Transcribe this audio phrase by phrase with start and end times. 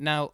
[0.00, 0.32] Now,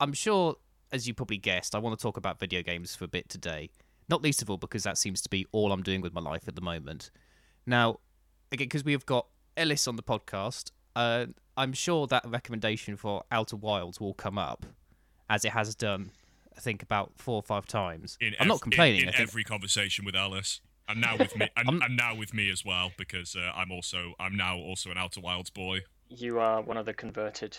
[0.00, 0.56] I'm sure,
[0.92, 3.70] as you probably guessed, I want to talk about video games for a bit today.
[4.08, 6.46] Not least of all because that seems to be all I'm doing with my life
[6.46, 7.10] at the moment.
[7.66, 8.00] Now,
[8.52, 9.26] again, because we have got
[9.56, 11.26] Ellis on the podcast, uh,
[11.56, 14.66] I'm sure that recommendation for Outer Wilds will come up,
[15.28, 16.10] as it has done,
[16.56, 18.16] I think, about four or five times.
[18.20, 19.02] In I'm ev- not complaining.
[19.02, 22.14] in, I in think- every conversation with Alice, and now with me, and, and now
[22.14, 25.80] with me as well, because uh, I'm also I'm now also an Outer Wilds boy.
[26.08, 27.56] You are one of the converted.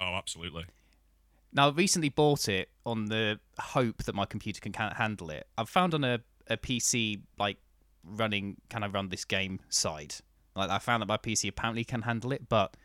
[0.00, 0.64] Oh, absolutely.
[1.52, 5.46] Now, I recently bought it on the hope that my computer can ca- handle it.
[5.56, 7.56] I've found on a, a PC, like,
[8.04, 10.14] running, can I run this game side?
[10.54, 12.76] Like, I found that my PC apparently can handle it, but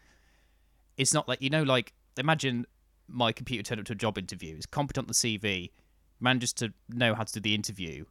[0.97, 2.65] it's not like, you know, like, imagine
[3.07, 5.71] my computer turned up to a job interview, is competent on the CV,
[6.19, 8.05] manages to know how to do the interview,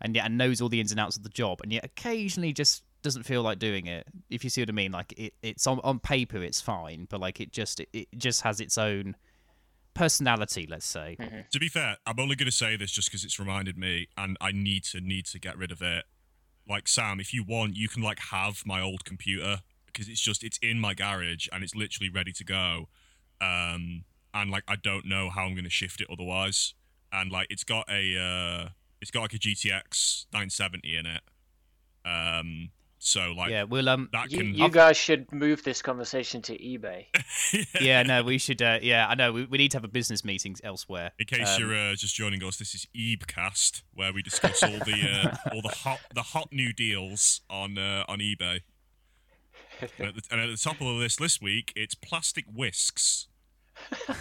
[0.00, 2.52] and yet and knows all the ins and outs of the job, and yet occasionally
[2.52, 4.06] just doesn't feel like doing it.
[4.30, 7.20] If you see what I mean, like it, it's on on paper it's fine, but
[7.20, 9.14] like it just it, it just has its own
[9.92, 11.16] personality, let's say.
[11.52, 14.36] To be fair, I'm only going to say this just because it's reminded me, and
[14.40, 16.04] I need to need to get rid of it.
[16.68, 20.42] Like Sam, if you want, you can like have my old computer because it's just
[20.42, 22.88] it's in my garage and it's literally ready to go.
[23.40, 26.74] Um, and like I don't know how I'm going to shift it otherwise.
[27.12, 28.68] And like it's got a uh,
[29.00, 31.20] it's got like a GTX 970 in it.
[32.06, 32.70] Um,
[33.06, 36.56] so like yeah, we'll um that You, can you guys should move this conversation to
[36.56, 37.04] eBay.
[37.80, 40.24] yeah, no, we should uh, yeah, I know we, we need to have a business
[40.24, 41.12] meeting elsewhere.
[41.18, 44.78] In case Um, you're uh, just joining us, this is Ebcast, where we discuss all
[44.78, 48.60] the uh, all the hot the hot new deals on uh, on eBay.
[49.98, 53.28] And at, the, and at the top of the list this week, it's plastic whisks.
[54.06, 54.16] which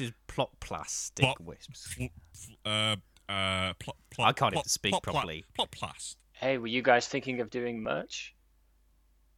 [0.00, 1.86] is plot plastic Plot- wisps.
[1.94, 2.96] Fl- fl- uh,
[3.32, 5.44] uh, plot, plot, I can't even speak plot pla- properly.
[5.54, 6.16] plot plast.
[6.32, 8.34] Hey, were you guys thinking of doing merch?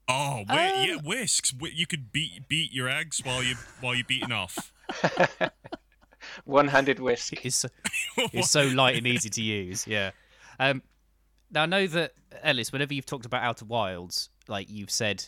[0.09, 1.55] Oh, whi- yeah, Um, whisks.
[1.61, 4.73] You could beat beat your eggs while you while you're beating off.
[6.45, 7.45] One-handed whisk.
[7.45, 7.69] It's so,
[8.33, 9.87] it's so light and easy to use.
[9.87, 10.11] Yeah.
[10.59, 10.83] Um,
[11.51, 12.13] now I know that
[12.43, 15.25] Ellis, whenever you've talked about Outer Wilds, like you've said,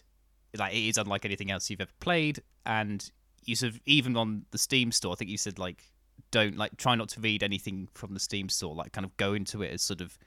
[0.56, 3.10] like it is unlike anything else you've ever played, and
[3.44, 5.84] you sort of even on the Steam store, I think you said like
[6.30, 9.34] don't like try not to read anything from the Steam store, like kind of go
[9.34, 10.18] into it as sort of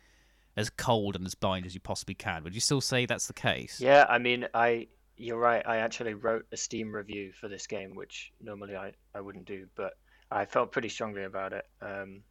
[0.58, 2.44] as cold and as blind as you possibly can.
[2.44, 3.80] Would you still say that's the case?
[3.80, 4.88] Yeah, I mean, I
[5.20, 5.62] you're right.
[5.66, 9.68] I actually wrote a Steam review for this game, which normally I, I wouldn't do,
[9.76, 9.94] but
[10.32, 11.66] I felt pretty strongly about it.
[11.82, 12.22] Um,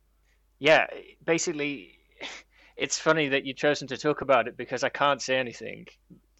[0.58, 0.86] yeah,
[1.24, 1.98] basically,
[2.76, 5.86] it's funny that you've chosen to talk about it because I can't say anything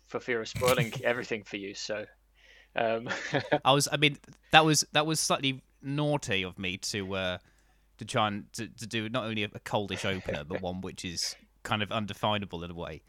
[0.06, 1.74] for fear of spoiling everything for you.
[1.74, 2.06] So,
[2.74, 3.08] um,
[3.64, 3.86] I was.
[3.92, 4.16] I mean,
[4.50, 7.38] that was that was slightly naughty of me to uh,
[7.98, 11.04] to try and to, to do not only a, a coldish opener, but one which
[11.04, 13.02] is kind of undefinable in a way.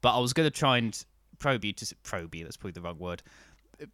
[0.00, 1.04] But I was going to try and
[1.38, 2.44] probe you to s- probe you.
[2.44, 3.22] That's probably the wrong word.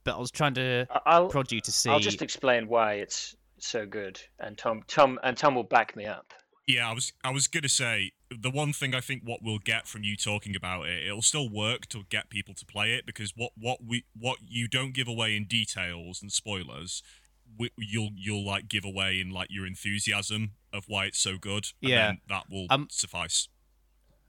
[0.04, 1.90] But I was trying to I'll prod you to see.
[1.90, 6.06] I'll just explain why it's so good, and Tom Tom and Tom will back me
[6.06, 6.32] up.
[6.66, 9.86] Yeah, I was I was gonna say the one thing I think what we'll get
[9.86, 13.32] from you talking about it, it'll still work to get people to play it because
[13.36, 17.04] what what we what you don't give away in details and spoilers,
[17.78, 21.66] you'll you'll like give away in like your enthusiasm of why it's so good.
[21.82, 22.06] And Yeah.
[22.08, 23.48] then that will Um, suffice.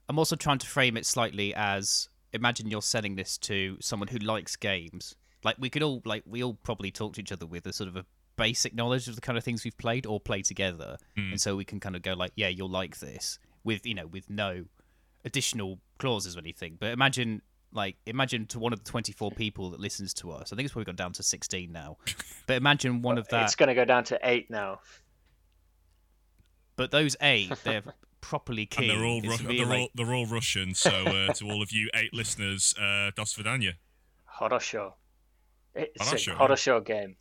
[0.08, 4.18] I'm also trying to frame it slightly as imagine you're selling this to someone who
[4.18, 5.14] likes games.
[5.44, 7.88] Like we could all like we all probably talk to each other with a sort
[7.88, 8.06] of a
[8.36, 11.32] basic knowledge of the kind of things we've played or play together, Hmm.
[11.32, 14.06] and so we can kind of go like, yeah, you'll like this with you know
[14.06, 14.64] with no
[15.24, 16.76] additional clauses or anything.
[16.78, 17.42] But imagine
[17.72, 20.52] like imagine to one of the 24 people that listens to us.
[20.52, 21.96] I think it's probably gone down to 16 now.
[22.46, 23.44] But imagine one of that.
[23.44, 24.80] It's going to go down to eight now.
[26.76, 27.82] But those eight, they're
[28.20, 30.74] properly And they're all It's Ru- really they're like- all they're all Russian.
[30.74, 33.74] So uh, to all of you eight listeners, uh, das Vidanya
[34.38, 34.92] Horosho.
[35.74, 36.38] It's Horosho, a yeah.
[36.38, 37.16] Horosho game.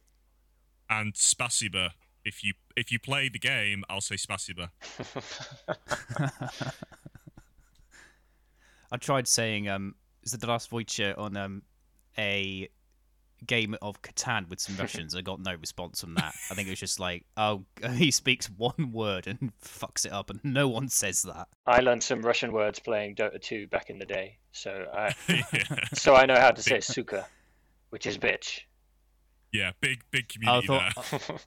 [0.89, 1.91] and spasiba.
[2.23, 4.69] If you if you play the game, I'll say spasiba.
[8.91, 9.95] I tried saying um
[10.27, 11.61] Zdravstvuyte on um
[12.17, 12.69] a
[13.45, 15.15] game of Catan with some Russians.
[15.15, 16.33] I got no response from that.
[16.49, 17.63] I think it was just like, oh,
[17.95, 21.47] he speaks one word and fucks it up, and no one says that.
[21.67, 25.79] I learned some Russian words playing Dota 2 back in the day, so I yeah.
[25.93, 27.27] so I know how to say suka,
[27.91, 28.61] which is bitch.
[29.51, 31.37] yeah, big big I community thought there.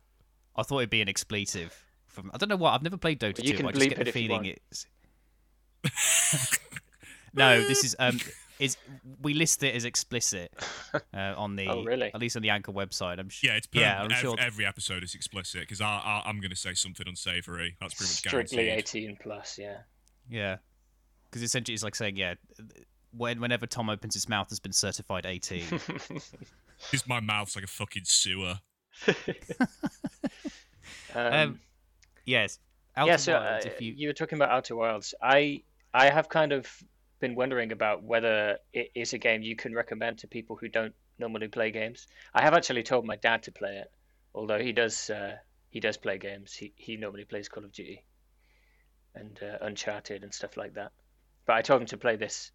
[0.57, 1.85] I thought it'd be an expletive.
[2.07, 3.57] From I don't know what I've never played Dota Well, you 2.
[3.57, 4.59] can I just get it the if you feeling want.
[4.71, 4.87] it's.
[7.35, 8.19] no, this is um
[8.61, 8.77] is
[9.23, 10.53] we list it as explicit
[10.95, 12.13] uh, on the Oh, really?
[12.15, 13.19] at least on the Anchor website.
[13.19, 13.51] I'm sure.
[13.51, 14.03] Yeah, it's yeah.
[14.03, 14.37] I'm Ev- sure.
[14.39, 17.77] every episode is explicit because I, I, I'm going to say something unsavory.
[17.81, 19.05] That's pretty much Strictly guaranteed.
[19.11, 19.79] 18 plus, yeah.
[20.29, 20.57] Yeah,
[21.29, 22.35] because essentially it's like saying, yeah,
[23.17, 25.65] when whenever Tom opens his mouth, has been certified 18.
[26.91, 28.55] Because my mouth's like a fucking sewer.
[31.15, 31.61] um, um,
[32.25, 32.59] yes.
[32.97, 35.15] Outer yeah, so uh, if you, you were talking about Outer Wilds.
[35.23, 35.63] I
[35.95, 36.67] I have kind of
[37.21, 40.95] been wondering about whether it is a game you can recommend to people who don't
[41.19, 42.07] normally play games.
[42.35, 43.91] I have actually told my dad to play it,
[44.35, 45.37] although he does uh,
[45.69, 46.53] he does play games.
[46.53, 48.05] He he normally plays Call of Duty
[49.15, 50.93] and uh, Uncharted and stuff like that.
[51.47, 52.51] But I told him to play this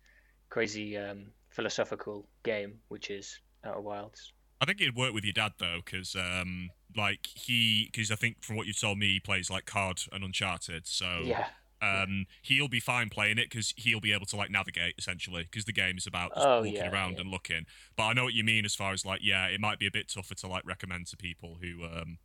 [0.49, 4.33] crazy um, philosophical game, which is Outer Wilds.
[4.61, 8.43] I think it'd work with your dad though, because um, like he, because I think
[8.43, 11.47] from what you've told me, he plays like COD and Uncharted, so Yeah.
[11.85, 15.65] Um, he'll be fine playing it because he'll be able to like navigate essentially because
[15.65, 17.21] the game is about just Oh, walking yeah, around yeah.
[17.21, 17.65] and looking.
[17.95, 19.91] But I know what you mean as far as like, yeah, it might be a
[19.91, 22.17] bit tougher to like recommend to people who um,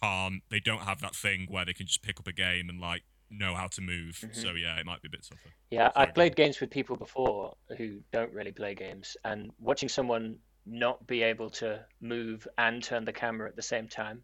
[0.00, 2.80] can't, they don't have that thing where they can just pick up a game and
[2.80, 4.20] like know how to move.
[4.22, 4.40] Mm-hmm.
[4.40, 5.50] So yeah, it might be a bit tougher.
[5.70, 9.88] Yeah, Sorry, I've played games with people before who don't really play games, and watching
[9.88, 14.22] someone not be able to move and turn the camera at the same time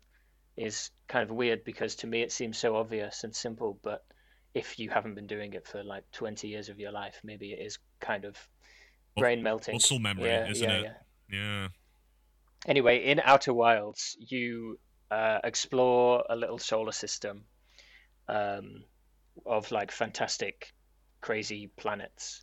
[0.57, 4.05] is kind of weird because to me it seems so obvious and simple, but
[4.55, 7.64] if you haven't been doing it for like 20 years of your life, maybe it
[7.64, 8.37] is kind of
[9.17, 9.75] brain melting.
[9.75, 10.82] Muscle memory, yeah, isn't yeah, it?
[10.82, 10.93] yeah.
[11.32, 11.69] Yeah.
[12.67, 14.79] Anyway, in Outer Wilds, you
[15.11, 17.44] uh, explore a little solar system
[18.29, 18.85] um,
[19.47, 20.73] of like fantastic,
[21.20, 22.43] crazy planets,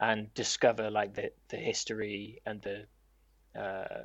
[0.00, 4.02] and discover like the the history and the uh,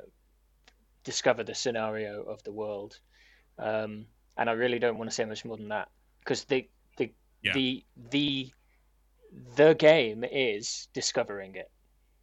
[1.02, 2.98] discover the scenario of the world.
[3.58, 6.73] Um, and I really don't want to say much more than that because the the
[7.44, 7.52] Yeah.
[7.54, 8.52] the the
[9.56, 11.70] the game is discovering it.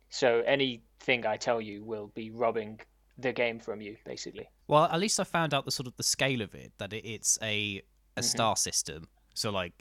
[0.10, 2.80] So anything I tell you will be robbing
[3.18, 4.50] the game from you, basically.
[4.68, 7.06] well, at least I found out the sort of the scale of it that it,
[7.06, 7.82] it's a
[8.18, 8.28] a Mm-hmm.
[8.28, 9.08] star system.
[9.36, 9.74] So like,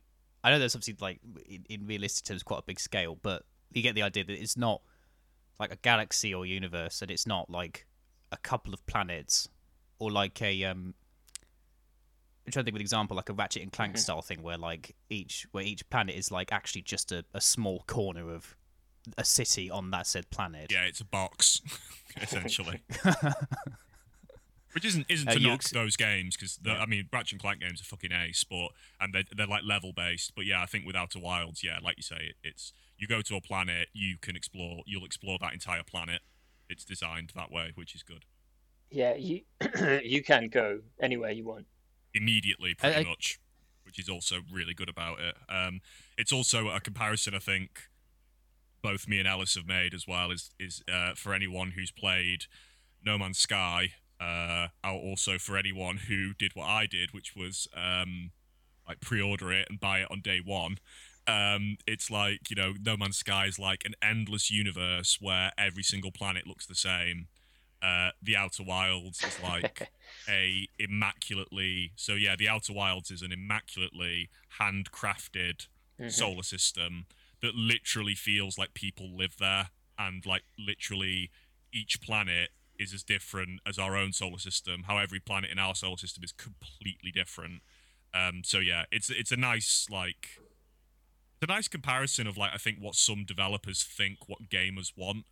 [0.45, 3.83] I know there's obviously like in, in realistic terms quite a big scale, but you
[3.83, 4.83] get the idea that it's not
[5.59, 7.87] like a galaxy or universe, and it's not like
[8.33, 9.49] a couple of planets
[9.99, 10.95] or like a um.
[12.50, 13.76] I'm trying to think of an example, like a Ratchet and Mm-hmm.
[13.76, 17.41] Clank style thing, where like each where each planet is like actually just a, a
[17.41, 18.56] small corner of
[19.17, 20.70] a city on that said planet.
[20.73, 21.61] Yeah, it's a box,
[22.20, 22.81] essentially.
[24.73, 27.41] Which isn't isn't Uh, to you knock ex- those games because I mean Ratchet and
[27.41, 28.69] Clank games are fucking ace, but
[29.00, 30.32] and they're they're like level based.
[30.37, 33.20] But yeah, I think with Outer Wilds, yeah, like you say, it, it's you go
[33.20, 36.20] to a planet, you can explore, you'll explore that entire planet.
[36.69, 38.26] It's designed that way, which is good.
[38.91, 39.43] Yeah, you
[40.05, 41.67] you can go anywhere you want.
[42.15, 43.39] Immediately, pretty I- much,
[43.85, 45.37] which is also really good about it.
[45.49, 45.81] Um,
[46.19, 47.89] it's also a comparison I think
[48.83, 52.45] both me and Alice have made as well is is uh, for anyone who's played
[53.05, 58.33] No Man's Sky, uh, also for anyone who did what I did, which was um,
[58.89, 60.79] like pre-order it and buy it on day one.
[61.27, 65.83] Um, it's like you know, No Man's Sky is like an endless universe where every
[65.83, 67.29] single planet looks the same.
[67.82, 69.91] Uh, the Outer Wilds is like
[70.29, 74.29] a immaculately so yeah, the Outer Wilds is an immaculately
[74.61, 75.67] handcrafted
[76.09, 77.06] solar system
[77.43, 81.31] that literally feels like people live there and like literally
[81.73, 84.85] each planet is as different as our own solar system.
[84.87, 87.62] How every planet in our solar system is completely different.
[88.15, 90.38] Um so yeah it's it's a nice like
[91.37, 95.25] it's a nice comparison of like i think what some developers think what gamers want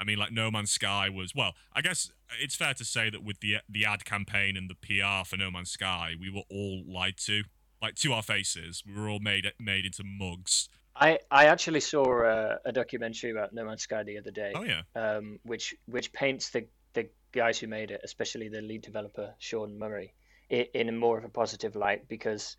[0.00, 2.10] i mean like no man's sky was well i guess
[2.40, 5.50] it's fair to say that with the the ad campaign and the pr for no
[5.50, 7.42] man's sky we were all lied to
[7.82, 8.82] like to our faces.
[8.86, 10.68] We were all made made into mugs.
[10.96, 14.52] I I actually saw a, a documentary about No Man's Sky the other day.
[14.54, 14.82] oh yeah.
[14.94, 19.78] um, which which paints the the guys who made it, especially the lead developer Sean
[19.78, 20.14] Murray,
[20.50, 22.56] in a more of a positive light because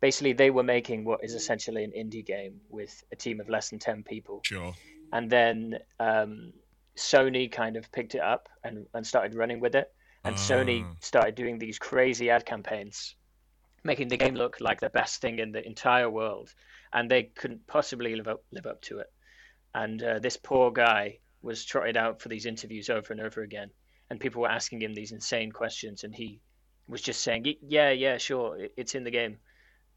[0.00, 3.70] basically they were making what is essentially an indie game with a team of less
[3.70, 4.74] than ten people, sure.
[5.12, 6.54] And then um,
[6.96, 9.92] Sony kind of picked it up and, and started running with it,
[10.24, 10.94] and Sony Ah.
[11.00, 13.16] started doing these crazy ad campaigns,
[13.82, 16.54] making the game look like the best thing in the entire world,
[16.92, 19.12] and they couldn't possibly live up live up to it.
[19.74, 23.70] And uh, this poor guy was trotted out for these interviews over and over again,
[24.10, 26.40] and people were asking him these insane questions, and he
[26.88, 29.38] was just saying, "Yeah, yeah, sure, it's in the game."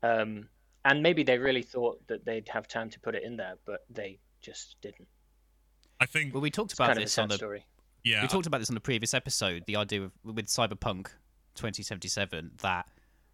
[0.01, 0.49] Um,
[0.85, 3.85] and maybe they really thought that they'd have time to put it in there, but
[3.89, 5.07] they just didn't.
[5.99, 7.65] I think Well, we talked about kind of a this on the story.
[8.03, 9.63] yeah we talked about this on the previous episode.
[9.67, 11.07] The idea of with Cyberpunk
[11.55, 12.87] 2077 that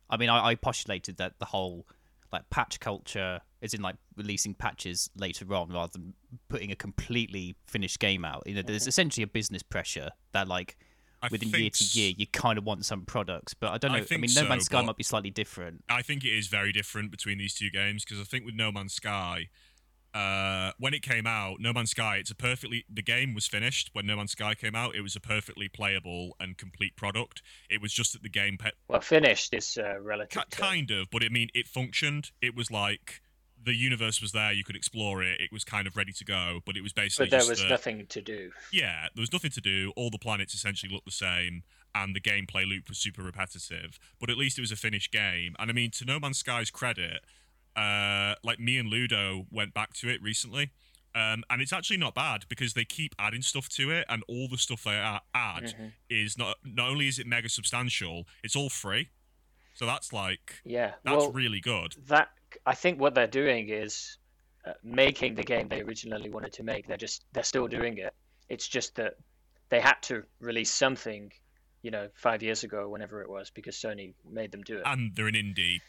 [0.10, 1.88] I mean I, I postulated that the whole
[2.32, 6.14] like patch culture is in like releasing patches later on rather than
[6.48, 8.44] putting a completely finished game out.
[8.46, 10.78] You know, there's essentially a business pressure that like
[11.22, 13.98] I within year to year you kind of want some products, but I don't know.
[13.98, 15.84] I, think mean, No Man's so, Sky might be slightly different.
[15.90, 18.72] I think it is very different between these two games because I think with No
[18.72, 19.50] Man's Sky,
[20.14, 23.90] uh, when it came out, No Man's Sky, it's a perfectly the game was finished
[23.94, 24.96] when No Man's Sky came out.
[24.96, 27.42] It was a perfectly playable and complete product.
[27.70, 30.44] It was just that the game pe- Well, finished is uh, relative.
[30.50, 32.32] Ki- kind of, but I mean, it functioned.
[32.42, 33.22] It was like
[33.64, 34.52] the universe was there.
[34.52, 35.40] You could explore it.
[35.40, 37.28] It was kind of ready to go, but it was basically.
[37.30, 38.52] But there was that- nothing to do.
[38.74, 39.94] Yeah, there was nothing to do.
[39.96, 41.64] All the planets essentially looked the same,
[41.96, 43.98] and the gameplay loop was super repetitive.
[44.20, 45.56] But at least it was a finished game.
[45.60, 47.22] And I mean, to No Man's Sky's credit,
[47.76, 50.72] uh, like me and Ludo went back to it recently.
[51.14, 54.48] Um, and it's actually not bad because they keep adding stuff to it, and all
[54.50, 55.92] the stuff they add Mhm.
[56.10, 59.10] is not not only is it mega substantial, it's all free.
[59.74, 60.94] So that's like Yeah.
[61.04, 61.96] that's well, really good.
[62.08, 62.30] that
[62.66, 64.18] I think what they're doing is
[64.64, 66.88] uh, making the game they originally wanted to make.
[66.88, 68.14] They're just they're still doing it.
[68.48, 69.16] It's just that
[69.70, 71.34] they had to release something,
[71.82, 74.84] you know, five years ago, whenever it was, because Sony made them do it.
[74.86, 75.82] And they're an indie,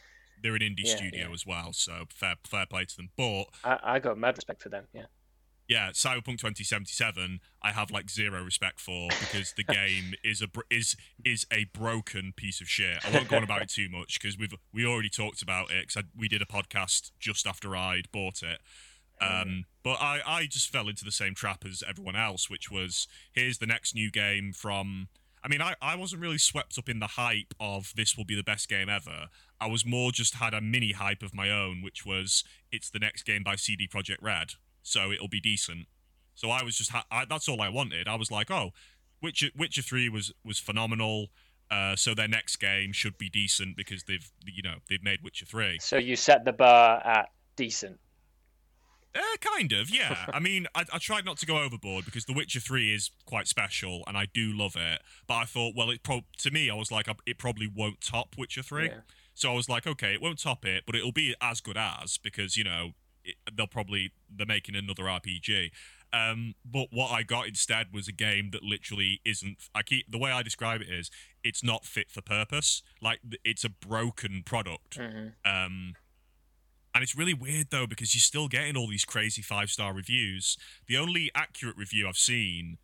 [0.43, 1.33] they're an indie Yeah, studio yeah.
[1.33, 3.09] as well, so fair fair play to them.
[3.17, 4.85] But I, I got mad respect for them.
[4.93, 5.05] Yeah.
[5.67, 10.95] yeah, Cyberpunk 2077, I have like zero respect for because the game is a is
[11.23, 13.03] is a broken piece of shit.
[13.05, 15.87] I won't go on about it too much because we've we already talked about it
[15.87, 18.59] because we did a podcast just after I'd bought it.
[19.21, 23.07] Um, but I, I just fell into the same trap as everyone else, which was
[23.31, 25.07] here's the next new game from.
[25.43, 28.35] I mean, I, I wasn't really swept up in the hype of this will be
[28.35, 29.27] the best game ever.
[29.59, 32.99] I was more just had a mini hype of my own, which was it's the
[32.99, 35.87] next game by CD Projekt Red, so it'll be decent.
[36.33, 38.07] So I was just ha- I, that's all I wanted.
[38.07, 38.71] I was like, oh,
[39.21, 41.27] Witcher Witcher Three was was phenomenal.
[41.69, 45.45] Uh, so their next game should be decent because they've you know they've made Witcher
[45.45, 45.77] Three.
[45.79, 47.99] So you set the bar at decent.
[49.15, 50.25] Uh, kind of, yeah.
[50.33, 53.47] I mean, I, I tried not to go overboard because The Witcher Three is quite
[53.47, 55.01] special, and I do love it.
[55.27, 58.35] But I thought, well, it pro- to me, I was like, it probably won't top
[58.37, 58.85] Witcher Three.
[58.87, 59.01] Yeah.
[59.35, 62.17] So I was like, okay, it won't top it, but it'll be as good as
[62.17, 62.91] because you know
[63.23, 65.71] it, they'll probably they're making another RPG.
[66.11, 69.57] Um, but what I got instead was a game that literally isn't.
[69.73, 71.09] I keep the way I describe it is
[71.43, 72.83] it's not fit for purpose.
[73.01, 74.97] Like it's a broken product.
[74.99, 75.95] hmm Um,
[76.93, 80.57] and it's really weird though because you're still getting all these crazy five star reviews.
[80.87, 82.77] The only accurate review I've seen,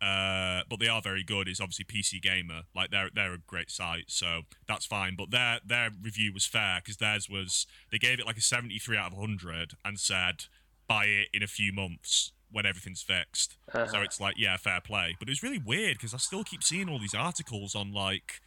[0.00, 2.62] uh, but they are very good, is obviously PC Gamer.
[2.74, 5.16] Like they're they're a great site, so that's fine.
[5.16, 8.96] But their their review was fair because theirs was they gave it like a 73
[8.96, 10.44] out of 100 and said
[10.88, 13.56] buy it in a few months when everything's fixed.
[13.72, 14.00] So Uh-huh.
[14.02, 15.16] it's like yeah, fair play.
[15.18, 18.40] But it was really weird because I still keep seeing all these articles on like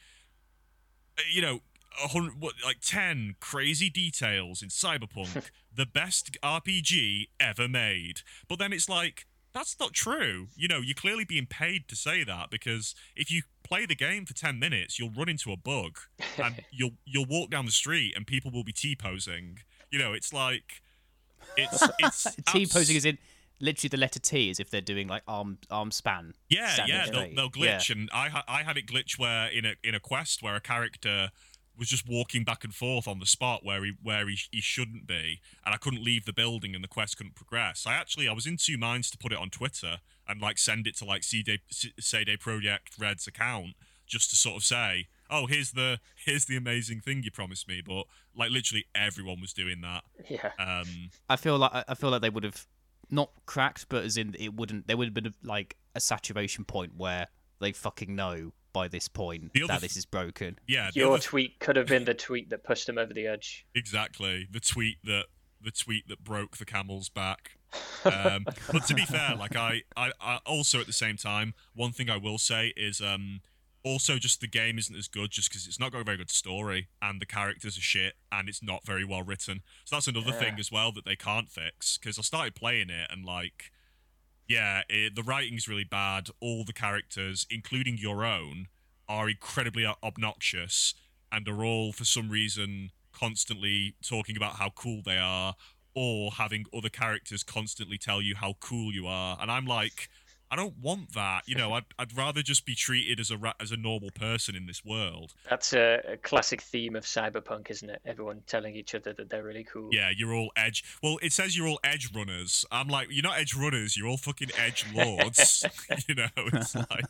[1.17, 1.59] uh, you know,
[2.00, 8.22] hundred, what, like ten crazy details in Cyberpunk, the best RPG ever made.
[8.48, 10.48] But then it's like that's not true.
[10.56, 14.25] You know, you're clearly being paid to say that because if you play the game
[14.25, 16.00] for ten minutes, you'll run into a bug
[16.38, 19.60] and you'll you'll walk down the street and people will be t posing.
[19.91, 20.82] You know, it's like
[21.58, 23.18] it's it's T abs- posing is in
[23.60, 26.34] literally the letter T, as if they're doing like arm arm span.
[26.50, 29.96] Yeah, yeah, they'll, they'll glitch, and I I had it glitch where in a in
[29.96, 31.32] a quest where a character
[31.79, 35.07] was just walking back and forth on the spot where he where he, he shouldn't
[35.07, 37.86] be, and I couldn't leave the building, and the quest couldn't progress.
[37.88, 40.86] I actually I was in two minds to put it on Twitter and like send
[40.86, 45.71] it to like CD CD Projekt Red's account just to sort of say, oh here's
[45.71, 48.05] the here's the amazing thing you promised me, but
[48.36, 50.03] like literally everyone was doing that.
[50.27, 50.51] Yeah.
[50.59, 52.65] Um, I feel like I feel like they would have
[53.09, 54.88] not cracked, but as in it wouldn't.
[54.88, 57.27] There would have been like a saturation point where
[57.59, 60.59] they fucking know by this point The other that th- this is broken.
[60.67, 63.65] yeah, Your other- tweet could have been the tweet that pushed him over the edge.
[63.75, 64.47] Exactly.
[64.51, 65.25] The tweet that
[65.61, 67.57] the tweet that broke the camel's back.
[68.05, 71.91] Um, but to be fair, like I, I, I also at the same time, one
[71.91, 73.41] thing I will say is um
[73.83, 76.29] also just the game isn't as good just because it's not got a very good
[76.29, 79.61] story and the characters are shit and it's not very well written.
[79.85, 83.09] So that's another thing as well that they can't fix because I started playing it
[83.11, 83.71] and like
[84.50, 86.29] yeah, it, the writing's really bad.
[86.41, 88.68] All the characters, including your own,
[89.08, 90.96] are incredibly obnoxious
[91.32, 95.56] and are all, for some reason, constantly talking about how cool they are
[95.94, 99.38] or having other characters constantly tell you how cool you are.
[99.39, 100.10] And I'm like,
[100.51, 101.44] I don't want that.
[101.48, 104.56] You know, I'd, I'd rather just be treated as a ra- as a normal person
[104.56, 105.34] in this world.
[105.50, 108.01] That's a, a classic theme of cyberpunk, isn't it?
[108.06, 109.89] Everyone telling each other that they're really cool.
[109.91, 110.84] Yeah, you're all edge.
[111.03, 112.65] Well, it says you're all edge runners.
[112.72, 113.96] I'm like, you're not edge runners.
[113.98, 115.65] You're all fucking edge lords.
[116.08, 117.06] you know, it's like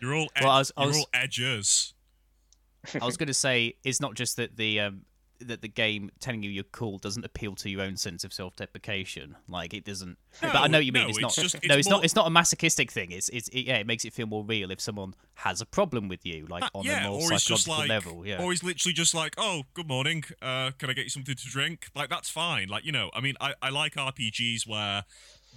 [0.00, 1.92] you're all edge, Well, I was- I you're was- all edgers.
[3.00, 5.02] I was going to say it's not just that the um,
[5.40, 9.36] that the game telling you you're cool doesn't appeal to your own sense of self-deprecation.
[9.48, 10.18] Like it doesn't.
[10.42, 11.04] No, but I know what you mean.
[11.04, 11.42] no, it's it's not.
[11.42, 12.04] just- no, it's it's more- not.
[12.04, 13.10] It's not a masochistic thing.
[13.12, 13.76] It's it's it, yeah.
[13.78, 16.84] It makes it feel more real if someone has a problem with you, like on
[16.84, 18.26] yeah, a more or he's just psychological like, level.
[18.26, 18.42] Yeah.
[18.42, 20.24] or he's literally just like, oh, good morning.
[20.42, 21.86] Uh, can I get you something to drink?
[21.94, 22.68] Like that's fine.
[22.68, 25.04] Like you know, I mean, I, I like RPGs where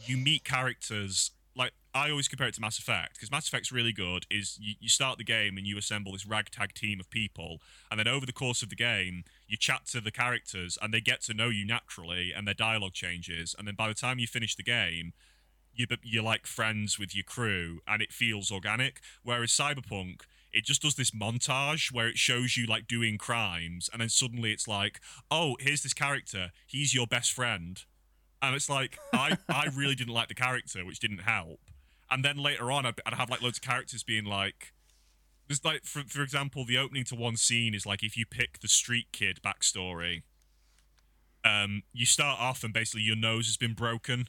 [0.06, 1.32] you meet characters.
[1.56, 4.26] Like I always compare it to Mass Effect because Mass Effect's really good.
[4.32, 7.62] Is you, you start the game and you assemble this ragtag team of people,
[7.92, 11.00] and then over the course of the game, you chat to the characters and they
[11.00, 14.26] get to know you naturally, and their dialogue changes, and then by the time you
[14.26, 15.14] finish the game,
[15.76, 19.00] you you're like friends with your crew and it feels organic.
[19.24, 24.02] Whereas cyberpunk it just does this montage where it shows you like doing crimes and
[24.02, 25.00] then suddenly it's like
[25.32, 26.52] oh here's this character.
[26.68, 27.84] He's your best friend.
[28.42, 31.60] And it's like i i really didn't like the character which didn't help.
[32.10, 34.74] And then later on i'd, I'd have like loads of characters being like
[35.48, 38.60] there's like for, for example the opening to one scene is like if you pick
[38.60, 40.24] the street kid backstory
[41.44, 44.28] um you start off and basically your nose has been broken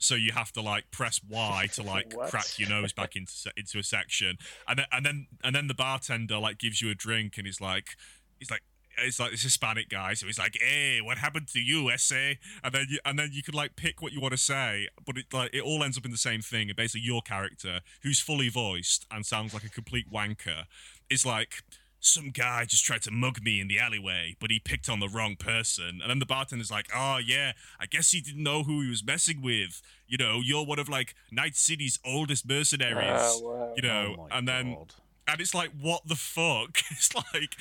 [0.00, 3.78] so you have to like press Y to like crack your nose back into into
[3.78, 7.36] a section, and then and then and then the bartender like gives you a drink,
[7.36, 7.90] and he's like,
[8.38, 8.62] he's like.
[8.98, 12.72] It's like this Hispanic guy, so he's like, "Hey, what happened to you, essay?" And
[12.74, 15.26] then you and then you could like pick what you want to say, but it
[15.32, 16.68] like it all ends up in the same thing.
[16.68, 20.64] And basically, your character, who's fully voiced and sounds like a complete wanker,
[21.08, 21.62] is like,
[22.02, 25.08] some guy just tried to mug me in the alleyway, but he picked on the
[25.08, 26.00] wrong person.
[26.00, 29.04] And then the bartender's like, oh, yeah, I guess he didn't know who he was
[29.04, 29.82] messing with.
[30.08, 33.20] You know, you're one of like Night City's oldest mercenaries.
[33.22, 33.72] Oh, wow.
[33.76, 34.94] You know, Oh my and then, God.
[35.28, 36.78] and it's like, what the fuck?
[36.90, 37.56] It's like,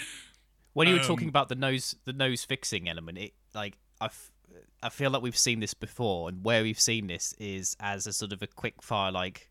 [0.79, 4.05] When you were Um, talking about the nose, the nose fixing element, it like I,
[4.05, 4.31] f-
[4.81, 8.13] I feel like we've seen this before, and where we've seen this is as a
[8.13, 9.49] sort of a quick fire like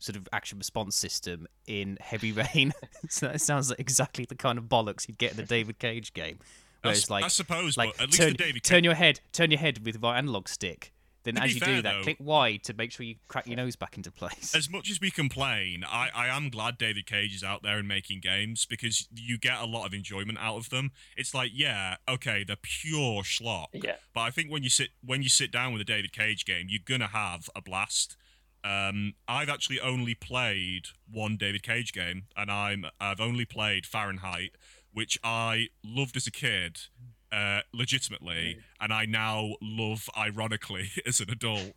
[0.00, 2.72] sort of action response system in Heavy Rain.
[3.08, 6.12] so that sounds like exactly the kind of bollocks you'd get in the David Cage
[6.14, 6.40] game,
[6.82, 8.94] where I, it's like I suppose, like but at least turn, the David turn your
[8.94, 10.92] head, turn your head with right analog stick.
[11.26, 13.46] Then To as you fair, do that, though- click Y to make sure you crack
[13.48, 14.54] your nose back into place.
[14.54, 17.88] as much as we complain, I, I am glad David Cage is out there and
[17.88, 20.92] making games because you get a lot of enjoyment out of them.
[21.16, 23.66] It's like, yeah, okay, they're pure schlock.
[23.72, 23.96] Yeah.
[24.14, 26.66] But I think when you sit when you sit down with a David Cage game,
[26.68, 28.16] you're gonna have a blast.
[28.62, 34.52] Um, I've actually only played one David Cage game, and I'm I've only played Fahrenheit,
[34.92, 36.78] which I loved as a kid,
[37.32, 41.72] uh, legitimately, and I now love ironically as an adult.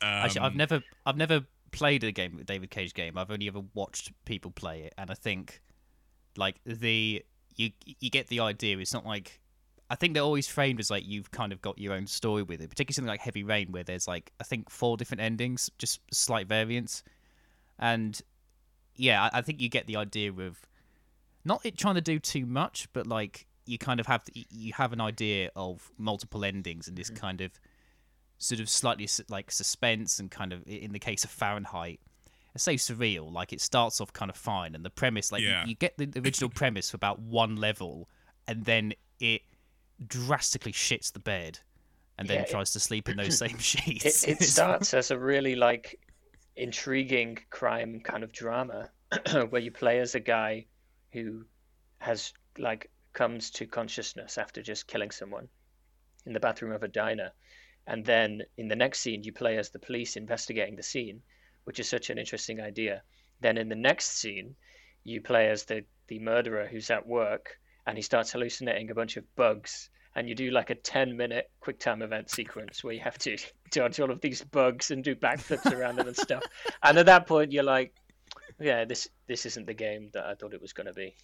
[0.00, 3.18] Um, Actually, I've never, I've never played a game, David Cage game.
[3.18, 5.60] I've only ever watched people play it, and I think,
[6.36, 7.24] like the
[7.56, 8.78] you, you get the idea.
[8.78, 9.40] It's not like,
[9.88, 12.60] I think they're always framed as like you've kind of got your own story with
[12.60, 12.68] it.
[12.68, 16.48] Particularly something like Heavy Rain, where there's like I think four different endings, just slight
[16.48, 17.02] variants,
[17.78, 18.20] and
[18.96, 20.58] yeah, I, I think you get the idea of
[21.44, 24.92] not it trying to do too much, but like you kind of have you have
[24.92, 27.16] an idea of multiple endings and this mm.
[27.16, 27.50] kind of
[28.38, 32.00] sort of slightly like suspense and kind of in the case of Fahrenheit,
[32.54, 33.32] I say surreal.
[33.32, 35.66] Like it starts off kind of fine, and the premise, like you- Yeah.
[35.66, 38.08] you, get the original premise for about one level,
[38.46, 39.42] and then it
[40.06, 41.58] drastically shits the bed,
[42.18, 44.24] and then Yeah, it- tries to sleep in those same sheets.
[44.24, 45.98] it It's- starts as a really like
[46.56, 48.90] intriguing crime kind of drama
[49.50, 50.66] where you play as a guy
[51.12, 51.44] who
[51.98, 55.48] has like comes to consciousness after just killing someone
[56.26, 57.32] in the bathroom of a diner.
[57.86, 61.22] And then in the next scene you play as the police investigating the scene
[61.64, 63.02] which is such an interesting idea.
[63.40, 64.54] Then in the next scene
[65.02, 69.16] you play as the the murderer who's at work and he starts hallucinating a bunch
[69.16, 69.88] of bugs.
[70.14, 73.38] And you do like a 10 minute quick time event sequence where you have to
[73.70, 76.42] dodge all of these bugs and do backflips around them and stuff.
[76.82, 77.94] And at that point you're like
[78.60, 81.14] yeah this this isn't the game that i thought it was going to be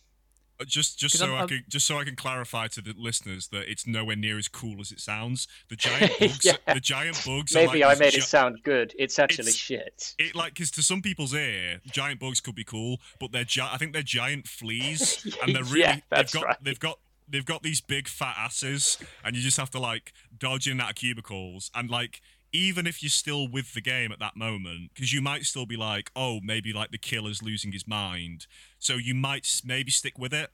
[0.62, 2.80] Uh, just, just 'Cause so I'm- i I'm- can, just so I can clarify to
[2.80, 5.48] the listeners that it's nowhere near as cool as it sounds.
[5.68, 6.74] The giant bugs, Yeah.
[6.74, 7.54] the giant bugs.
[7.56, 10.54] are maybe like i made gi- it sound good it's actually It's- shit It like
[10.54, 13.92] because to some people's ear, giant bugs could be cool, but they're gi- I think
[13.92, 16.56] they're giant fleas, and they're really Yeah, they've got right.
[16.62, 16.98] they've got
[17.28, 20.80] they've got these big fat asses, and you just have to like dodge in and
[20.82, 22.20] out of cubicles, and like
[22.52, 25.76] even if you're still with the game at that moment, because you might still be
[25.76, 28.46] like, oh, maybe like the killer's losing his mind,
[28.78, 30.50] so you might maybe stick with it.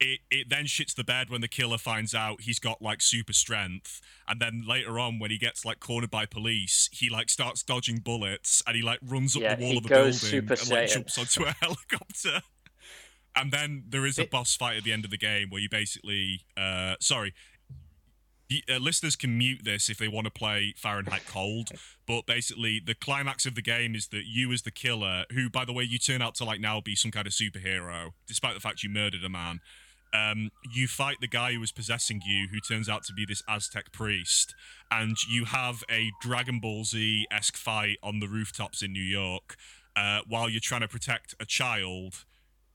[0.00, 3.32] It, it then shits the bed when the killer finds out he's got like super
[3.32, 4.00] strength.
[4.28, 7.98] And then later on when he gets like cornered by police he like starts dodging
[7.98, 10.88] bullets and he like runs up Yeah, the wall of a building Super and like
[10.88, 12.42] jumps onto a helicopter.
[13.34, 15.60] And then there is a It- boss fight at the end of the game where
[15.60, 17.34] you basically uh sorry
[18.68, 21.70] uh, listeners can mute this if they want to play Fahrenheit Cold,
[22.06, 25.64] but basically the climax of the game is that you as the killer, who by
[25.64, 28.60] the way you turn out to like now be some kind of superhero, despite the
[28.60, 29.60] fact you murdered a man,
[30.14, 33.42] um, you fight the guy who was possessing you, who turns out to be this
[33.48, 34.54] Aztec priest,
[34.90, 39.56] and you have a Dragon Ball Z esque fight on the rooftops in New York
[39.96, 42.24] uh, while you're trying to protect a child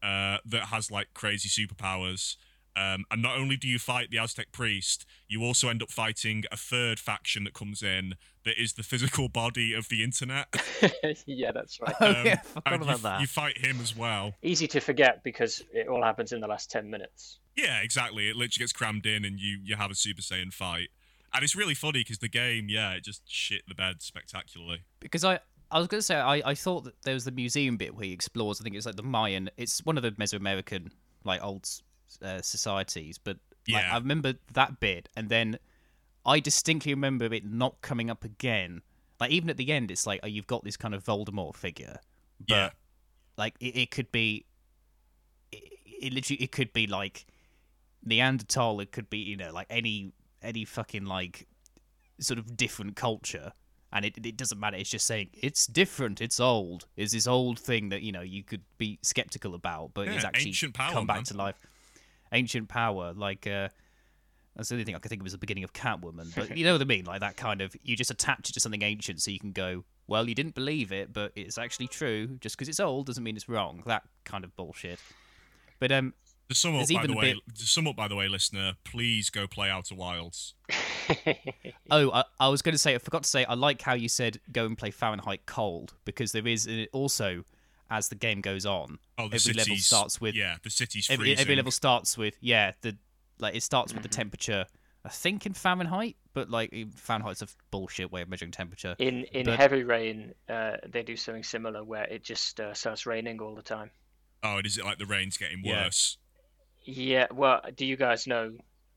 [0.04, 2.36] uh, that has like crazy superpowers.
[2.76, 6.44] Um, and not only do you fight the Aztec priest, you also end up fighting
[6.52, 10.48] a third faction that comes in that is the physical body of the internet.
[11.28, 11.94] yeah, that's right.
[12.02, 13.22] Oh Um, yeah, forgot about you, that.
[13.22, 14.34] you fight him as well.
[14.42, 17.40] Easy to forget because it all happens in the last 10 minutes.
[17.56, 18.28] Yeah, exactly.
[18.28, 20.90] It literally gets crammed in, and you you have a Super Saiyan fight,
[21.34, 24.80] and it's really funny because the game, yeah, it just shit the bed spectacularly.
[25.00, 27.78] because I I was going to say I, I thought that there was the museum
[27.78, 28.60] bit where he explores.
[28.60, 29.52] I think it's like the Mayan.
[29.58, 30.90] It's one of the Mesoamerican
[31.24, 31.70] like old
[32.22, 33.94] uh, societies, but like, Yeah.
[33.94, 35.58] I remember that bit, and then
[36.26, 38.82] I distinctly remember it not coming up again.
[39.20, 42.00] Like even at the end, it's like oh, you've got this kind of Voldemort figure,
[42.48, 42.70] but Yeah.
[43.38, 44.46] like it, it could be,
[45.52, 47.26] it, it literally it could be like
[48.04, 48.80] Neanderthal.
[48.82, 51.48] It could be you know like any any fucking like
[52.20, 53.54] sort of different culture
[53.92, 57.60] and it, it doesn't matter it's just saying it's different it's old is this old
[57.60, 61.24] thing that you know you could be skeptical about but it's actually come back man.
[61.24, 61.56] to life
[62.34, 63.70] ancient power like uh
[64.56, 66.64] that's the only thing I could think of was the beginning of Catwoman, but you
[66.64, 69.20] know what I mean, like that kind of you just attach it to something ancient,
[69.20, 72.38] so you can go, well, you didn't believe it, but it's actually true.
[72.40, 73.82] Just because it's old doesn't mean it's wrong.
[73.88, 75.00] That kind of bullshit.
[75.80, 76.14] But um,
[76.50, 78.74] To sum up, by even the way, bit- to sum up, by the way, listener,
[78.84, 80.54] please go play Outer Wilds.
[81.92, 84.08] Oh, I, I was going to say, I forgot to say, I like how you
[84.08, 87.44] said go and play Fahrenheit Cold because there is also,
[87.90, 91.10] as the game goes on, Oh, the every city's level starts with yeah, the city's
[91.10, 91.42] every, freezing.
[91.42, 92.98] every level starts with yeah the
[93.40, 94.66] like it starts with the temperature.
[95.06, 98.96] I think in Fahrenheit, but like in Fahrenheit's a bullshit way of measuring temperature.
[99.00, 103.06] In in But- Heavy Rain, uh, they do something similar where it just uh, starts
[103.06, 103.92] raining all the time.
[104.44, 105.84] Oh, and is it like the rain's getting Yeah.
[105.86, 106.18] worse?
[106.86, 108.54] Yeah, well, do you guys know?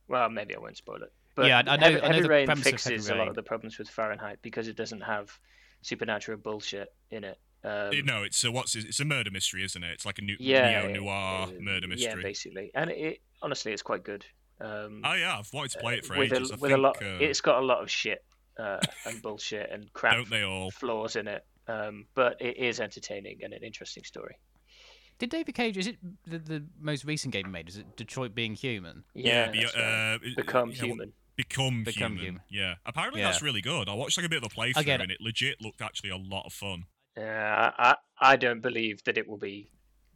[0.08, 1.12] Well, maybe I won't spoil it.
[1.34, 3.16] But Yeah, I- I know- Heavy, I know Heavy the Rain premise of fixes Heavy
[3.18, 5.36] a lot of the problems with Fahrenheit because it doesn't have
[5.82, 7.38] supernatural bullshit in it.
[7.66, 9.90] Um, no, it's a what's it's a murder mystery, isn't it?
[9.90, 12.22] It's like a new yeah, neo noir uh, murder Yeah, mystery.
[12.22, 14.24] basically, and it honestly, it's quite good.
[14.60, 16.50] Um, oh yeah, I've wanted to play it for with ages.
[16.50, 18.24] a, I with think, a lot, uh, it's got a lot of shit
[18.58, 20.70] uh, and bullshit and crap don't they all?
[20.70, 21.44] flaws in it.
[21.68, 24.36] Um, but it is entertaining and an interesting story.
[25.18, 25.76] Did David Cage?
[25.76, 27.68] Is it the, the most recent game he made?
[27.68, 29.02] Is it Detroit Being Human?
[29.14, 30.12] Yeah, be- that's right.
[30.14, 31.12] uh, it- become yeah, what- human.
[31.36, 32.24] Become, Become human.
[32.24, 32.40] Human.
[32.48, 32.74] Yeah.
[32.86, 33.26] Apparently Yeah.
[33.26, 33.90] that's really good.
[33.90, 36.16] I watched like a bit of the playthrough Again- and it legit looked actually a
[36.16, 36.84] lot of fun.
[37.16, 39.70] Uh, I I don't believe that it will be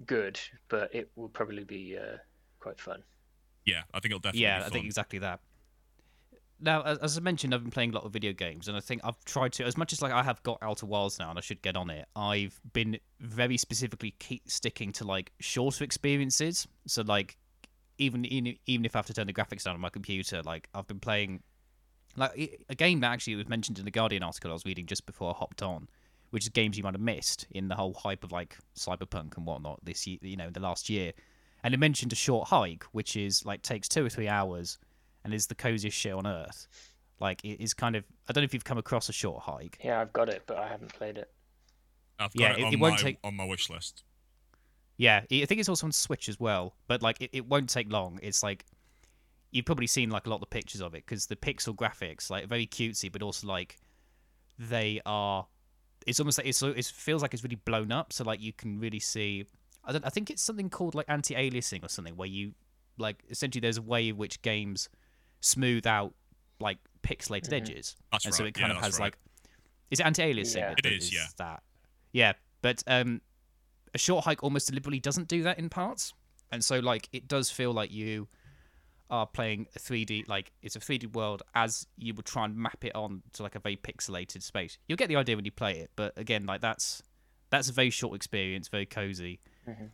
[0.07, 2.19] good, but it will probably be uh,
[2.59, 3.03] quite fun.
[3.65, 4.73] Yeah, I think it'll definitely yeah, be I fun.
[4.73, 5.41] think exactly that.
[6.63, 8.81] Now, as, as I mentioned, I've been playing a lot of video games, and I
[8.81, 11.39] think I've tried to, as much as like I have got Outer Wilds now, and
[11.39, 12.07] I should get on it.
[12.15, 16.69] I've been very specifically keep sticking to like shorter experiences.
[16.87, 17.39] So like,
[17.99, 20.69] even even even if I have to turn the graphics down on my computer, like
[20.75, 21.43] I've been playing,
[22.17, 24.87] like i- a game that actually was mentioned in the Guardian article I was reading
[24.87, 25.89] just before I hopped on,
[26.31, 29.47] which is games you might have missed in the whole hype of like cyberpunk and
[29.47, 31.13] whatnot this year, you know, the last year.
[31.63, 34.79] And it mentioned a short hike, which is like takes two or three hours,
[35.25, 36.67] and is the coziest shit on earth.
[37.21, 38.05] Like it is kind of.
[38.29, 39.79] I don't know if you've come across a short hike.
[39.85, 41.31] Yeah, I've got it, but I haven't played it.
[42.19, 44.05] I've got Yeah, it, it- on, it my, won't take- on my wish list.
[44.97, 46.75] Yeah, I think it's also on Switch as well.
[46.87, 48.19] But like, it, it won't take long.
[48.23, 48.65] It's like
[49.51, 52.31] you've probably seen like a lot of the pictures of it because the pixel graphics,
[52.31, 53.79] like very cutesy, but also like
[54.59, 55.47] they are.
[56.07, 58.13] It's almost like it's it feels like it's really blown up.
[58.13, 59.45] So like you can really see.
[59.85, 60.05] I don't.
[60.05, 62.53] I think it's something called like anti-aliasing or something where you
[62.99, 64.89] like essentially there's a way in which games
[65.41, 66.15] smooth out
[66.59, 69.07] like pixelated edges, That's and so it kind yeah, of has right.
[69.07, 69.19] like.
[69.91, 70.57] Is it anti-aliasing?
[70.57, 70.69] Yeah.
[70.69, 71.27] that- It that is, yeah.
[71.39, 71.63] That.
[72.13, 72.33] Yeah,
[72.63, 73.21] but um,
[73.95, 76.13] a short hike almost deliberately doesn't do that in parts,
[76.53, 78.29] and so like it does feel like you
[79.11, 82.85] are playing a 3D like it's a 3D world as you would try and map
[82.85, 84.79] it on to like a very pixelated space.
[84.89, 87.03] You'll get the idea when you play it, but again, like that's
[87.51, 89.41] that's a very short experience, very cozy.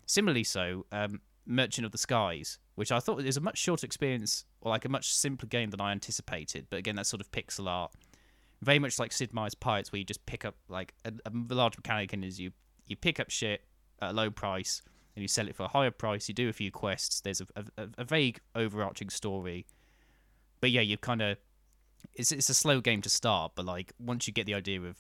[0.05, 4.45] Similarly, so um, Merchant of the Skies, which I thought is a much shorter experience
[4.61, 7.69] or like a much simpler game than I anticipated, but again, that's sort of pixel
[7.69, 7.93] art,
[8.61, 11.77] very much like Sid Meier's Pirates, where you just pick up like a, a large
[11.77, 12.53] mechanic and is you
[12.87, 13.65] you pick up shit
[14.01, 14.83] at a low price
[15.17, 16.29] and you sell it for a higher price.
[16.29, 17.21] You do a few quests.
[17.21, 19.67] There's a, a, a vague overarching story,
[20.61, 21.39] but yeah, you kind of
[22.15, 24.99] it's it's a slow game to start, but like once you get the idea of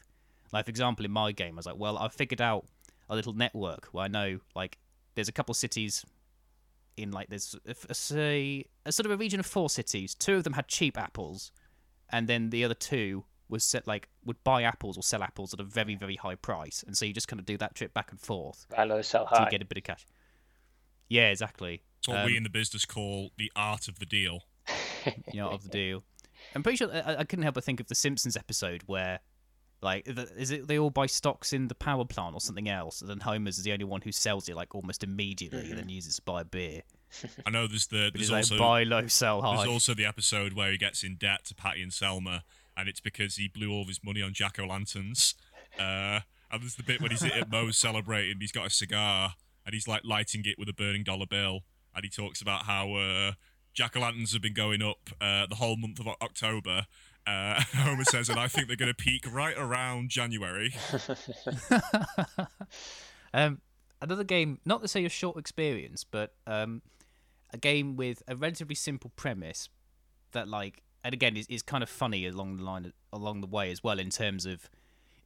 [0.52, 2.66] like for example in my game, I was like, well, I've figured out
[3.08, 4.78] a little network where I know like
[5.14, 6.04] there's a couple cities
[6.96, 10.14] in like there's a, a, say a sort of a region of four cities.
[10.14, 11.52] Two of them had cheap apples,
[12.10, 15.60] and then the other two was set like would buy apples or sell apples at
[15.60, 18.10] a very very high price, and so you just kind of do that trip back
[18.10, 19.48] and forth Buy low, sell to high.
[19.50, 20.04] get a bit of cash.
[21.08, 21.82] Yeah, exactly.
[21.98, 24.40] It's what Um, we in the business call the art of the deal.
[25.32, 26.02] you know, of the deal.
[26.54, 29.20] I'm pretty sure I, I couldn't help but think of the Simpsons episode where,
[29.80, 33.00] like, the, is it they all buy stocks in the power plant or something else,
[33.00, 35.88] and then Homer's is the only one who sells it like almost immediately, and then
[35.88, 36.82] uses it to buy a beer.
[37.46, 39.56] I know there's the But he's there's like also buy low, sell high.
[39.58, 42.42] there's also the episode where he gets in debt to Patty and Selma,
[42.76, 45.34] and it's because he blew all of his money on jack o' lanterns.
[45.78, 49.34] Uh, and there's the bit when he's at Moe's celebrating, he's got a cigar
[49.64, 51.60] and he's like lighting it with a burning dollar bill,
[51.94, 53.32] and he talks about how uh,
[53.74, 56.86] jack o' lanterns have been going up uh, the whole month of October.
[57.26, 60.72] Uh, Homer says, and I think they're going to peak right around January.
[63.34, 63.60] um,
[64.00, 66.82] another game, not to say a short experience, but um,
[67.52, 69.68] a game with a relatively simple premise
[70.30, 73.70] that, like, and again, is, is kind of funny along the line along the way
[73.70, 74.68] as well in terms of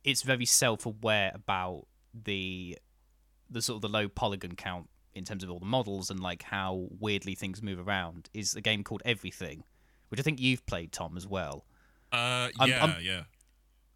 [0.04, 2.78] it's very self-aware about the
[3.50, 6.42] the sort of the low polygon count in terms of all the models and like
[6.44, 8.28] how weirdly things move around.
[8.32, 9.64] Is a game called Everything,
[10.08, 11.64] which I think you've played, Tom, as well.
[12.12, 13.22] Uh, I'm- yeah, I'm- yeah.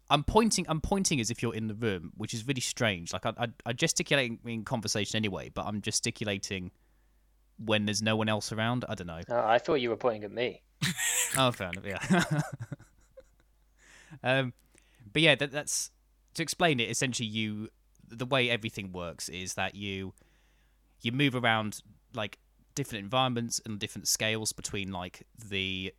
[0.09, 0.65] I'm pointing.
[0.69, 3.11] I'm pointing as if you're in the room, which is really strange.
[3.11, 6.69] Like I, I, I gesticulate in conversation anyway, but I'm gesticulating
[7.57, 8.85] when there's no one else around.
[8.87, 9.21] I don't know.
[9.29, 10.61] Oh, I thought you were pointing at me.
[11.37, 11.85] Oh, fair enough.
[11.85, 12.41] Yeah.
[14.23, 14.53] um,
[15.11, 15.91] but yeah, that, that's
[16.35, 16.89] to explain it.
[16.89, 17.69] Essentially, you
[18.07, 20.13] the way everything works is that you
[21.01, 21.81] you move around
[22.13, 22.37] like
[22.73, 25.93] different environments and different scales between like the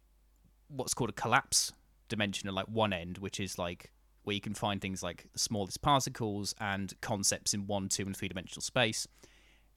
[0.68, 1.72] what's called a collapse
[2.08, 5.38] dimension at like one end, which is like where you can find things like the
[5.38, 9.06] smallest particles and concepts in one, two, and three dimensional space,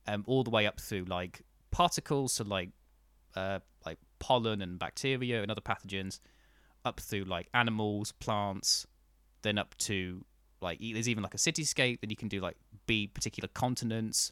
[0.08, 2.70] um, all the way up through like particles, so like
[3.36, 6.20] uh, like pollen and bacteria and other pathogens,
[6.86, 8.86] up through like animals, plants,
[9.42, 10.24] then up to
[10.62, 12.02] like e- there's even like a cityscape.
[12.02, 14.32] Then you can do like be particular continents,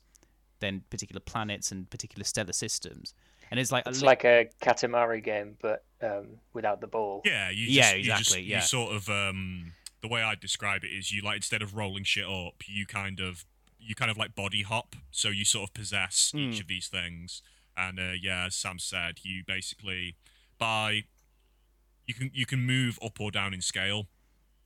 [0.60, 3.14] then particular planets and particular stellar systems.
[3.50, 7.22] And it's like a It's li- like a Katamari game, but um, without the ball.
[7.24, 8.60] Yeah, you Yeah, just, you just exactly, you yeah.
[8.62, 9.72] sort of um
[10.02, 13.20] the way I describe it is you like instead of rolling shit up, you kind
[13.20, 13.46] of
[13.80, 16.50] you kind of like body hop, so you sort of possess Hmm.
[16.52, 17.42] each of these things.
[17.78, 20.16] And uh, yeah, as Sam said, you basically
[20.58, 21.04] by
[22.06, 24.08] you can you can move up or down in scale.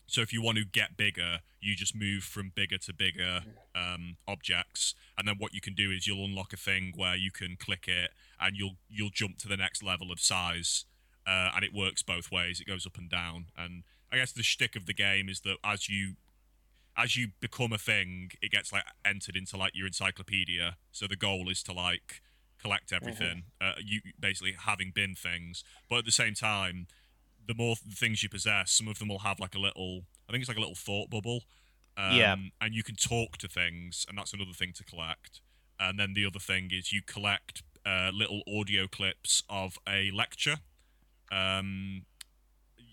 [0.08, 3.42] So if you want to get bigger, you just move from bigger to bigger
[3.76, 7.32] um, objects, and then what you can do is you'll unlock a thing where you
[7.32, 10.86] can click it, and you'll you'll jump to the next level of size,
[11.26, 12.60] uh, and it works both ways.
[12.60, 15.58] It goes up and down, and I guess the shtick of the game is that
[15.64, 16.16] as you
[16.98, 20.78] as you become a thing, it gets like entered into like your encyclopedia.
[20.92, 22.22] So the goal is to like
[22.62, 23.44] collect everything.
[23.60, 26.88] Uh, you basically having been things, but at the same time,
[27.48, 30.02] the more th- things you possess, some of them will have like a little.
[30.28, 31.44] I think it's like a little thought bubble.
[31.98, 32.36] Um, Yeah.
[32.62, 35.42] And you can talk to things, and that's another thing to collect.
[35.80, 40.58] And then the other thing is you collect uh, little audio clips of a lecture.
[41.32, 42.04] Um,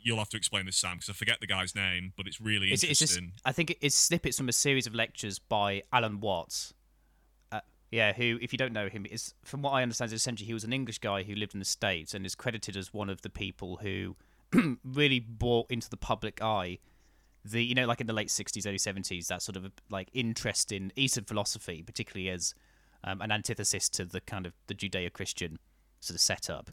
[0.02, 2.70] you'll have to explain this, Sam, because I forget the guy's name, but it's really
[2.70, 3.33] interesting.
[3.35, 6.72] just, I think it's snippets from a series of lectures by Alan Watts.
[7.90, 10.64] Yeah, who, if you don't know him, is from what I understand, essentially he was
[10.64, 13.31] an English guy who lived in the States and is credited as one of the
[13.31, 14.16] people who
[14.85, 16.79] really brought into the public eye
[17.44, 20.72] the, you know, like in the late 60s, early 70s, that sort of like interest
[20.72, 22.55] in Eastern philosophy, particularly as
[23.05, 25.59] um, an antithesis to the kind of the Judeo-Christian
[26.01, 26.70] sort of setup.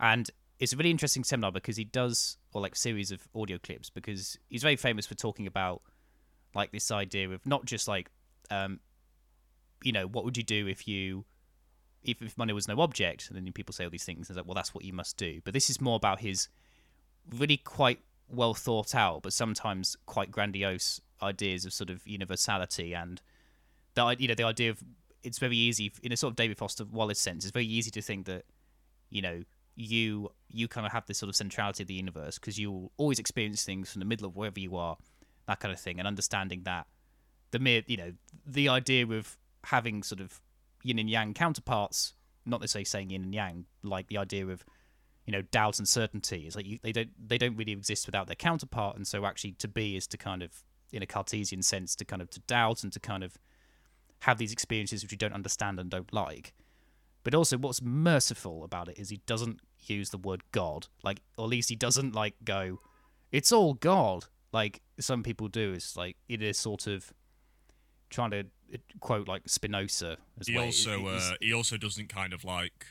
[0.00, 3.90] And it's a really interesting seminar because he does, or like series of audio clips,
[3.90, 5.82] because he's very famous for talking about
[6.54, 8.10] like this idea of not just like,
[8.50, 8.80] um,
[9.82, 11.24] you know, what would you do if you,
[12.02, 13.28] if, if money was no object?
[13.28, 15.16] And then people say all these things, and it's like, well, that's what you must
[15.16, 15.40] do.
[15.44, 16.48] But this is more about his
[17.30, 23.22] really quite well thought out, but sometimes quite grandiose ideas of sort of universality and
[23.94, 24.82] the you know the idea of
[25.22, 27.44] it's very easy in a sort of David Foster Wallace sense.
[27.44, 28.44] It's very easy to think that
[29.10, 29.42] you know
[29.74, 32.92] you you kind of have this sort of centrality of the universe because you will
[32.96, 34.96] always experience things from the middle of wherever you are,
[35.46, 36.86] that kind of thing, and understanding that
[37.50, 38.12] the mere you know
[38.46, 40.40] the idea of having sort of
[40.82, 44.64] yin and yang counterparts, not necessarily saying yin and yang, like the idea of
[45.26, 48.26] you know doubt and certainty is like you, they don't they don't really exist without
[48.26, 51.96] their counterpart, and so actually to be is to kind of in a Cartesian sense
[51.96, 53.36] to kind of to doubt and to kind of
[54.20, 56.54] have these experiences which you don't understand and don't like.
[57.24, 61.44] But also, what's merciful about it is he doesn't use the word God, like, or
[61.44, 62.80] at least he doesn't like go,
[63.32, 65.72] "It's all God," like some people do.
[65.72, 67.12] It's like it is sort of
[68.10, 68.46] trying to
[69.00, 70.64] quote like Spinoza as he well.
[70.66, 72.86] Also it is- uh, he also doesn't kind of like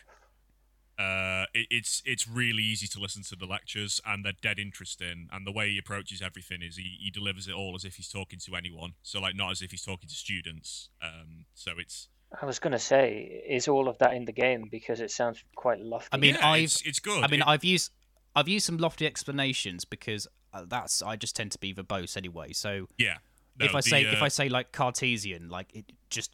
[0.97, 5.27] uh it, it's it's really easy to listen to the lectures and they're dead interesting
[5.33, 8.07] and the way he approaches everything is he, he delivers it all as if he's
[8.07, 12.07] talking to anyone so like not as if he's talking to students um so it's
[12.41, 15.79] I was gonna say, is all of that in the game because it sounds quite
[15.79, 16.09] lofty.
[16.11, 17.23] I mean, Yeah, I've it's, it's good.
[17.23, 17.91] I mean, It- I've used
[18.35, 22.51] I've used some lofty explanations because uh, that's I just tend to be verbose anyway.
[22.51, 23.17] So yeah.
[23.59, 26.31] No, if I the, say if uh, I say like Cartesian, like it just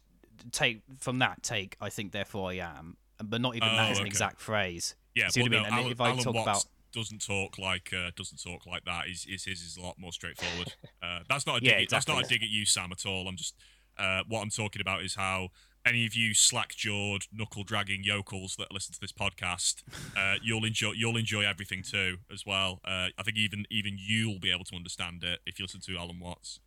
[0.50, 3.98] take from that take, I think therefore I am, but not even that Oh, as
[3.98, 4.94] an exact phrase.
[5.14, 5.72] Yeah, See but what I no, mean?
[5.72, 8.84] And Alan, if I Alan talk Watts about- doesn't talk like uh, doesn't talk like
[8.84, 9.06] that.
[9.08, 10.74] His, his his is a lot more straightforward.
[11.02, 11.68] uh, that's not a dig.
[11.70, 13.28] Yeah, at- That's not a dig at you, Sam, at all.
[13.28, 13.54] I'm just
[13.98, 15.48] uh, what I'm talking about is how
[15.84, 19.82] any of you slack-jawed, knuckle-dragging yokels that listen to this podcast,
[20.16, 22.80] uh, you'll enjoy you'll enjoy everything too as well.
[22.84, 25.96] Uh, I think even even you'll be able to understand it if you listen to
[25.96, 26.60] Alan Watts.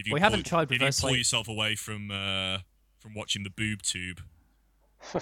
[0.00, 2.58] If you We pull- haven't tried if you reverse pull psych- yourself away from uh,
[2.98, 4.20] from watching the boob tube.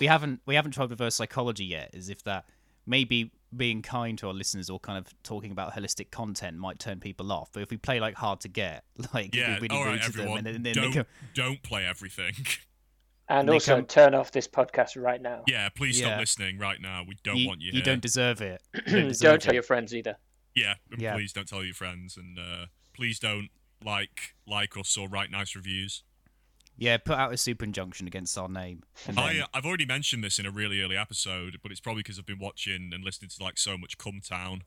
[0.00, 1.90] we haven't we haven't tried reverse psychology yet.
[1.94, 2.44] As if that
[2.86, 7.00] maybe being kind to our listeners or kind of talking about holistic content might turn
[7.00, 7.50] people off.
[7.52, 10.02] But if we play like hard to get, like Yeah, be really all rude right,
[10.02, 10.38] to them, everyone.
[10.38, 12.34] and then, then don't they go, don't play everything.
[13.28, 15.42] and they also come- turn off this podcast right now.
[15.46, 17.02] Yeah, please stop listening right now.
[17.06, 17.82] We don't you, want you, you here.
[17.82, 18.62] don't deserve it.
[18.74, 20.16] Don't, don't deserve tell your friends either.
[20.54, 21.14] Yeah, Yeah.
[21.14, 23.48] please don't tell your friends, and uh, please don't
[23.84, 26.02] like like us or write nice reviews.
[26.78, 28.82] Yeah, put out a super injunction against our name.
[29.08, 32.02] I then, uh, I've already mentioned this in a really early episode, but it's probably
[32.02, 34.62] because I've been watching and listening to like so much Cum Town.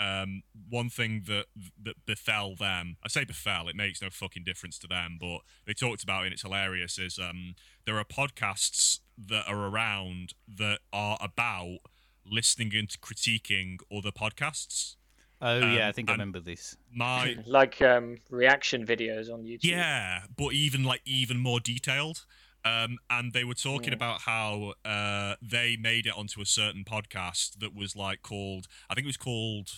[0.00, 1.46] Um, one thing that
[1.80, 5.74] that befell them, I say befell, it makes no fucking difference to them, but they
[5.74, 6.98] talked about it and it's hilarious.
[6.98, 7.54] Is um,
[7.86, 11.78] there are podcasts that are around that are about
[12.26, 14.96] listening and critiquing other podcasts.
[15.44, 16.76] Oh yeah, I um, think I remember this.
[16.92, 19.64] My like um, reaction videos on YouTube.
[19.64, 22.24] Yeah, but even like even more detailed.
[22.66, 23.96] Um, and they were talking Yeah.
[23.96, 28.66] about how uh, they made it onto a certain podcast that was like called.
[28.88, 29.68] I think it was called.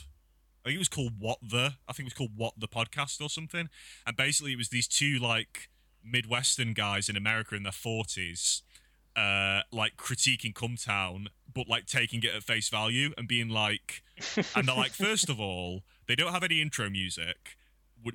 [0.64, 1.74] I think it was called What the.
[1.88, 3.68] I think it was called What the podcast or something.
[4.07, 5.68] And basically, it was these two like
[6.05, 8.62] Midwestern guys in America in their forties,
[9.16, 14.02] uh, like critiquing Cumtown, but like taking it at face value and being like,
[14.55, 17.57] and they're like, first of all, they don't have any intro music,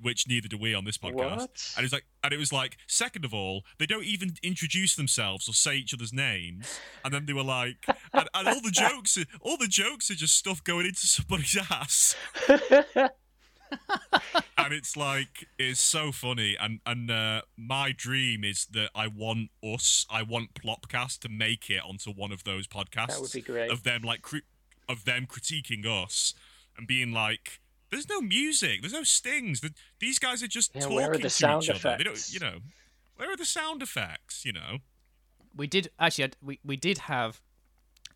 [0.01, 1.37] which neither do we on this podcast.
[1.37, 1.73] What?
[1.75, 4.95] And it was like, and it was like, second of all, they don't even introduce
[4.95, 6.79] themselves or say each other's names.
[7.03, 10.35] And then they were like, and, and all the jokes, all the jokes are just
[10.35, 12.15] stuff going into somebody's ass.
[14.57, 16.55] and it's like it's so funny.
[16.59, 21.69] And and uh, my dream is that i want us i want plopcast to make
[21.69, 23.71] it onto one of those podcasts That would be great.
[23.71, 24.43] of them like cri-
[24.89, 26.33] of them critiquing us
[26.77, 28.79] and being like there's no music.
[28.81, 29.59] There's no stings.
[29.59, 31.97] The, these guys are just Yeah, talking where are the to sound each other.
[31.97, 32.59] They don't you know
[33.17, 34.77] where are the sound effects you know?
[35.55, 36.31] We did actually.
[36.41, 37.41] We we did have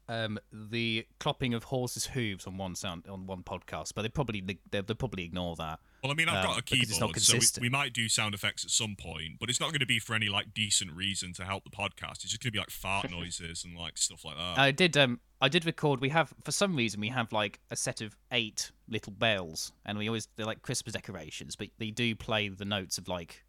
[0.07, 4.41] um, the clopping of horses' hooves on one sound on one podcast, but they probably
[4.41, 5.79] they they probably ignore that.
[6.03, 7.61] Well, I mean, I've Um, got a not keyboard, so we, consistent.
[7.63, 10.13] we might do sound effects at some point, but it's not going to be for
[10.13, 12.23] any like decent reason to help the podcast.
[12.23, 14.59] It's just going to be like fart noises and like stuff like that.
[14.59, 16.01] I did um I did record.
[16.01, 19.97] We have for some reason we have like a set of eight little bells, and
[19.97, 23.43] we always they're like Christmas decorations, but they do play the notes of like,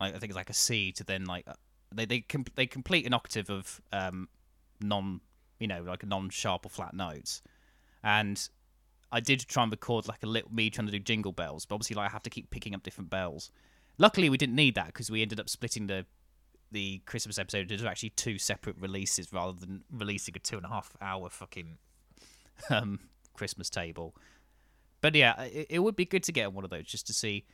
[0.00, 1.54] like I think it's like a C to then like uh,
[1.92, 4.28] they they com- they complete an octave of um
[4.80, 5.20] non
[5.58, 7.42] you know like a non sharp or flat notes,
[8.02, 8.48] and
[9.10, 11.76] I did try and record like a little me trying to do jingle bells, but
[11.76, 13.50] obviously like I have to keep picking up different bells.
[13.98, 16.06] Luckily, we didn't need that because we ended up splitting the
[16.70, 20.68] the Christmas episode into actually two separate releases rather than releasing a two and a
[20.68, 21.78] half hour fucking
[22.70, 23.00] um,
[23.34, 24.14] Christmas table.
[25.00, 27.46] But yeah, it, it would be good to get one of those just to see.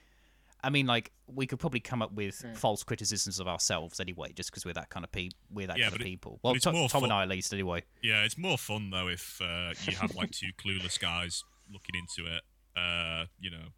[0.64, 4.50] I mean, like we could probably come up with false criticisms of ourselves anyway, just
[4.50, 6.40] because we're that kind of pe- we're that Yeah, kind of it- people.
[6.42, 7.82] Well, it's Tom, more Tom and I at least, anyway.
[8.02, 12.30] yeah, it's more fun though if uh, you have like two clueless guys looking into
[12.34, 12.42] it.
[12.76, 13.68] Uh, you know,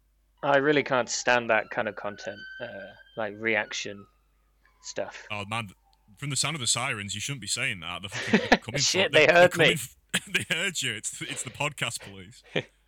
[0.43, 2.67] I really can't stand that kind of content, uh,
[3.15, 4.05] like reaction
[4.83, 5.23] stuff.
[5.31, 5.69] oh man,
[6.17, 8.01] from the sound of the sirens, you shouldn't be saying that.
[8.01, 9.65] They're fucking they're coming Shit, for, they they're- heard me.
[9.65, 9.95] coming f-
[10.49, 10.93] they heard you.
[10.93, 12.41] It's it's the podcast police.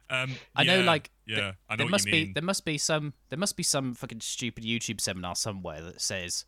[0.09, 2.43] Um, I know, yeah, like, th- yeah, I know there what must you be there
[2.43, 6.45] must be some there must be some fucking stupid YouTube seminar somewhere that says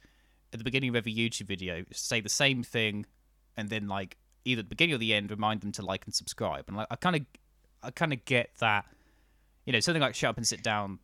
[0.54, 3.06] at the beginning of every YouTube video say the same thing
[3.56, 6.14] and then like either at the beginning or the end remind them to like and
[6.14, 6.66] subscribe.
[6.68, 7.22] And like I kind of
[7.84, 8.86] I kind of get that
[9.66, 11.00] you know something like shut up and sit down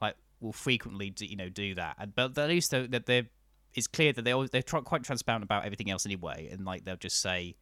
[0.00, 1.96] like will frequently do, you know do that.
[1.98, 3.26] And but at least that they're
[3.74, 6.48] it's clear that they always they're quite transparent about everything else anyway.
[6.50, 7.54] And like they'll just say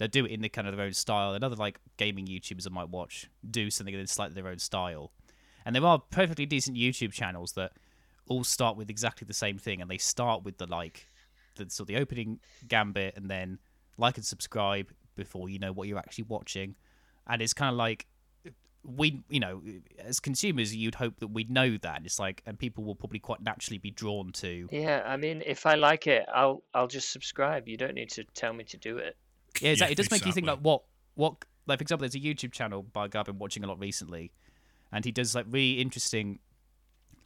[0.00, 1.34] they'll do it in the kind of their own style.
[1.34, 5.12] And other like gaming YouTubers I might watch do something in slightly their own style.
[5.66, 7.72] And there are perfectly decent YouTube channels that
[8.26, 11.06] all start with exactly the same thing, and they start with the like
[11.56, 13.58] the sort of the opening gambit, and then
[13.98, 16.76] like and subscribe before you know what you're actually watching.
[17.26, 18.06] And it's kind of like
[18.82, 19.60] we, you know,
[19.98, 22.00] as consumers, you'd hope that we'd know that.
[22.06, 24.66] It's like, and people will probably quite naturally be drawn to.
[24.72, 27.68] Yeah, I mean, if I like it, I'll I'll just subscribe.
[27.68, 29.18] You don't need to tell me to do it.
[29.60, 29.92] Yeah, exactly.
[29.92, 30.56] it does make you think exactly.
[30.56, 30.82] like what
[31.14, 33.66] what like for example, there's a YouTube channel by a guy I've been watching a
[33.66, 34.32] lot recently,
[34.92, 36.40] and he does like really interesting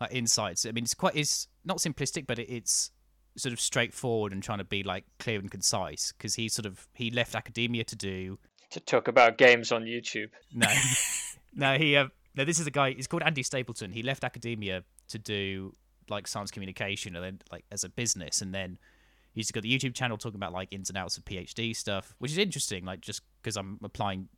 [0.00, 0.66] like insights.
[0.66, 2.90] I mean, it's quite it's not simplistic, but it, it's
[3.36, 6.86] sort of straightforward and trying to be like clear and concise because he sort of
[6.94, 8.38] he left academia to do
[8.70, 10.30] To talk about games on YouTube.
[10.52, 10.68] no
[11.54, 13.92] no he uh, no this is a guy he's called Andy Stapleton.
[13.92, 15.72] He left academia to do
[16.08, 18.78] like science communication and then like as a business and then
[19.34, 22.30] he's got the YouTube channel talking about like ins and outs of PhD stuff, which
[22.32, 22.84] is interesting.
[22.84, 24.28] Like just because I'm applying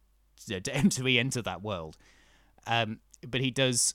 [0.47, 1.97] you know, to enter re-enter that world.
[2.67, 3.95] Um, but he does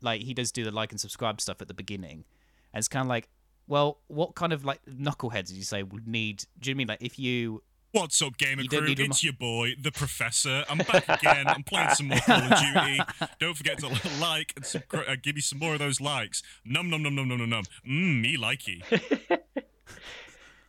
[0.00, 2.24] like he does do the like and subscribe stuff at the beginning,
[2.72, 3.28] and it's kind of like,
[3.68, 6.44] well, what kind of like knuckleheads did you say would need?
[6.58, 8.88] Do you mean like if you What's up, gamer You don't crew?
[8.90, 10.62] need remi- It's your boy, the Professor.
[10.68, 11.48] I'm back again.
[11.48, 13.00] I'm playing some more Call of Duty.
[13.40, 13.86] Don't forget to
[14.20, 16.42] like and subscri- uh, give me some more of those likes.
[16.66, 17.64] Num num num num num num num.
[17.88, 18.82] Mmm, me likey.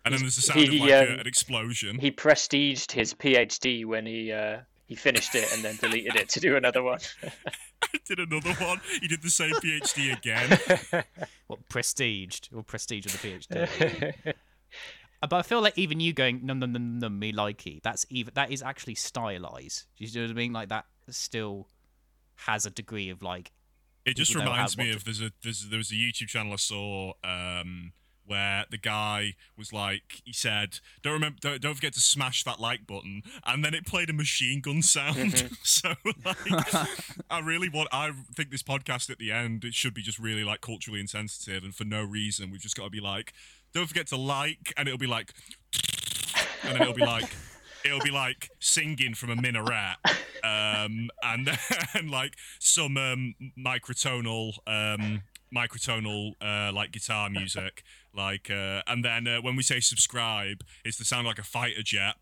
[0.09, 1.99] And then there's the sound of He, like a, um, an explosion.
[1.99, 6.39] He prestiged his PhD when he uh, he finished it and then deleted it to
[6.39, 6.99] do another one.
[8.05, 8.81] did another one.
[9.01, 11.03] He did the same PhD again.
[11.47, 14.33] what prestiged or prestige of the PhD?
[15.21, 18.05] Uh, but I feel like even you going num num num num me likey, that's
[18.09, 19.85] even that is actually stylized.
[19.97, 20.53] Do you know what I mean?
[20.53, 21.67] Like that still
[22.35, 23.51] has a degree of like
[24.05, 26.27] It just People know how- reminds me of there's a there's there was a YouTube
[26.29, 27.91] channel I saw um,
[28.29, 32.59] where the guy was like he said don't remember don't, don't forget to smash that
[32.59, 35.49] like button and then it played a machine gun sound.
[35.63, 35.93] So
[36.25, 36.37] like
[37.29, 40.43] I really want I think this podcast at the end it should be just really
[40.43, 43.33] like culturally insensitive and for no reason we've just got to be like
[43.73, 45.33] don't forget to like and it'll be like
[46.63, 47.29] and then it'll be like
[47.85, 49.97] it'll be like singing from a minaret
[50.43, 51.47] um and
[51.93, 55.21] then like some um microtonal um
[55.53, 57.83] microtonal uh like guitar music
[58.15, 61.81] like uh and then uh, when we say subscribe it's the sound like a fighter
[61.83, 62.15] jet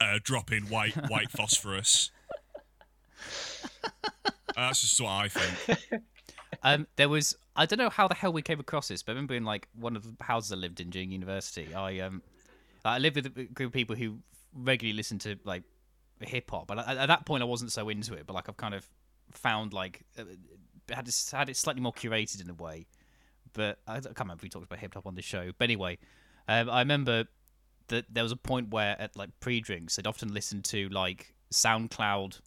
[0.00, 2.10] uh dropping white white phosphorus
[4.54, 6.02] that's just what i think
[6.62, 9.14] um there was I don't know how the hell we came across this, but I
[9.16, 12.22] remember in like one of the houses I lived in during university, I um
[12.84, 14.18] I lived with a group of people who
[14.54, 15.64] regularly listened to like
[16.20, 18.28] hip hop, but at, at that point I wasn't so into it.
[18.28, 18.86] But like I've kind of
[19.32, 20.22] found like uh,
[20.90, 22.86] had this, had it slightly more curated in a way.
[23.52, 25.52] But I, can't remember if we talked about hip hop on the show.
[25.56, 25.98] But anyway,
[26.48, 27.24] um, I remember
[27.88, 32.40] that there was a point where at like pre-drinks they'd often listen to like SoundCloud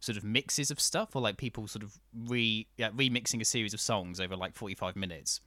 [0.00, 3.74] sort of mixes of stuff or like people sort of re yeah, remixing a series
[3.74, 5.40] of songs over like 45 minutes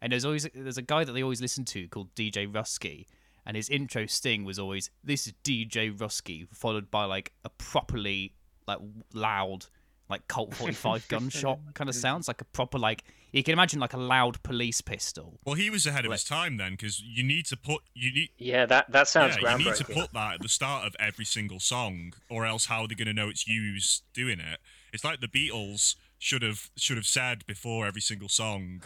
[0.00, 3.06] and there's always there's a guy that they always listen to called DJ Rusky
[3.46, 8.34] and his intro sting was always this is DJ Rusky followed by like a properly
[8.66, 8.78] like
[9.12, 9.66] loud
[10.10, 13.92] like Colt 45 gunshot kind of sounds like a proper like you can imagine like
[13.92, 17.46] a loud police pistol well he was ahead of his time then because you need
[17.46, 20.42] to put you need yeah, that that sounds yeah, you need to put that at
[20.42, 23.46] the start of every single song, or else how are they going to know it's
[23.46, 24.58] you who's doing it?
[24.92, 28.82] It's like the Beatles should have should have said before every single song.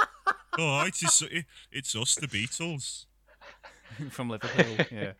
[0.58, 3.06] oh, it is it, it's us, the Beatles.
[4.10, 5.12] from Liverpool yeah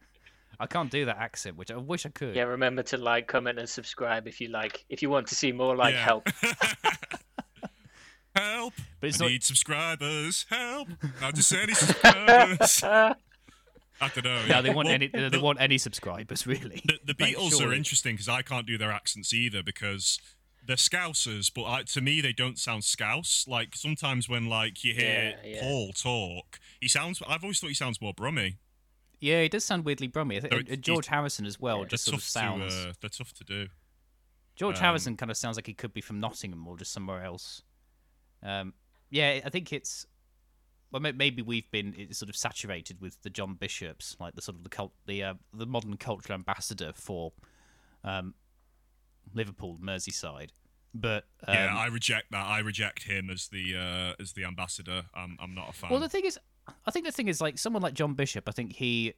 [0.59, 3.59] I can't do that accent which I wish I could Yeah, remember to like, comment,
[3.59, 4.85] and subscribe if you like.
[4.89, 6.05] If you want to see more like Yeah.
[6.05, 6.29] help.
[8.35, 8.75] Help!
[9.01, 10.45] But it's I not- need subscribers.
[10.51, 10.89] Help!
[11.23, 12.83] Not just any subscribers.
[13.99, 14.45] I don't know.
[14.47, 17.65] no they want Well, any they the- want any subscribers really The, the Like, Beatles
[17.67, 20.19] are interesting because I can't do their accents either because
[20.67, 23.47] they're Scousers, but I, to me they don't sound Scouse.
[23.49, 25.61] Like sometimes when like you hear Yeah, yeah.
[25.63, 27.23] Paul talk, he sounds.
[27.27, 28.59] I've always thought he sounds more Brummy.
[29.21, 30.37] Yeah, he does sound weirdly brummy.
[30.37, 31.87] I think So uh, George Harrison as well Yeah.
[31.87, 32.75] Just sort of sounds.
[32.75, 32.91] to.
[32.91, 33.69] Uh, they're tough to do.
[34.57, 37.23] George um, Harrison kind of sounds like he could be from Nottingham or just somewhere
[37.25, 37.63] else.
[38.43, 38.75] Um,
[39.11, 40.07] yeah, I think it's.
[40.93, 44.63] Well, maybe we've been sort of saturated with the John Bishops, like the sort of
[44.63, 47.33] the cult, the uh, the modern cultural ambassador for
[48.05, 48.35] um,
[49.35, 50.51] Liverpool, Merseyside.
[50.95, 52.47] But um, yeah, I reject that.
[52.47, 55.07] I reject him as the uh, as the ambassador.
[55.15, 55.91] I'm I'm not a fan.
[55.91, 56.39] Well, the thing is,
[56.87, 58.49] I think the thing is like someone like John Bishop.
[58.49, 59.15] I think he,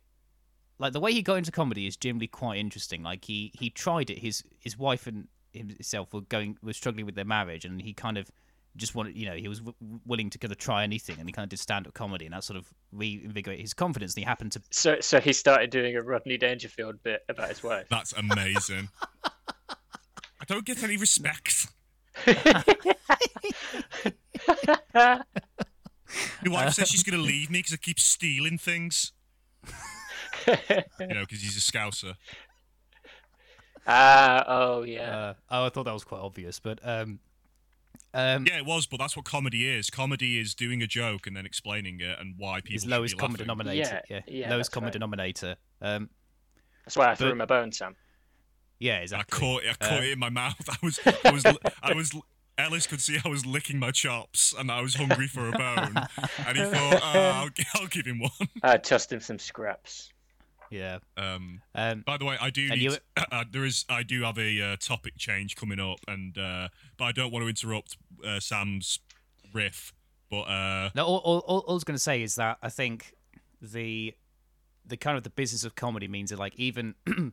[0.78, 3.02] like the way he got into comedy is generally quite interesting.
[3.02, 4.18] Like he he tried it.
[4.18, 8.18] His his wife and himself were going were struggling with their marriage, and he kind
[8.18, 8.30] of
[8.76, 9.74] just wanted, you know, he was w-
[10.06, 12.32] willing to kind of try anything, and he kind of did stand up comedy, and
[12.32, 14.14] that sort of reinvigorated his confidence.
[14.14, 17.62] And he happened to So, so he started doing a Rodney Dangerfield bit about his
[17.62, 17.86] wife.
[17.90, 18.88] That's amazing.
[19.24, 21.66] I don't get any respect.
[26.44, 29.12] My wife says she's going to leave me because I keep stealing things.
[30.46, 30.54] you
[31.06, 32.14] know, because he's a scouser.
[33.86, 35.16] Ah, oh yeah.
[35.16, 37.20] Uh, oh, I thought that was quite obvious, but um,
[38.12, 39.88] um, Yeah, it was, but that's what comedy is.
[39.90, 43.20] Comedy is doing a joke and then explaining it and why people his lowest be
[43.20, 43.44] common laughing.
[43.46, 44.02] denominator.
[44.10, 44.92] Yeah, Yeah, yeah, lowest common right.
[44.92, 45.56] denominator.
[45.80, 46.10] Um,
[46.84, 47.96] That's why I threw but- him a bone, Sam.
[48.78, 49.70] yeah, And I caught it.
[49.80, 50.56] I caught Uh, it in my mouth.
[50.68, 51.44] I was, I was,
[51.82, 52.12] I was.
[52.58, 55.94] Ellis could see I was licking my chops and I was hungry for a bone.
[56.46, 57.48] and he thought, oh, I'll,
[57.82, 58.48] I'll give him one.
[58.62, 60.12] I tossed him some scraps.
[60.70, 60.98] Yeah.
[61.16, 62.82] Um, Um, by the way, I do need.
[62.82, 62.96] you-
[63.32, 63.84] uh, there is.
[63.88, 67.44] I do have a uh, topic change coming up, and uh, but I don't want
[67.44, 67.96] to interrupt
[68.26, 68.98] uh, Sam's
[69.54, 69.94] riff.
[70.30, 72.68] But uh, No, all, all, all, all I was going to say is that I
[72.68, 73.14] think
[73.62, 74.14] the
[74.84, 76.94] the kind of the business of comedy means that like even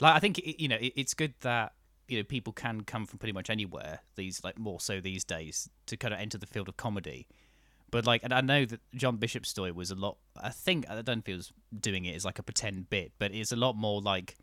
[0.00, 1.72] like I think it, you know it, it's good that
[2.10, 5.68] you know people can come from pretty much anywhere these like more so these days
[5.86, 7.26] to kind of enter the field of comedy.
[7.90, 10.16] But like, and I know that John Bishop's story was a lot.
[10.40, 13.56] I think I don't was doing it as like a pretend bit, but it's a
[13.56, 14.36] lot more like.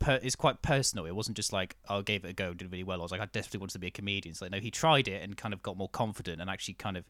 [0.00, 1.06] Per, it's quite personal.
[1.06, 3.00] It wasn't just like oh, I gave it a go, did really well.
[3.00, 4.32] I was like, I desperately wanted to be a comedian.
[4.34, 7.04] So no, he tried it and kind of got more confident and actually kind of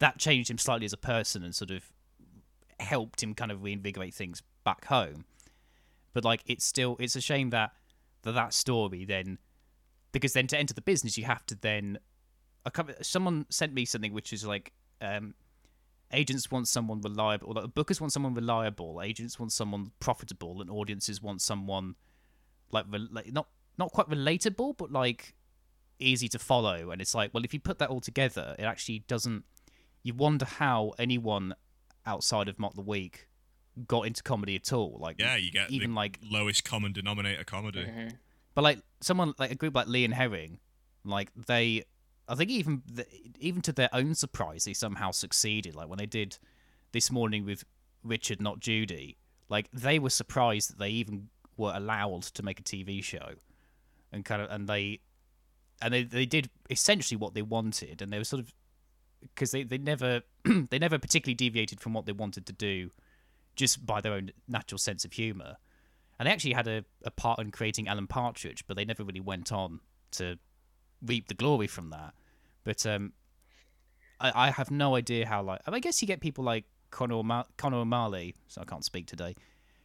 [0.00, 1.92] that changed him slightly as a person and sort of
[2.80, 5.24] helped him kind of reinvigorate things back home.
[6.12, 7.70] But like, it's still it's a shame that
[8.30, 9.38] that, story then
[10.12, 11.98] because then to enter the business you have to then
[13.00, 15.34] someone sent me something which is like um,
[16.12, 20.70] agents want someone reliable or like, bookers want someone reliable agents want someone profitable and
[20.70, 21.96] audiences want someone
[22.70, 23.48] like, like not
[23.78, 25.34] not quite relatable but like
[25.98, 26.90] easy to follow.
[26.90, 29.44] And it's like well if you put that all together it actually doesn't
[30.02, 31.54] you wonder how anyone
[32.04, 33.28] outside of mock the week
[33.86, 37.44] got into comedy at all like yeah, you get even the like lowest common denominator
[37.44, 37.84] comedy.
[37.84, 38.08] Mm-hmm.
[38.54, 40.58] but like someone like a group like Lee and Herring,
[41.04, 41.84] like they,
[42.28, 43.06] I think even the,
[43.38, 45.74] even to their own surprise, they somehow succeeded.
[45.74, 46.38] Like when they did
[46.92, 47.64] this morning with
[48.04, 49.16] Richard, not Judy,
[49.48, 53.34] like they were surprised that they even were allowed to make a TV show,
[54.12, 55.00] and kind of and they,
[55.80, 58.52] and they they did essentially what they wanted, and they were sort of
[59.20, 60.22] because they they never
[60.70, 62.90] they never particularly deviated from what they wanted to do,
[63.56, 65.56] just by their own natural sense of humor
[66.22, 69.18] and they actually had a, a part in creating Alan Partridge, but they never really
[69.18, 69.80] went on
[70.12, 70.38] to
[71.04, 72.14] reap the glory from that.
[72.62, 73.12] But um,
[74.20, 77.78] I, I have no idea how like I guess you get people like Conor Conor
[77.78, 79.34] O'Malley, so I can't speak today,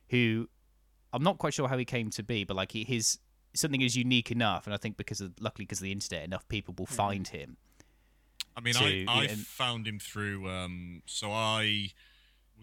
[0.10, 0.48] who
[1.12, 3.18] I'm not quite sure how he came to be, but like he, his
[3.56, 6.48] something is unique enough, and I think because of luckily because of the internet, enough
[6.50, 7.58] people will find him.
[8.56, 10.48] I mean, to- I, I yeah, and- found him through.
[10.48, 11.94] Um, so I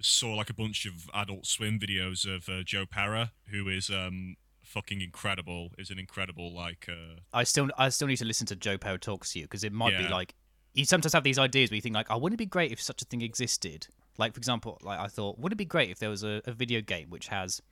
[0.00, 4.36] saw like a bunch of Adult Swim videos of uh, Joe Pera, who is um,
[4.62, 5.70] fucking incredible.
[5.78, 6.86] Is an incredible like.
[6.88, 9.64] Uh, I still I still need to listen to Joe Pera talks to you because
[9.64, 10.34] it might be like
[10.74, 12.82] you sometimes have these ideas where you think like, oh, wouldn't it be great if
[12.82, 13.86] such a thing existed?
[14.18, 16.52] Like for example, like I thought, wouldn't it be great if there was a, a
[16.52, 17.62] video game which has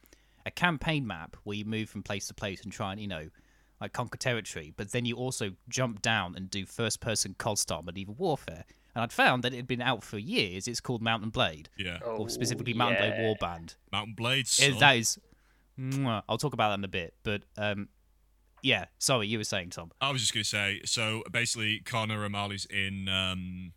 [0.46, 3.28] a campaign map where you move from place to place and try and you know
[3.80, 7.82] like conquer territory, but then you also jump down and do first person COD style
[7.82, 8.64] medieval warfare.
[8.94, 10.68] And I'd found that it had been out for years.
[10.68, 13.34] It's called Mount & Blade, yeah, Oh, or specifically Mount & Blade yeah.
[13.34, 13.76] Warband.
[13.90, 14.58] Mount & Blades.
[14.58, 14.80] It, son.
[14.80, 15.18] that is,
[15.78, 16.22] mwah.
[16.28, 17.14] I'll talk about that in a bit.
[17.22, 17.88] But um,
[18.62, 19.90] yeah, sorry, you were saying Tom.
[20.00, 20.82] I was just gonna say.
[20.84, 23.08] So basically, Conor O'Malley's in.
[23.08, 23.72] Um,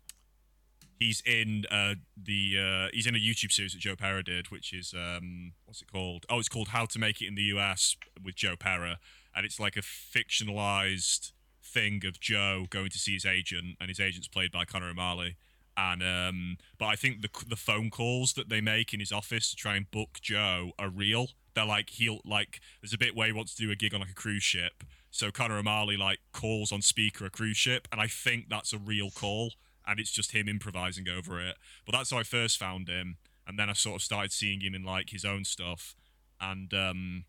[0.98, 2.56] he's in uh, the.
[2.58, 5.90] Uh, he's in a YouTube series that Joe Pera did, which is um, what's it
[5.90, 6.26] called?
[6.28, 8.98] Oh, it's called How to Make It in the US with Joe Pera,
[9.34, 11.32] and it's like a fictionalized
[11.76, 15.36] thing of Joe going to see his agent, and his agent's played by Conor O'Malley.
[15.76, 19.50] And um, but I think the the phone calls that they make in his office
[19.50, 21.28] to try and book Joe are real.
[21.54, 24.00] They're like he'll like there's a bit where he wants to do a gig on
[24.00, 24.84] like a cruise ship.
[25.10, 28.78] So Conor O'Malley like calls on speaker a cruise ship, and I think that's a
[28.78, 29.52] real call,
[29.86, 31.56] and it's just him improvising over it.
[31.84, 34.74] But that's how I first found him, and then I sort of started seeing him
[34.74, 35.94] in like his own stuff,
[36.40, 37.24] and um,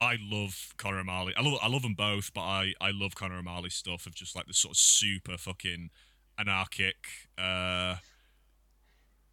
[0.00, 1.32] I love Conor O'Malley.
[1.36, 4.36] I love I love them both, but I I love Conor O'Malley's stuff of just
[4.36, 5.90] like the sort of super fucking
[6.38, 6.96] anarchic,
[7.38, 7.96] uh,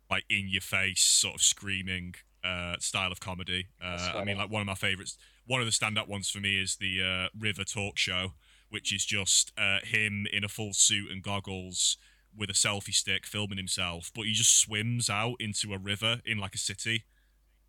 [0.10, 3.68] like in your face sort of screaming uh, style of comedy.
[3.82, 5.18] Uh, I mean, like one of my favorites.
[5.46, 8.32] One of the stand-up ones for me is the uh, River Talk Show,
[8.70, 11.98] which is just uh, him in a full suit and goggles
[12.36, 16.38] with a selfie stick filming himself, but he just swims out into a river in
[16.38, 17.04] like a city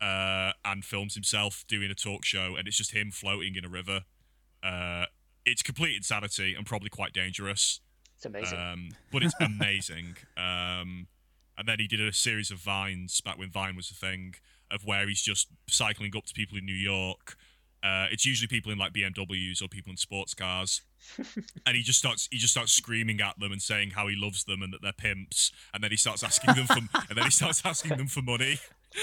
[0.01, 3.69] uh, and films himself doing a talk show, and it's just him floating in a
[3.69, 4.01] river.
[4.63, 5.05] Uh,
[5.45, 7.79] it's complete insanity and probably quite dangerous,
[8.15, 8.57] It's amazing.
[8.59, 10.15] um, but it's amazing.
[10.37, 11.07] um,
[11.57, 14.35] and then he did a series of vines back when Vine was a thing,
[14.71, 17.37] of where he's just cycling up to people in New York.
[17.83, 20.81] Uh, it's usually people in like BMWs or people in sports cars,
[21.67, 24.43] and he just starts he just starts screaming at them and saying how he loves
[24.45, 27.29] them and that they're pimps, and then he starts asking them for and then he
[27.29, 28.57] starts asking them for money.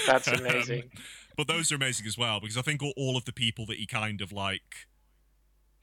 [0.07, 0.91] That's Um, amazing.
[1.37, 3.77] but those are amazing as well because I think all, all of the people that
[3.77, 4.87] he kind of like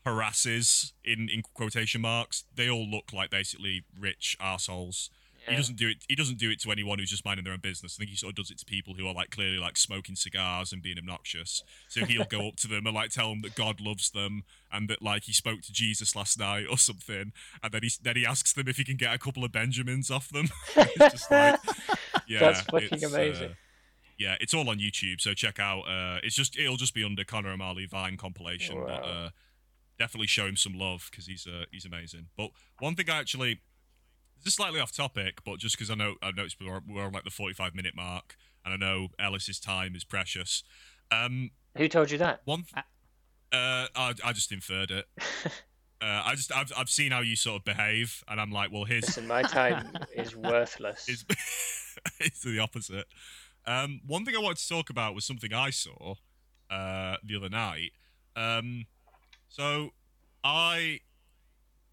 [0.04, 5.10] harasses in in quotation marks, they all look like basically rich assholes.
[5.48, 6.04] He doesn't do it.
[6.06, 7.96] He doesn't do it to anyone who's just minding their own business.
[7.96, 10.14] I think he sort of does it to people who are like clearly like smoking
[10.14, 11.64] cigars and being obnoxious.
[11.88, 14.88] So he'll go up to them and like tell them that God loves them and
[14.90, 17.32] that like he spoke to Jesus last night or something.
[17.62, 20.10] And then he then he asks them if he can get a couple of Benjamins
[20.10, 20.50] off them.
[20.76, 21.58] it's just like,
[22.28, 23.50] yeah, That's fucking it's, amazing.
[23.50, 23.54] uh,
[24.20, 25.80] yeah, it's all on YouTube, so check out.
[25.88, 29.30] Uh, it's just it'll just be under Conor O'Malley Vine compilation, but uh,
[29.98, 32.26] definitely show him some love because he's uh, he's amazing.
[32.36, 32.50] But
[32.80, 33.62] one thing I actually,
[34.44, 37.12] this is slightly off topic, but just because I know I noticed we're, we're on
[37.12, 40.64] like the forty five minute mark, and I know Ellis's time is precious.
[41.10, 42.42] Um, Who told you that?
[42.44, 42.84] one, th-
[43.54, 45.06] uh, I, I just inferred it.
[46.02, 48.84] Uh, I just I've, I've seen how you sort of behave, and I'm like, well,
[48.84, 51.06] here's Listen, my time is worthless.
[51.06, 51.26] it's,
[52.20, 53.04] it's the opposite.
[53.70, 56.14] Um, one thing I wanted to talk about was something I saw
[56.70, 57.92] uh, the other night.
[58.34, 58.86] Um,
[59.48, 59.90] so
[60.42, 61.00] I,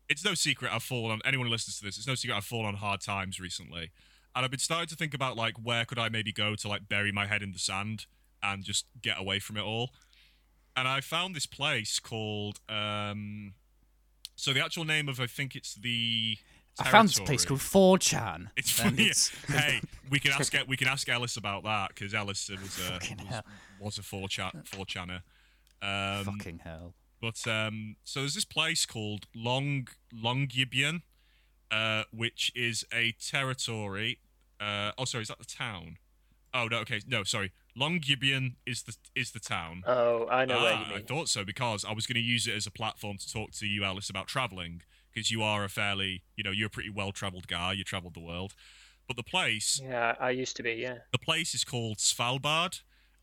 [0.09, 1.97] it's no secret I've fallen on anyone who listens to this.
[1.99, 3.91] It's no secret I've fallen on hard times recently,
[4.35, 6.89] and I've been starting to think about like where could I maybe go to like
[6.89, 8.07] bury my head in the sand
[8.41, 9.91] and just get away from it all.
[10.75, 12.59] And I found this place called.
[12.67, 13.53] Um,
[14.35, 16.37] so the actual name of I think it's the.
[16.79, 18.47] I found this place called 4chan.
[18.55, 19.03] It's funny.
[19.09, 22.91] it's- hey, we can ask we can ask Ellis about that because Ellis was a
[22.93, 23.41] Fucking was,
[23.79, 25.21] was a four chat four channer.
[25.81, 26.93] Um, Fucking hell.
[27.21, 31.01] but um, so there's this place called Long Longyearbyen,
[31.71, 34.19] uh, which is a territory.
[34.59, 35.97] Uh, oh, sorry, is that the town?
[36.53, 37.51] Oh no, okay, no, sorry.
[37.79, 39.83] Longyearbyen is the is the town.
[39.85, 42.47] Oh, I know where Ah, you I thought so because I was going to use
[42.47, 44.81] it as a platform to talk to you, Alice, about traveling
[45.17, 47.71] because you are a fairly, you know, you're a pretty well-traveled guy.
[47.73, 48.53] You traveled the world,
[49.07, 50.73] but the place, Yeah, I used to be.
[50.73, 50.99] Yeah.
[51.11, 52.81] the place is called Svalbard,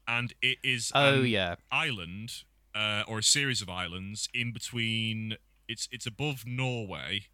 [0.09, 1.55] and it is Oh, an yeah.
[1.70, 2.42] island
[2.74, 5.36] uh, or a series of islands in between.
[5.68, 7.26] It's it's above Norway,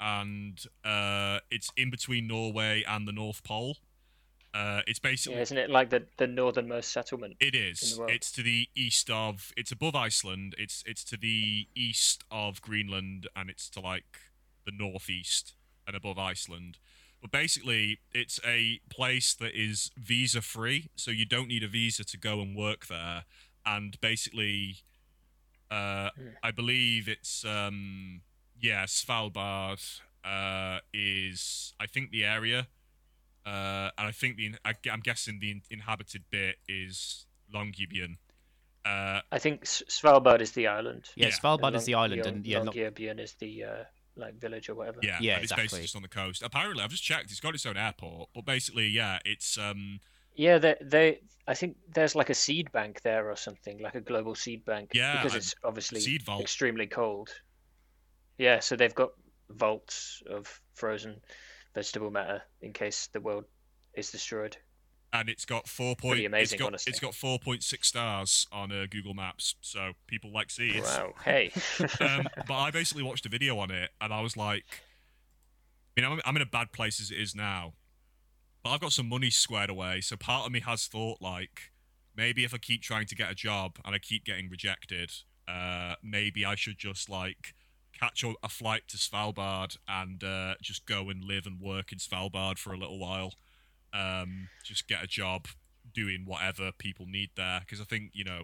[0.00, 3.76] and uh, it's in between Norway and the North Pole.
[4.54, 7.36] Uh, it's basically Yeah, isn't it like the, the northernmost settlement?
[7.40, 7.94] it is.
[7.94, 8.10] the world.
[8.12, 9.52] It's to the east of.
[9.56, 10.54] It's above Iceland.
[10.56, 14.18] It's it's to the east of Greenland, and it's to like
[14.64, 15.54] the northeast
[15.86, 16.78] and above Iceland.
[17.20, 22.04] But basically, it's a place that is visa free, so you don't need a visa
[22.04, 23.24] to go and work there.
[23.66, 24.76] And basically,
[25.70, 26.28] uh, Hmm.
[26.44, 28.20] I believe it's um,
[28.60, 32.68] yeah, Svalbard uh, is I think the area
[33.46, 38.16] uh, and I think the I, am guessing the inhabited bit is Longyearbyen.
[38.84, 41.08] Uh, I think S- Svalbard is the island.
[41.16, 41.32] Yeah, Yeah.
[41.34, 43.84] Svalbard and is the island, Long- and yeah, Longyearbyen is the uh,
[44.16, 44.98] like village or whatever.
[45.02, 46.42] yeah, Yeah, and it's basically just on the coast.
[46.42, 48.30] Apparently, I've just checked; it's got its own airport.
[48.34, 50.00] But basically, yeah, it's um,
[50.34, 54.00] Yeah, they, they I think there's like a seed bank there or something, like a
[54.00, 54.90] global seed bank.
[54.94, 56.42] Yeah, because it's obviously seed vault.
[56.42, 57.30] extremely cold.
[58.38, 59.10] Yeah, so they've got
[59.50, 61.20] vaults of frozen
[61.74, 63.44] vegetable matter in case the world
[63.94, 64.56] is destroyed.
[65.12, 66.12] and it's got four point.
[66.12, 66.90] Pretty amazing, it's got honestly.
[66.90, 70.86] it's got four point six stars on uh, Google Maps, so people like seeds.
[70.86, 71.14] Wow.
[71.24, 71.52] Hey.
[72.00, 74.64] um, but I basically watched a video on it, and I was like,
[75.96, 77.74] I mean, I'm, I'm in a bad place as it is now,
[78.62, 80.00] but I've got some money squared away.
[80.00, 81.70] So part of me has thought, like,
[82.16, 85.12] maybe if I keep trying to get a job and I keep getting rejected,
[85.46, 87.54] uh, maybe I should just like
[88.04, 91.98] catch a, a flight to Svalbard and uh, just go and live and work in
[91.98, 93.34] Svalbard for a little while.
[93.92, 95.46] Um, just get a job
[95.92, 98.42] doing whatever people need there, because I think you know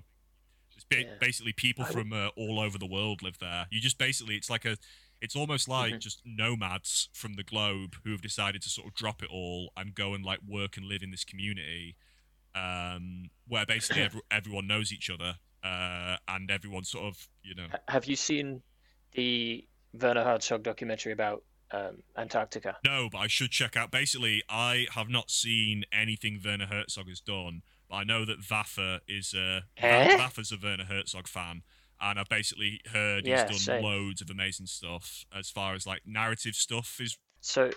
[0.77, 1.15] it's ba- Yeah.
[1.21, 3.67] basically people I would- from uh, all over the world live there.
[3.71, 4.77] You just basically, it's like a,
[5.21, 5.99] it's almost like Mhm.
[6.01, 9.95] just nomads from the globe who have decided to sort of drop it all and
[9.95, 11.97] go and like work and live in this community,
[12.55, 17.67] um, where basically every, everyone knows each other, uh, and everyone sort of, you know,
[17.89, 18.63] Have you seen
[19.13, 21.43] the Werner Herzog documentary about
[21.73, 22.77] um, Antarctica?
[22.85, 23.91] no, but I should check out.
[23.91, 29.01] Basically, I have not seen anything Werner Herzog has done, but I know that Vaffa
[29.09, 30.17] is a Eh?
[30.17, 31.63] Vaffa's a Werner Herzog fan.
[32.03, 33.83] And I've basically heard Yeah, he's same.
[33.83, 37.71] done loads of amazing stuff as far as like narrative stuff is So,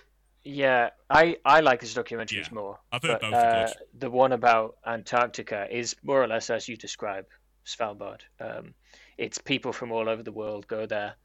[0.46, 2.54] yeah, I I like his documentaries Yeah.
[2.54, 2.80] more.
[2.92, 6.78] I've heard but, both uh, the one about Antarctica is more or less as you
[6.78, 7.26] describe
[7.66, 8.22] Svalbard.
[8.40, 8.74] Um,
[9.18, 11.16] it's people from all over the world go there,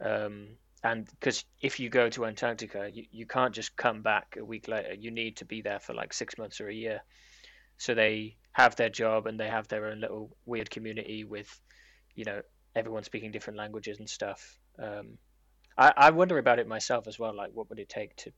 [0.00, 0.48] um,
[0.82, 4.68] and because if you go to Antarctica, you, you can't just come back a week
[4.68, 4.94] later.
[4.94, 7.00] You need to be there for like six months or a year.
[7.78, 11.48] So they have their job and they have their own little weird community with,
[12.14, 12.40] you know,
[12.74, 14.58] everyone speaking different languages and stuff.
[14.78, 15.18] Um,
[15.76, 17.34] I, I wonder about it myself as well.
[17.34, 18.32] Like, what would it take to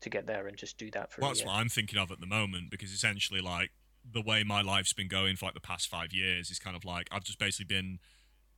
[0.00, 1.48] to get there and just do that for Well, a that's year?
[1.48, 3.70] what I'm thinking of at the moment because essentially, like
[4.10, 6.84] the way my life's been going for like the past five years is kind of
[6.84, 7.98] like I've just basically been,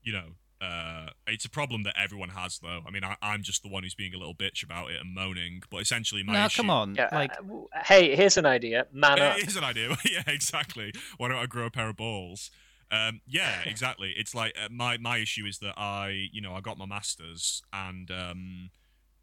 [0.03, 2.83] you know, Uh, it's a problem that everyone has, though.
[2.87, 5.13] I mean, I, I'm just the one who's being a little bitch about it and
[5.13, 5.63] moaning.
[5.71, 6.63] But essentially, my no, issue...
[6.63, 6.95] come on.
[6.95, 7.09] Yeah.
[7.11, 8.87] Like, uh, hey, here's an idea.
[8.93, 9.39] Man up.
[9.39, 9.89] It is an idea.
[10.11, 10.93] yeah, exactly.
[11.17, 12.51] Why don't I grow a pair of balls?
[12.93, 14.15] Um, yeah, exactly.
[14.17, 17.63] It's like uh, my my issue is that I, you know, I got my masters,
[17.73, 18.71] and um,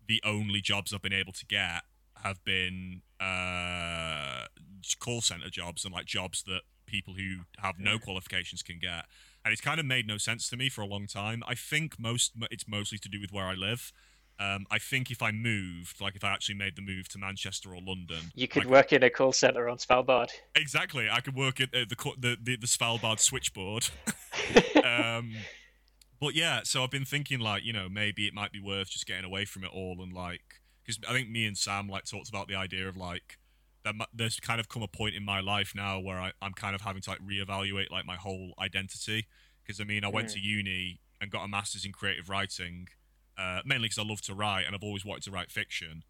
[0.07, 1.83] the only jobs I've been able to get
[2.21, 4.45] have been uh,
[4.99, 9.05] call center jobs and like jobs that people who have no qualifications can get.
[9.49, 11.41] And it's kind of made no sense to me for a long time.
[11.47, 13.91] I think most it's mostly to do with where I live.
[14.39, 17.73] Um, I think if I moved, like if I actually made the move to Manchester
[17.73, 20.29] or London, You could work in a call center on Svalbard.
[20.53, 21.09] Exactly.
[21.11, 23.89] I could work at uh, the, the the the Svalbard switchboard.
[24.85, 25.33] um,
[26.21, 29.07] but yeah, so I've been thinking like, you know, maybe it might be worth just
[29.07, 32.29] getting away from it all and like, because I think me and Sam like talked
[32.29, 33.38] about the idea of like,
[33.83, 36.75] that there's kind of come a point in my life now where I, I'm kind
[36.75, 39.27] of having to like reevaluate like my whole identity.
[39.63, 42.87] Because I mean, I went to uni and got a master's in creative writing,
[43.37, 46.03] uh, mainly because I love to write and I've always wanted to write fiction.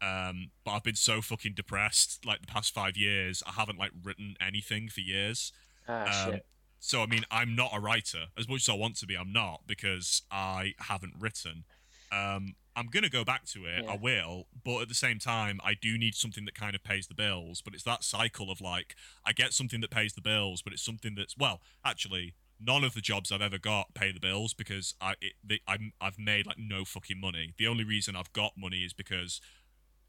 [0.00, 3.42] Um, but I've been so fucking depressed like the past five years.
[3.46, 5.52] I haven't like written anything for years.
[5.88, 6.40] Ah, Um,
[6.78, 9.16] so I mean, I'm not a writer as much as I want to be.
[9.16, 11.64] I'm not because I haven't written.
[12.12, 13.84] Um, I'm gonna go back to it.
[13.84, 13.92] Yeah.
[13.92, 17.08] I will, but at the same time, I do need something that kind of pays
[17.08, 17.60] the bills.
[17.60, 20.84] But it's that cycle of like, I get something that pays the bills, but it's
[20.84, 24.94] something that's well, actually, none of the jobs I've ever got pay the bills because
[25.00, 27.54] I it, they, I'm I've made like no fucking money.
[27.58, 29.40] The only reason I've got money is because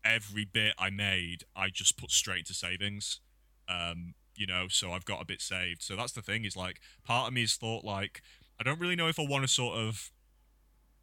[0.06, 3.20] every bit I made, I just put straight into savings.
[3.68, 5.84] Um, you know, so I've got a bit saved.
[5.84, 8.22] So that's the thing is like, part of me has thought like,
[8.60, 10.12] I don't really know if I want to sort of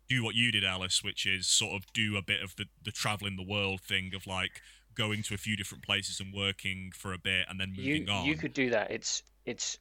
[0.09, 2.93] do what you did, Alice, which is sort of do a bit of the the
[2.93, 4.63] traveling the world thing of like
[4.95, 8.13] going to a few different places and working for a bit and then moving You
[8.13, 8.25] on.
[8.25, 8.91] you could do that.
[8.91, 9.79] It's it's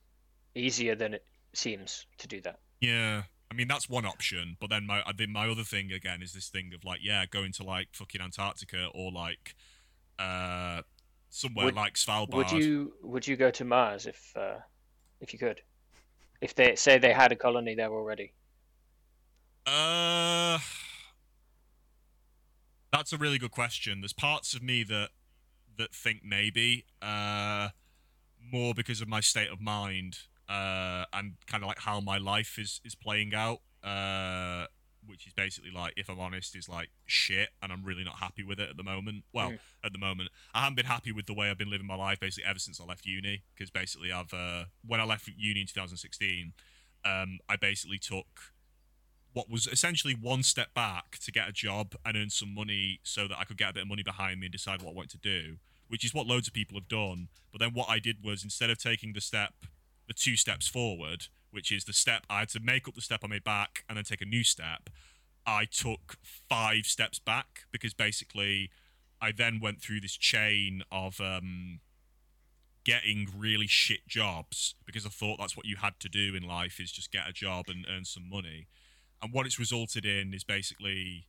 [0.56, 2.60] easier than it seems to do that.
[2.82, 3.24] Yeah.
[3.52, 6.34] I mean that's one option, but then my I think my other thing again is
[6.34, 9.56] this thing of like yeah, going to like fucking Antarctica or like
[10.20, 10.82] uh
[11.30, 12.34] somewhere Would- like Svalbard.
[12.34, 14.58] Would you would you go to Mars if uh,
[15.22, 15.62] if you could?
[16.42, 18.34] If they say they had a colony there already.
[19.66, 20.60] Uh,
[22.92, 24.02] that's a really good question.
[24.02, 25.10] There's parts of me that
[25.78, 27.70] that think maybe, uh,
[28.52, 32.58] more because of my state of mind, uh, and kind of like how my life
[32.58, 33.60] is is playing out.
[33.84, 34.66] Uh,
[35.08, 38.42] which is basically like, if I'm honest, is like shit, and I'm really not happy
[38.44, 39.24] with it at the moment.
[39.32, 39.60] Well, Mm.
[39.84, 42.20] at the moment, I haven't been happy with the way I've been living my life
[42.20, 43.44] basically ever since I left uni.
[43.54, 46.54] Because basically, I've uh, when I left uni in 2016,
[47.04, 48.55] um, I basically took
[49.36, 53.28] what was essentially one step back to get a job and earn some money so
[53.28, 55.12] that I could get a bit of money behind me and decide what I wanted
[55.12, 55.58] to do,
[55.90, 57.28] which is what loads of people have done.
[57.52, 59.54] But then what I did was instead of taking the step,
[60.08, 63.22] the two steps forward, which is the step I had to make up the step
[63.26, 64.90] I made back and then take a new step,
[65.46, 68.70] I took five steps back because basically
[69.22, 71.82] I then went through this chain of um,
[72.86, 76.80] getting really shit jobs because I thought that's what you had to do in life
[76.80, 78.68] is just get a job and earn some money.
[79.26, 81.26] And what it's resulted in is basically,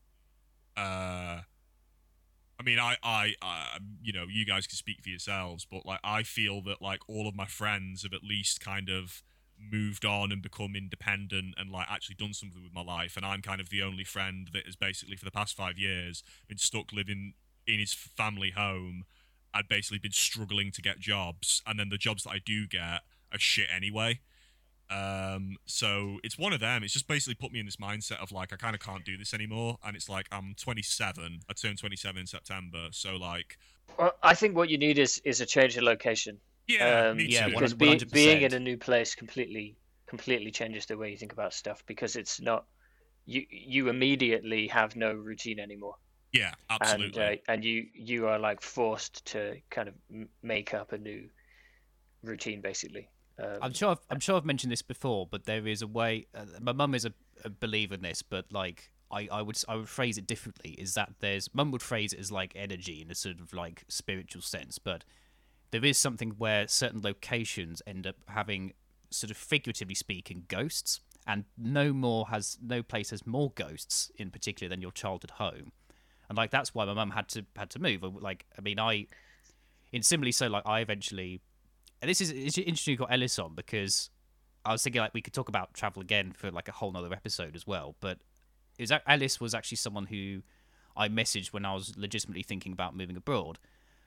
[0.76, 5.86] uh, I mean, I, I, I, you know, you guys can speak for yourselves, but
[5.86, 9.22] like, I feel that like all of my friends have at least kind of
[9.59, 13.16] moved on and become independent and like actually done something with my life.
[13.16, 16.22] And I'm kind of the only friend that has basically for the past five years
[16.49, 17.32] been stuck living
[17.66, 19.05] in his family home.
[19.55, 23.05] I'd basically been struggling to get jobs, and then the jobs that I do get
[23.32, 24.20] are shit anyway.
[24.91, 26.84] Um, so it's one of them.
[26.84, 29.16] It's just basically put me in this mindset of like I kind of can't do
[29.16, 31.41] this anymore, and it's like I'm 27.
[31.49, 33.59] I turned 27 in September, so like
[33.99, 36.39] Well, I think what you need is is a change of location.
[36.66, 37.53] yeah, um, me yeah, too.
[37.53, 37.78] because 100%.
[37.78, 39.76] be, being in a new place completely
[40.07, 42.64] completely changes the way you think about stuff because it's not
[43.24, 45.97] you you immediately have no routine anymore
[46.32, 47.22] yeah, absolutely.
[47.22, 49.95] and uh, and you you are like forced to kind of
[50.43, 51.28] make up a new
[52.22, 53.09] routine basically
[53.39, 56.26] um, I'm sure I've, I'm sure I've mentioned this before, but there is a way.
[56.34, 57.12] Uh, my mum is a,
[57.45, 60.70] a believer in this, but like I, I would I would phrase it differently.
[60.72, 63.84] Is that there's mum would phrase it as like energy in a sort of like
[63.89, 65.05] spiritual sense, but
[65.70, 68.72] there is something where certain locations end up having
[69.11, 74.30] sort of figuratively speaking ghosts, and no more has no place has more ghosts in
[74.30, 75.72] particular than your childhood home,
[76.28, 78.03] and like that's why my mum had to had to move.
[78.03, 79.07] Like I mean I,
[79.93, 81.43] in similarly so like I eventually
[82.01, 84.11] and this is it's interesting you got Ellis on because
[84.64, 87.12] I was thinking like we could talk about travel again for like a whole nother
[87.12, 87.94] episode as well.
[88.01, 88.18] But
[88.78, 90.42] it was Ellis was actually someone who
[90.97, 93.59] I messaged when I was legitimately thinking about moving abroad,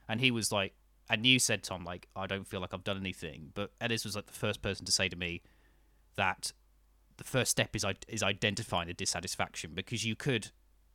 [0.08, 0.74] and he was like,
[1.08, 4.14] and you said Tom like I don't feel like I've done anything, but Ellis was
[4.16, 5.42] like the first person to say to me
[6.16, 6.52] that
[7.16, 10.50] the first step is is identifying the dissatisfaction because you could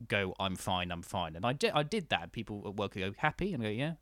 [0.08, 2.32] go, I'm fine, I'm fine, and I did I did that.
[2.32, 3.94] People at work go happy and go yeah,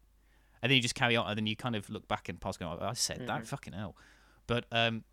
[0.63, 2.57] and then you just carry on, and then you kind of look back and pass
[2.57, 3.27] going, I said mm-hmm.
[3.27, 3.95] that fucking hell,
[4.47, 5.03] but um,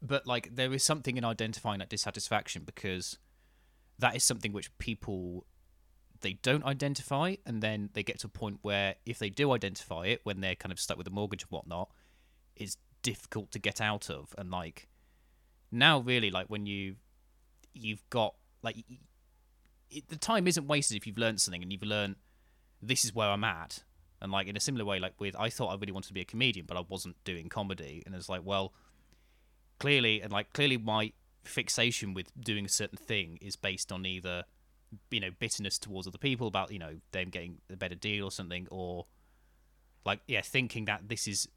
[0.00, 3.18] but like there is something in identifying that dissatisfaction because
[3.98, 5.46] that is something which people
[6.22, 10.06] they don't identify and then they get to a point where if they do identify
[10.06, 11.90] it when they're kind of stuck with a mortgage and whatnot
[12.56, 14.34] it's difficult to get out of.
[14.38, 14.88] And like
[15.70, 16.96] now really like when you
[17.74, 18.84] you've got like
[19.90, 22.16] it, the time isn't wasted if you've learned something and you've learned
[22.82, 23.82] this is where i'm at
[24.22, 26.20] and like in a similar way like with i thought i really wanted to be
[26.20, 28.02] a comedian but i wasn't doing comedy.
[28.06, 28.72] And it's like well
[29.78, 31.12] clearly and like clearly my
[31.44, 34.44] fixation with doing a certain thing is based on either
[35.10, 38.30] you know bitterness towards other people about you know them getting a better deal or
[38.30, 39.06] something or
[40.04, 41.48] like yeah thinking that this is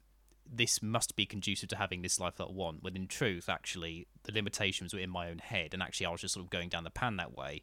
[0.50, 4.06] this must be conducive to having this life that I want when in truth actually
[4.24, 5.74] the limitations were in my own head.
[5.74, 7.62] And actually I was just sort of going down the pan that way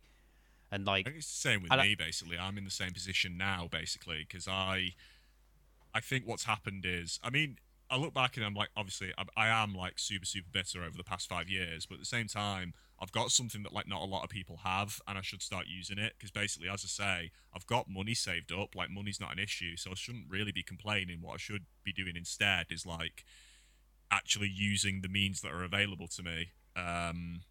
[0.73, 3.67] and like it's the same with I, me basically I'm in the same position now
[3.71, 4.93] basically because I
[5.93, 7.57] I think what's happened is I mean
[7.89, 10.97] I look back and I'm like obviously I, I am like super super bitter over
[10.97, 14.01] the past five years but at the same time I've got something that like not
[14.01, 16.87] a lot of people have, and I should start using it because basically, as I
[16.87, 18.75] say, I've got money saved up.
[18.75, 21.19] Like money's not an issue, so I shouldn't really be complaining.
[21.21, 23.25] What I should be doing instead is like
[24.09, 27.41] actually using the means that are available to me, um,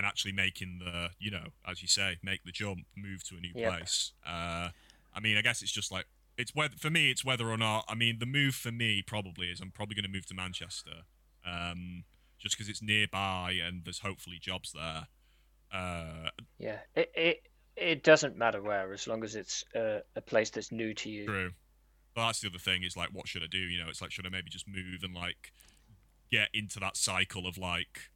[0.00, 3.40] and actually making the you know, as you say, make the jump, move to a
[3.40, 3.70] new yep.
[3.70, 4.12] place.
[4.26, 4.70] Uh,
[5.14, 6.06] I mean, I guess it's just like
[6.38, 7.84] it's whether for me, it's whether or not.
[7.86, 11.04] I mean, the move for me probably is I'm probably going to move to Manchester.
[11.46, 12.04] Um,
[12.38, 15.08] just because it's nearby and there's hopefully jobs there.
[15.70, 17.42] Uh, yeah, it, it
[17.76, 21.26] it doesn't matter where as long as it's uh, a place that's new to you.
[21.26, 21.50] True.
[22.14, 23.58] But that's the other thing is like, what should I do?
[23.58, 25.52] You know, it's like, should I maybe just move and like
[26.30, 28.10] get into that cycle of like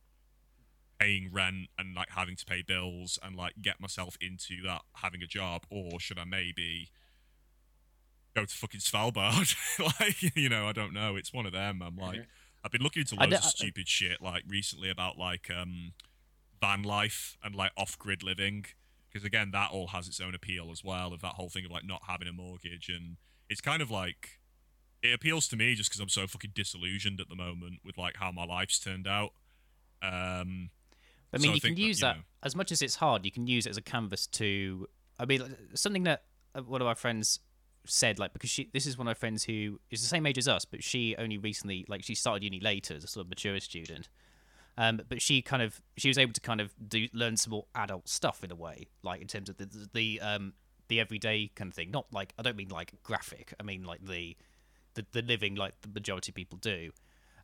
[1.04, 5.22] paying rent and like having to pay bills and like get myself into that having
[5.22, 6.90] a job, or should I maybe
[8.34, 9.54] go to fucking Svalbard?
[10.00, 11.16] like, you know, I don't know.
[11.16, 11.82] It's one of them.
[11.82, 12.20] I'm like.
[12.20, 12.28] Mm-hmm
[12.64, 15.92] I've been looking into loads of stupid shit like recently about like um,
[16.60, 18.64] van life and like off grid living
[19.12, 21.70] because again that all has its own appeal as well of that whole thing of
[21.70, 23.16] like not having a mortgage and
[23.50, 24.40] it's kind of like
[25.02, 28.16] it appeals to me just because I'm so fucking disillusioned at the moment with like
[28.16, 29.32] how my life's turned out.
[30.00, 30.70] Um,
[31.34, 33.24] I mean, so you I can use that, that as much as it's hard.
[33.24, 34.88] You can use it as a canvas to.
[35.18, 36.24] I mean, something that
[36.54, 37.40] uh, one of our friends
[37.86, 40.38] said like because she this is one of my friends who is the same age
[40.38, 43.30] as us, but she only recently like she started uni later as a sort of
[43.30, 44.08] mature student.
[44.76, 47.66] Um, but she kind of she was able to kind of do learn some more
[47.74, 50.54] adult stuff in a way, like in terms of the the, the um
[50.88, 51.90] the everyday kind of thing.
[51.90, 53.54] Not like I don't mean like graphic.
[53.60, 54.36] I mean like the
[54.94, 56.90] the, the living like the majority of people do,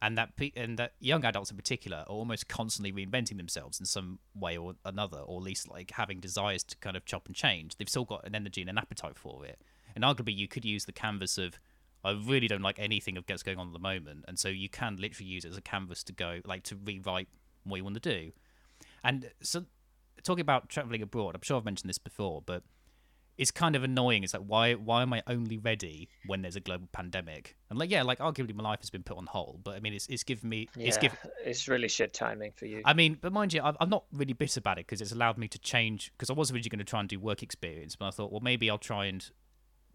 [0.03, 3.87] and that pe- and that young adults in particular are almost constantly reinventing themselves in
[3.87, 7.35] some way or another, or at least like having desires to kind of chop and
[7.37, 7.77] change.
[7.77, 9.61] They've still got an energy and an appetite for it,
[9.95, 11.59] and arguably, you could use the canvas of
[12.03, 14.69] I really don't like anything of what's going on at the moment, and so you
[14.69, 17.29] can literally use it as a canvas to go like to rewrite
[17.65, 18.33] what you want to do.
[19.05, 19.65] And so,
[20.23, 22.63] talking about traveling abroad, I'm sure I've mentioned this before, but
[23.41, 24.23] it's kind of annoying.
[24.23, 27.57] It's like why why am I only ready when there's a global pandemic?
[27.71, 29.95] And like yeah, like arguably my life has been put on hold, but I mean
[29.95, 32.83] it's it's given me yeah, it's given it's really shit timing for you.
[32.85, 35.49] I mean, but mind you, I'm not really bitter about it because it's allowed me
[35.49, 36.13] to change.
[36.13, 38.43] Because I was originally going to try and do work experience, but I thought well
[38.43, 39.27] maybe I'll try and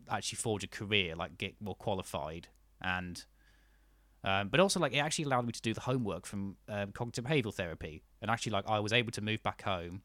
[0.10, 2.48] actually forge a career, like get more qualified,
[2.82, 3.24] and
[4.24, 7.26] um, but also like it actually allowed me to do the homework from um, cognitive
[7.26, 10.02] behavioral therapy, and actually like I was able to move back home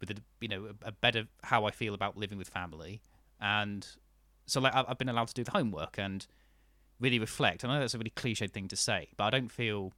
[0.00, 3.00] with a you know a, a better how I feel about living with family,
[3.40, 3.86] and
[4.46, 6.26] so like I've been allowed to do the homework and
[7.00, 7.62] really reflect.
[7.62, 9.92] And I know that's a really cliched thing to say, but I don't feel.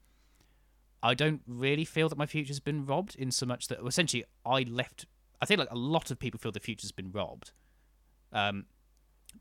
[1.02, 4.62] I don't really feel that my future's been robbed in so much that essentially I
[4.62, 5.06] left.
[5.40, 7.52] I think like a lot of people feel the future's been robbed.
[8.32, 8.66] Um,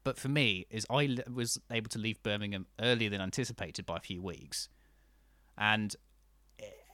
[0.06, 4.00] but for me, is I was able to leave Birmingham earlier than anticipated by a
[4.00, 4.70] few weeks,
[5.58, 5.96] and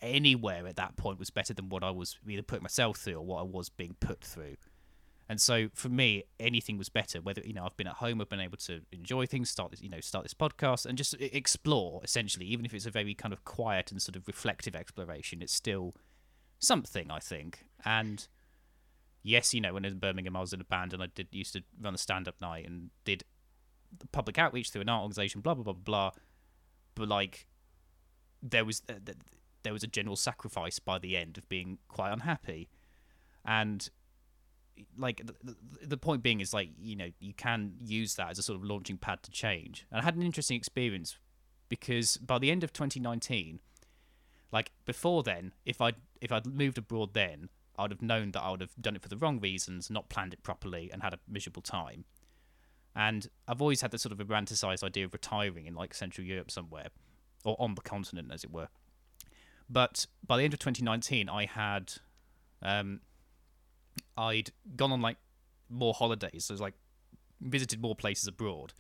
[0.02, 3.26] anywhere at that point was better than what I was either putting myself through or
[3.26, 4.56] what I was being put through.
[5.28, 7.20] And so for me, anything was better.
[7.20, 9.82] Whether you know I've been at home, I've been able to enjoy things, start this,
[9.82, 12.02] you know, start this podcast, and just explore.
[12.04, 15.54] Essentially, even if it's a very kind of quiet and sort of reflective exploration, it's
[15.54, 15.96] still
[16.60, 17.66] something I think.
[17.84, 18.28] And
[19.24, 21.54] yes, you know, when in Birmingham, I was in a band and I did used
[21.54, 23.24] to run a stand up night and did
[24.12, 26.12] public outreach through an art organization, blah blah blah blah.
[26.94, 27.48] But like,
[28.44, 28.94] there was uh,
[29.66, 32.70] there was a general sacrifice by the end of being quite unhappy,
[33.44, 33.90] and
[34.98, 35.56] like the,
[35.86, 38.64] the point being is like you know you can use that as a sort of
[38.64, 39.86] launching pad to change.
[39.92, 41.18] And I had an interesting experience
[41.68, 43.60] because by the end of 2019,
[44.52, 45.92] Like before then, if I
[46.22, 49.10] if I'd moved abroad then, I'd have known that I would have done it for
[49.10, 52.06] the wrong reasons, not planned it properly, and had a miserable time.
[52.96, 56.50] And I've always had this sort of romanticized idea of retiring in like Central Europe
[56.50, 56.88] somewhere,
[57.44, 58.70] or on the continent, as it were.
[59.70, 61.94] But by the end of 2019, I had,
[62.62, 63.02] um,
[64.18, 65.18] I'd gone on like
[65.70, 66.46] more holidays.
[66.46, 66.76] So it was like
[67.42, 68.74] visited more places abroad.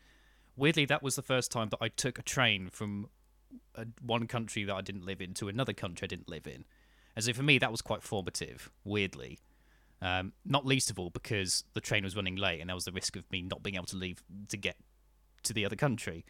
[0.55, 3.09] Weirdly, that was the first time that I took a train from
[3.75, 6.65] a, one country that I didn't live in to another country I didn't live in.
[7.15, 9.39] And so for me, that was quite formative, weirdly.
[10.01, 12.91] Um, not least of all because the train was running late and there was the
[12.91, 14.75] risk of me not being able to leave to get
[15.43, 16.25] to the other country.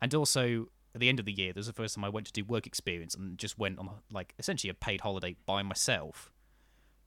[0.00, 2.26] And also, at the end of the year, there was the first time I went
[2.26, 6.30] to do work experience and just went on like essentially a paid holiday by myself.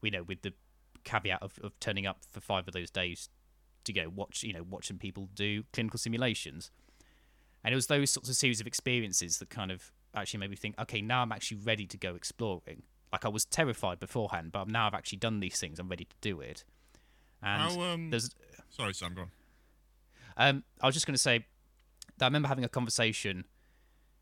[0.02, 0.54] You know, with the
[1.04, 3.30] caveat of, of turning up for five of those days
[3.84, 6.72] to go watch, you know, watching people do clinical simulations.
[7.64, 10.56] And it was those sorts of series of experiences that kind of actually made me
[10.56, 12.84] think, okay, now I'm actually ready to go exploring.
[13.12, 15.80] Like I was terrified beforehand, but now I've actually done these things.
[15.80, 16.64] I'm ready to do it.
[17.44, 18.30] And How, um, there's,
[18.70, 19.30] Sorry, Sam, go on.
[20.38, 21.46] um, I was just going to say
[22.18, 23.46] that I remember having a conversation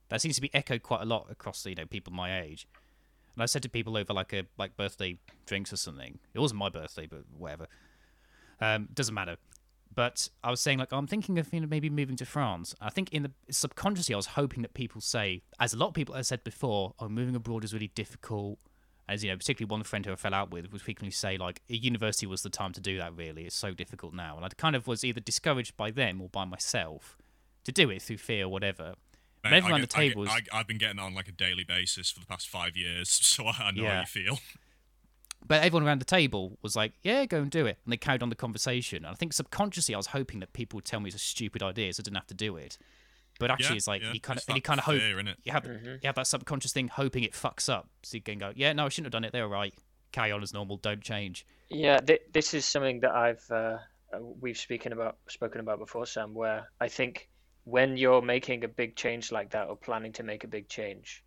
[0.09, 2.67] that seems to be echoed quite a lot across you know people my age.
[3.35, 6.19] And I said to people over like a like birthday drinks or something.
[6.33, 7.67] It wasn't my birthday, but whatever.
[8.59, 9.37] Um, doesn't matter.
[9.95, 12.75] But I was saying like I'm thinking of you know maybe moving to France.
[12.81, 15.93] I think in the subconsciously I was hoping that people say, as a lot of
[15.93, 18.59] people have said before, oh moving abroad is really difficult.
[19.07, 21.61] As you know, particularly one friend who I fell out with would frequently say like
[21.67, 23.15] university was the time to do that.
[23.15, 26.29] Really, it's so difficult now, and I kind of was either discouraged by them or
[26.29, 27.17] by myself
[27.63, 28.93] to do it through fear or whatever.
[29.41, 30.97] But Mate, everyone I around the get- I get- table was I, have been getting
[30.97, 33.83] that on like a daily basis for the past five years, so I I know
[33.83, 33.93] Yeah.
[33.95, 34.39] how you feel.
[35.47, 38.21] But everyone around the table was like, "Yeah, go and do it," and they carried
[38.21, 38.97] on the conversation.
[39.05, 41.63] And I think subconsciously, I was hoping that people would tell me it's a stupid
[41.63, 42.77] idea, so I didn't have to do it.
[43.39, 44.99] But actually, Yeah, it's like yeah, you kind of it's and you kind of hope
[44.99, 45.35] fear, innit?
[45.43, 48.51] you have you have that subconscious thing hoping it fucks up, so you can go,
[48.53, 49.31] "Yeah, no, I shouldn't have done it.
[49.31, 49.73] They're all right.
[50.11, 50.75] Carry on as normal.
[50.75, 53.77] Don't change." Yeah, th- this is something that I've uh,
[54.13, 56.33] uh, we've spoken about spoken about before, Sam.
[56.33, 57.28] Where I think
[57.69, 61.23] when you're making a big change like that or planning to make a big change,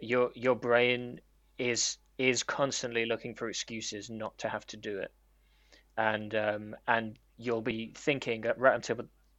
[0.00, 1.20] your your brain
[1.58, 5.12] is is constantly looking for excuses not to have to do it,
[5.96, 8.96] and um, and you'll be thinking right until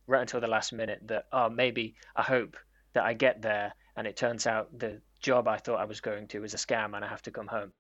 [0.08, 2.58] right until the last minute that oh maybe I hope
[2.94, 6.28] that I get there and it turns out the job I thought I was going
[6.30, 7.74] to is a scam and I have to come home.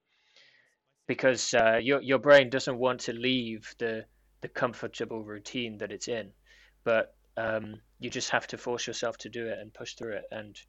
[1.08, 4.06] Because uh, your your brain doesn't want to leave the
[4.42, 6.32] the comfortable routine that it's in,
[6.84, 10.26] but um, you just have to force yourself to do it and push through it.
[10.32, 10.60] And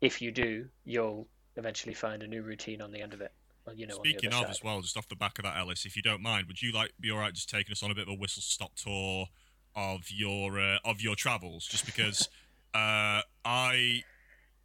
[0.00, 1.26] if you do, you'll
[1.56, 3.32] eventually find a new routine on the end of it.
[3.66, 5.86] Well, you know, Speaking of other as well, just off the back of that, Ellis,
[5.86, 7.94] if you don't mind, would you like be all right just taking us on a
[7.94, 9.26] bit of a whistle stop tour
[9.74, 11.66] of your uh, of your travels?
[11.66, 12.28] Just because
[12.74, 14.02] uh, I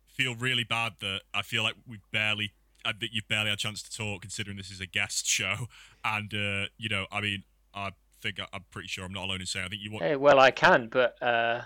[0.07, 2.51] feel really bad that I feel like we've barely
[2.85, 5.67] uh, that you've barely had a chance to talk, considering this is a guest show,
[6.05, 7.91] and uh, you know, I mean, I
[8.21, 10.03] think I, I'm pretty sure I'm not alone in saying I think you want.
[10.03, 11.61] Hey, well, I can, but uh,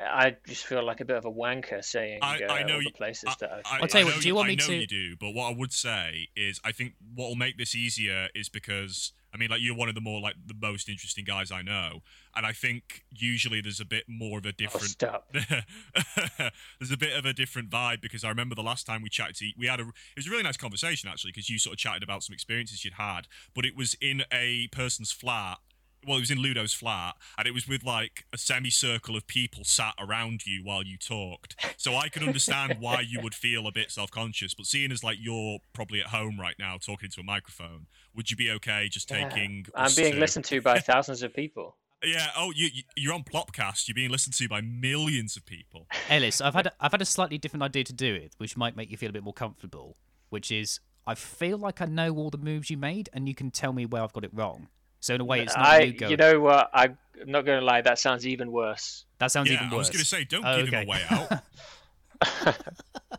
[0.00, 2.78] I just feel like a bit of a wanker saying I- uh, I know all
[2.80, 3.62] the you- places that I've.
[3.64, 4.72] I, I'll tell you I what, know do you want me to do?
[4.72, 7.28] I me know to- you do, but what I would say is, I think what
[7.28, 10.36] will make this easier is because I mean, like you're one of the more like
[10.46, 12.00] the most interesting guys I know,
[12.34, 14.86] and I think usually there's a bit more of a Oh, different.
[14.86, 15.30] stop.
[16.78, 19.36] there's a bit of a different vibe because I remember the last time we chatted,
[19.36, 21.78] to, we had a it was a really nice conversation actually because you sort of
[21.78, 23.22] chatted about some experiences you'd had,
[23.54, 25.58] but it was in a person's flat.
[26.06, 29.64] Well, it was in Ludo's flat, and it was with like a semicircle of people
[29.64, 31.56] sat around you while you talked.
[31.76, 34.54] So I can understand why you would feel a bit self-conscious.
[34.54, 38.30] But seeing as like you're probably at home right now talking to a microphone, would
[38.30, 39.66] you be okay just Yeah, taking?
[39.74, 41.76] I'm being to- listened to by thousands of people.
[42.04, 42.28] Yeah.
[42.36, 43.88] Oh, you you- you're on Plopcast.
[43.88, 45.88] You're being listened to by millions of people.
[46.08, 48.76] Ellis, I've had a, I've had a slightly different idea to do it, which might
[48.76, 49.96] make you feel a bit more comfortable.
[50.30, 53.50] Which is, I feel like I know all the moves you made, and you can
[53.50, 54.68] tell me where I've got it wrong.
[55.00, 56.10] So in a way, it's not I, you going.
[56.10, 56.70] you know what?
[56.72, 57.82] I'm not going to lie.
[57.82, 59.04] That sounds even worse.
[59.18, 59.74] that sounds yeah, even worse.
[59.74, 60.76] I was going to say, don't Oh, give okay.
[60.82, 61.02] him a way
[62.50, 62.56] out.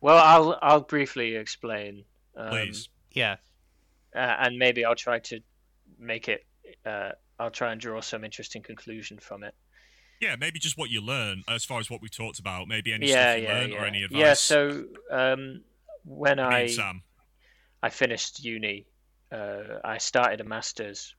[0.00, 2.04] Well, I'll I'll briefly explain.
[2.36, 2.90] Um, Please.
[3.12, 3.36] yeah,
[4.14, 5.40] uh, and maybe I'll try to
[5.98, 6.44] make it.
[6.84, 9.54] Uh, I'll try and draw some interesting conclusion from it.
[10.20, 12.68] Yeah, maybe just what you learn as far as what we talked about.
[12.68, 13.82] Maybe any yeah, stuff you yeah, learn yeah.
[13.82, 14.20] or any advice.
[14.20, 14.34] Yeah.
[14.34, 15.62] So um,
[16.04, 17.02] when Me I Sam.
[17.82, 18.84] I finished uni,
[19.34, 21.14] uh, I started a masters,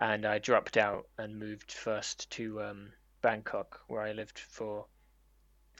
[0.00, 2.92] and I dropped out and moved first to um,
[3.22, 4.86] Bangkok, where I lived for.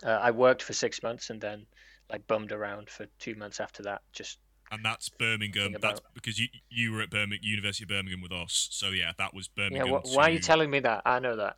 [0.03, 1.66] Uh, I worked for six months and then
[2.11, 4.39] like bummed around for two months after that, just
[4.70, 5.76] and that's Birmingham.
[5.80, 8.68] That's because you you were at Birmingham, University of Birmingham with us.
[8.70, 10.00] So yeah, that was Yeah, Birmingham.
[10.00, 11.02] wh- why are you telling me that?
[11.06, 11.56] I know that.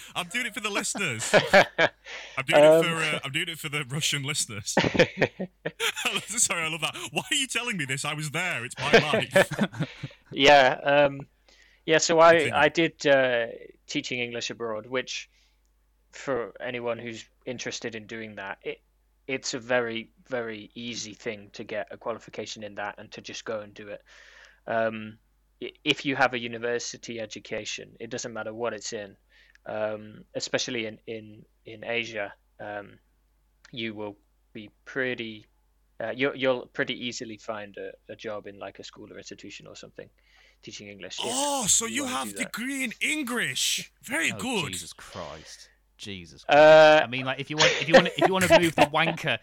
[0.16, 1.32] I'm doing it for the listeners.
[1.52, 4.74] I'm doing it Um, for uh, I'm doing it for the Russian listeners.
[6.26, 6.96] Sorry, I love that.
[7.12, 8.04] Why are you telling me this?
[8.04, 8.64] I was there.
[8.64, 9.50] It's my life.
[10.32, 11.20] yeah, um,
[11.84, 11.98] yeah.
[11.98, 13.46] So I I did uh,
[13.86, 15.28] teaching English abroad, which
[16.12, 18.80] for anyone who's interested in doing that, it
[19.26, 23.44] it's a very very easy thing to get a qualification in that and to just
[23.44, 24.02] go and do it.
[24.66, 25.18] Um,
[25.84, 29.16] if you have a university education, it doesn't matter what it's in,
[29.66, 32.98] um, especially in in in Asia, um,
[33.72, 34.16] you will
[34.52, 35.46] be pretty.
[35.98, 39.66] Uh, you, you'll pretty easily find a, a job in like a school or institution
[39.66, 40.10] or something,
[40.62, 41.16] teaching English.
[41.20, 43.90] if oh, so you wanna have degree in English.
[44.02, 44.72] Very Oh, good.
[44.72, 45.70] Jesus Christ.
[45.96, 46.44] Jesus.
[46.48, 48.74] Uh, I mean, like if you want, if you want, if you want to move
[48.74, 49.38] the wanker,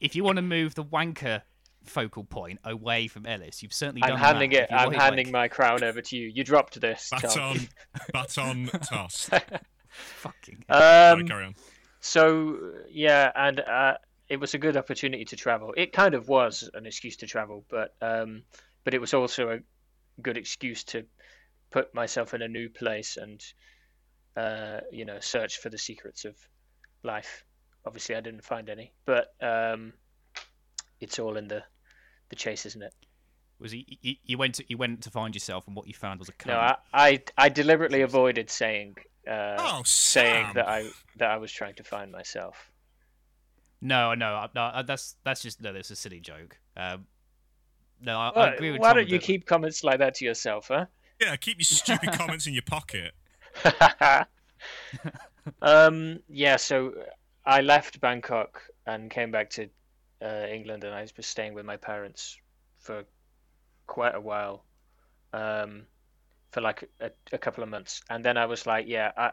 [0.00, 1.42] if you want to move the wanker
[1.84, 4.64] focal point away from Ellis, you've certainly I'm done handing that.
[4.64, 4.70] it.
[4.70, 6.30] You I'm want, handing like, my crown over to you.
[6.34, 7.10] You dropped this.
[7.10, 7.20] Tom.
[8.12, 9.30] Baton, baton tossed.
[9.88, 10.64] fucking.
[10.70, 11.54] Sorry, Um, carry on.
[12.00, 12.58] so
[12.90, 13.94] yeah, and uh,
[14.28, 15.74] it was a good opportunity to travel.
[15.76, 18.42] It kind of was an excuse to travel, but um,
[18.84, 19.58] but it was also a
[20.22, 21.04] good excuse to
[21.70, 23.42] put myself in a new place and
[24.36, 26.36] uh, you know search for the secrets of
[27.02, 27.44] life.
[27.86, 29.92] Obviously, I didn't find any, but um,
[31.00, 31.62] it's all in the
[32.28, 32.92] the chase, isn't it?
[33.60, 33.98] Was he?
[34.02, 36.32] You, you went to you went to find yourself, and what you found was a
[36.32, 36.46] cunt.
[36.48, 38.96] No, I, I I deliberately avoided saying
[39.28, 42.70] uh, Oh, saying that I that I was trying to find myself.
[43.80, 44.70] No, no, no.
[44.74, 45.72] I- That's that's just no.
[45.72, 46.58] That's a silly joke.
[46.76, 47.06] Um,
[48.00, 48.80] no, I, I agree with you.
[48.82, 50.86] why Tom don't you that- keep comments like that to yourself, huh?
[51.20, 53.12] Yeah, keep your stupid comments in your pocket.
[55.62, 56.92] um, yeah, so
[57.44, 59.68] I left Bangkok and came back to
[60.22, 62.38] uh, England, and I was staying with my parents
[62.78, 63.04] for
[63.86, 64.64] quite a while,
[65.32, 65.86] um,
[66.52, 69.32] for like a, a couple of months, and then I was like, yeah, I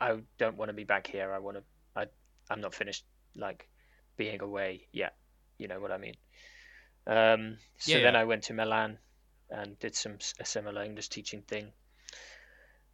[0.00, 1.32] I don't want to be back here.
[1.32, 1.64] I want to.
[1.96, 2.06] I
[2.50, 3.04] I'm not finished
[3.36, 3.68] like
[4.16, 5.16] being away yet.
[5.58, 6.14] You know what I mean?
[7.06, 8.16] Um, so Yeah, then yeah.
[8.16, 8.98] I went to Milan
[9.50, 11.72] and did some a similar English teaching thing.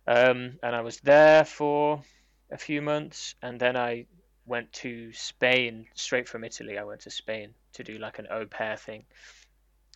[0.06, 2.02] Um, and I was there for
[2.50, 4.06] a few months, and then I
[4.46, 6.78] went to Spain straight from Italy.
[6.78, 9.04] I went to Spain to do like an au pair thing,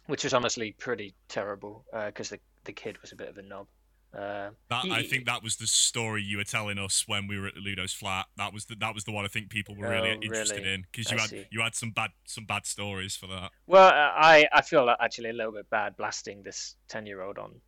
[0.07, 3.69] which was honestly pretty terrible because the the kid was a bit of a knob.
[4.17, 7.47] Uh, That I think that was the story you were telling us when we were
[7.47, 8.27] at Ludo's flat.
[8.37, 10.67] That was the that was the one I think people were really Oh, interested really?
[10.67, 11.47] in because you I had see.
[11.51, 13.53] you had some bad some bad stories for that.
[13.67, 17.39] Well, uh, I I feel actually a little bit bad blasting this ten year old
[17.39, 17.61] on,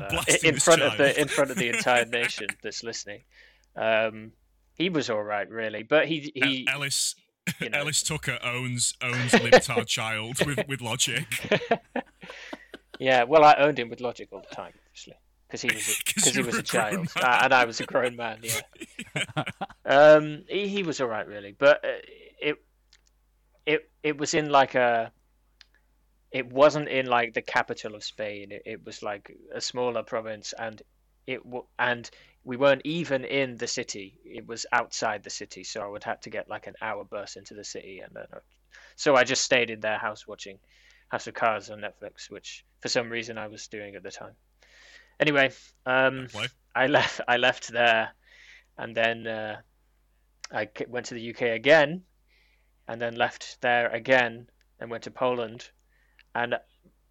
[0.00, 3.22] uh, in front of the in front of the entire nation that's listening.
[3.76, 4.32] Um,
[4.76, 7.14] he was all right, really, but he El- he Ellis
[7.60, 11.26] you know Ellis Tucker owns owns Libtard Child with with logic
[12.98, 13.24] yeah.
[13.24, 15.14] Well, I owned him with logic all the time, obviously,
[15.46, 17.86] because he was 'Cause because he was a a child uh, and I was a
[17.86, 18.38] grown man.
[18.42, 18.60] Yeah.
[19.84, 21.88] um, he, he was all right, really, but uh,
[22.40, 22.56] it
[23.66, 25.12] it it was in like a
[26.34, 28.50] it wasn't in like the capital of Spain.
[28.50, 30.82] It, it was like a smaller province, and
[31.28, 32.10] it w- and
[32.42, 34.18] we weren't even in the city.
[34.24, 37.36] It was outside the city, so I would have to get like an hour bus
[37.36, 38.26] into the city, and then
[38.96, 40.58] so I just stayed in their house watching
[41.08, 44.34] House of Cards on Netflix, which for some reason I was doing at the time.
[45.20, 45.52] Anyway,
[45.86, 46.26] um.
[46.74, 47.20] I left.
[47.28, 48.10] I left there,
[48.76, 49.60] and then uh,
[50.52, 52.02] I went to the UK again,
[52.88, 54.48] and then left there again,
[54.80, 55.70] and went to Poland,
[56.34, 56.56] and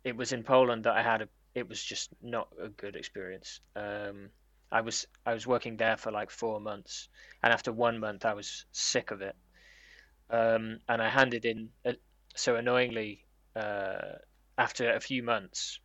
[0.03, 1.27] it was in Poland that I had a.
[1.55, 3.59] It was just not a good experience.
[3.75, 4.29] Um,
[4.71, 7.09] I was I was working there for like four months,
[7.41, 9.35] and after one month I was sick of it,
[10.29, 11.69] um, and I handed in.
[11.85, 11.95] A,
[12.35, 13.23] so annoyingly,
[13.55, 14.17] uh,
[14.57, 15.79] after a few months,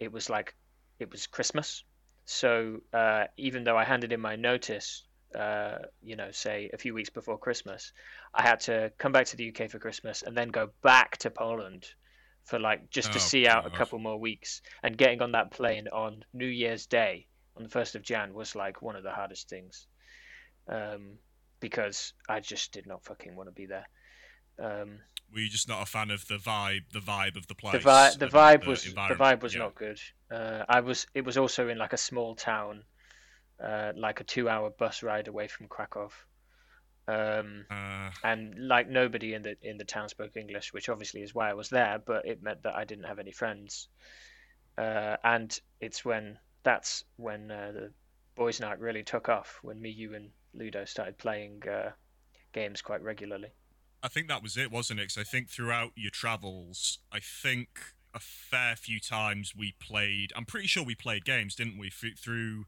[0.00, 0.54] it was like
[0.98, 1.84] it was Christmas.
[2.24, 5.06] So uh, even though I handed in my notice,
[5.38, 7.92] uh, you know, say a few weeks before Christmas,
[8.32, 11.30] I had to come back to the UK for Christmas and then go back to
[11.30, 11.86] Poland
[12.44, 14.62] for like just to Oh, see out a couple more weeks.
[14.82, 17.26] And getting on that plane on New Year's Day
[17.56, 19.86] on the first of Jan was like one of the hardest things,
[20.68, 21.18] um,
[21.60, 23.86] because I just did not fucking want to be there.
[24.58, 25.00] Um,
[25.32, 27.72] Were you just not a fan of the vibe the vibe of the place?
[27.72, 29.60] the vibe the vibe was the vibe was Yeah.
[29.60, 29.98] not good
[30.30, 32.84] uh, i was it was also in like a small town
[33.62, 36.10] uh, like a two hour bus ride away from krakow
[37.06, 41.34] um, Uh, and like nobody in the in the town spoke english which obviously is
[41.34, 43.88] why i was there but it meant that i didn't have any friends
[44.78, 47.92] uh, and it's when that's when uh, the
[48.34, 51.90] boys night really took off when me you and ludo started playing uh,
[52.52, 53.52] games quite regularly
[54.04, 55.04] I think that was it, wasn't it?
[55.04, 57.68] Because I think throughout your travels, I think
[58.12, 60.30] a fair few times we played.
[60.36, 61.88] I'm pretty sure we played games, didn't we?
[61.88, 62.66] Through, through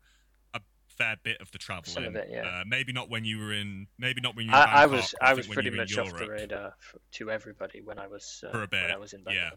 [0.96, 2.06] fair bit of the traveling.
[2.06, 2.42] of it, yeah.
[2.42, 3.86] Uh, maybe not when you were in.
[3.98, 4.52] Maybe not when you.
[4.52, 6.28] Were in I, I was but I was pretty you were in much off the
[6.28, 6.74] radar
[7.12, 9.50] to everybody when I was uh, For a bit, when I was in yeah.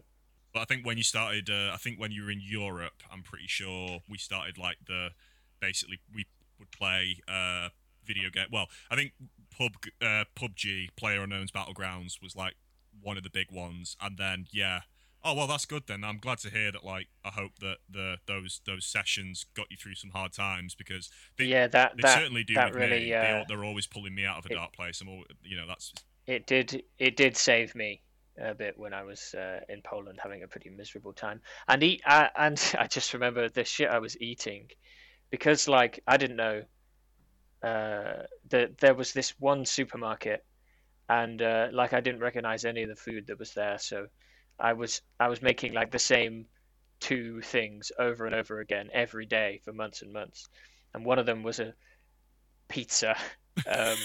[0.52, 3.22] But I think when you started, uh, I think when you were in Europe, I'm
[3.22, 5.10] pretty sure we started like the
[5.60, 6.26] basically we
[6.58, 7.68] would play uh,
[8.04, 8.46] video game.
[8.52, 9.12] Well, I think
[9.56, 9.72] pub
[10.02, 12.54] uh, PUBG, Player Unknown's Battlegrounds, was like
[13.00, 14.80] one of the big ones, and then yeah.
[15.22, 16.02] Oh well, that's good then.
[16.02, 16.84] I'm glad to hear that.
[16.84, 21.10] Like, I hope that the those those sessions got you through some hard times because
[21.36, 23.14] they, yeah, that they that certainly do that really me.
[23.14, 25.00] uh, they, they're always pulling me out of a it- dark place.
[25.00, 25.92] I'm all, you know, that's
[26.26, 28.02] it did it did save me
[28.38, 31.42] a bit when I was uh, in Poland having a pretty miserable time.
[31.68, 34.68] And eat uh, and I just remember the shit I was eating
[35.30, 36.62] because like I didn't know
[37.62, 40.44] uh, that there was this one supermarket
[41.08, 44.06] and uh, like I didn't recognize any of the food that was there, so
[44.60, 46.46] I was I was making like the same
[47.00, 50.48] two things over and over again every day for months and months.
[50.94, 51.72] And one of them was a
[52.68, 53.16] pizza
[53.66, 53.96] um,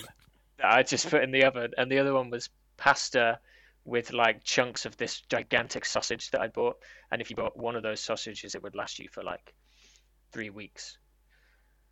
[0.58, 3.40] that I just put in the oven, and the other one was pasta
[3.84, 6.78] with like chunks of this gigantic sausage that I bought.
[7.12, 9.54] And if you bought one of those sausages, it would last you for like
[10.32, 10.98] three weeks.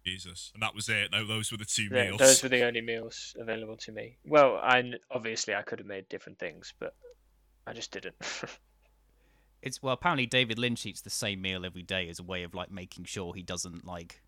[0.06, 1.11] Jesus, and that was it.
[1.11, 2.19] Tho- Those were the two Th- meals.
[2.19, 4.18] Those were the only meals available to me.
[4.26, 6.94] Well, I obviously I could have made different things, but
[7.68, 8.15] I just didn't.
[9.64, 12.53] It's well, apparently David Lynch eats the same meal every day as a way of
[12.53, 14.22] like making sure he doesn't like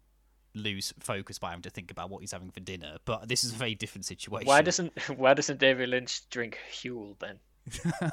[0.53, 2.95] lose focus by having to think about what he's having for dinner.
[3.03, 4.47] But this is a very different situation.
[4.47, 7.39] why doesn't Why doesn't David Lynch drink Huel then?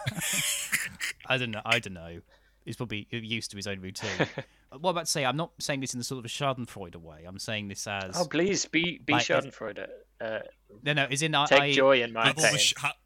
[1.27, 1.63] I don't know.
[1.65, 2.21] I don't know.
[2.65, 4.11] He's probably used to his own routine.
[4.19, 4.37] what
[4.73, 7.25] I'm about to say, I'm not saying this in the sort of a Schadenfreude way.
[7.25, 9.87] I'm saying this as Oh, please be be Like, Schadenfreude.
[10.21, 10.41] Uh,
[10.83, 11.07] no, no.
[11.09, 12.57] Is in I, take I, joy in my pain.
[12.59, 12.97] sh- ha-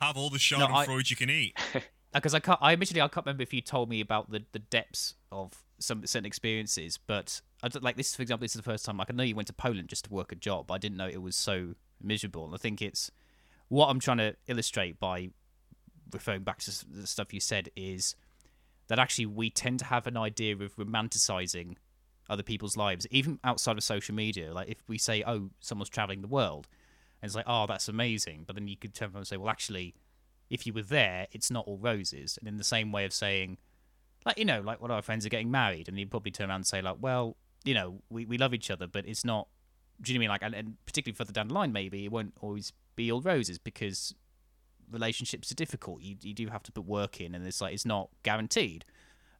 [0.00, 1.56] have all the No, I- Schadenfreude you can eat.
[2.14, 2.58] because I can't.
[2.60, 6.04] I admittedly I can't remember if you told me about the, the depths of some
[6.06, 8.96] certain experiences, but I don't, like this, for example, this is the first time.
[8.96, 10.66] Like I know you went to Poland just to work a job.
[10.68, 12.44] But I didn't know it was so miserable.
[12.46, 13.10] And I think it's
[13.68, 15.30] what I'm trying to illustrate by
[16.12, 18.16] referring back to the stuff you said is
[18.88, 21.76] that actually we tend to have an idea of romanticizing
[22.28, 24.52] other people's lives, even outside of social media.
[24.52, 26.68] Like if we say, "Oh, someone's traveling the world,"
[27.22, 29.50] and it's like, "Oh, that's amazing," but then you could turn around and say, "Well,
[29.50, 29.94] actually."
[30.50, 32.36] if you were there, it's not all roses.
[32.36, 33.56] And in the same way of saying,
[34.26, 36.50] like, you know, like one of our friends are getting married, and you'd probably turn
[36.50, 39.46] around and say, like, well, you know, we, we love each other, but it's not,
[40.00, 40.28] do you know what I mean?
[40.30, 43.58] Like, and, and particularly further down the line, maybe it won't always be all roses
[43.58, 44.12] because
[44.90, 46.02] relationships are difficult.
[46.02, 48.84] You, you do have to put work in, and it's like, it's not guaranteed.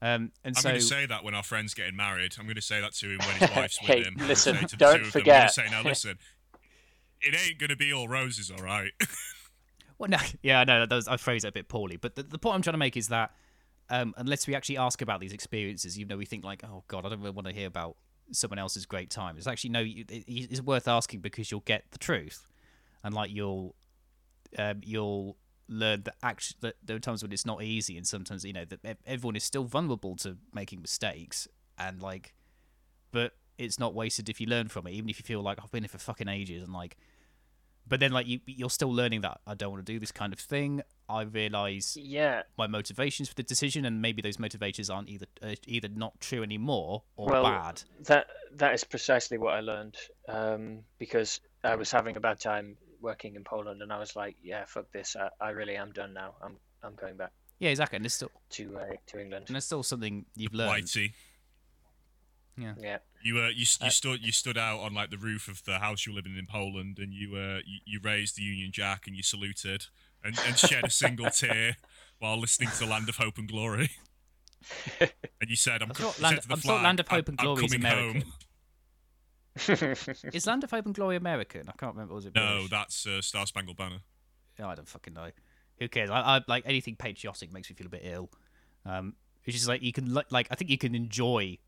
[0.01, 2.36] Um, and I'm so, going to say that when our friend's getting married.
[2.39, 4.16] I'm going to say that to him when his wife's with Hey, him.
[4.19, 5.52] I'm listen, to the don't two them, forget.
[5.52, 6.19] say, now listen,
[7.20, 8.92] it ain't to be all roses, all right?
[9.98, 12.38] Well, no, yeah, know that was, I phrased it a bit poorly, but the, the
[12.38, 13.34] point I'm trying to make is that
[13.90, 17.05] um, unless we actually ask about these experiences, even though we think like, oh god,
[17.05, 17.97] I don't really want to hear about
[18.32, 19.36] someone else's great time.
[19.36, 22.48] It's actually no, you- it, it's worth asking because you'll get the truth,
[23.05, 23.74] and like you'll
[24.59, 25.36] um, you'll
[25.68, 28.64] learn that actually that there are times when it's not easy, and sometimes you know
[28.64, 32.32] that everyone is still vulnerable to making mistakes, and like,
[33.10, 35.70] but it's not wasted if you learn from it, even if you feel like I've
[35.70, 36.97] been here for fucking ages, and like
[37.90, 40.32] but then like you you're still learning that I don't want to do this kind
[40.32, 40.80] of thing.
[41.08, 45.54] I realize yeah, my motivations for the decision, and maybe those motivations aren't either uh,
[45.66, 47.82] either not true anymore or Well, bad.
[48.06, 49.96] that that is precisely what I learned
[50.28, 54.36] um, because I was having a bad time working in Poland, and I was like,
[54.42, 56.34] yeah, fuck this, I, I really am done now.
[56.42, 57.96] I'm I'm going back Yeah, exactly.
[57.96, 59.44] And there's still to uh, to England.
[59.48, 60.84] and there's still something you've learned.
[60.84, 61.12] Whitey.
[62.61, 65.65] Yeah, You uh, you, you Uh, stood you stood out on like the roof of
[65.65, 68.70] the house you were living in Poland, and you uh you, you raised the Union
[68.73, 69.87] Jack and you saluted
[70.23, 71.77] and, and shed a single tear
[72.19, 73.91] while listening to Land of Hope and Glory.
[75.01, 77.09] And you said, "I'm, I co- Land- said to the I thought flag, Land of
[77.09, 78.23] Hope and Glory is coming American.
[78.23, 78.32] home."
[80.32, 81.62] Is Land of Hope and Glory American?
[81.69, 82.15] I can't remember.
[82.15, 82.35] Was it?
[82.35, 82.70] No, British?
[82.70, 83.99] that's uh, Star Spangled Banner.
[84.61, 85.31] Oh, I don't fucking know.
[85.78, 86.09] Who cares?
[86.11, 88.31] I, I like anything patriotic makes me feel a bit ill.
[88.87, 89.15] Um,
[89.45, 91.59] it's just like you can like I think you can enjoy.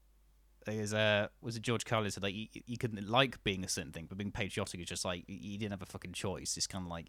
[0.64, 3.90] There's uh was it George Carlin said like you, you can like being a certain
[3.92, 6.56] thing, but being patriotic is just like you didn't have a fucking choice.
[6.56, 7.06] It's kind of like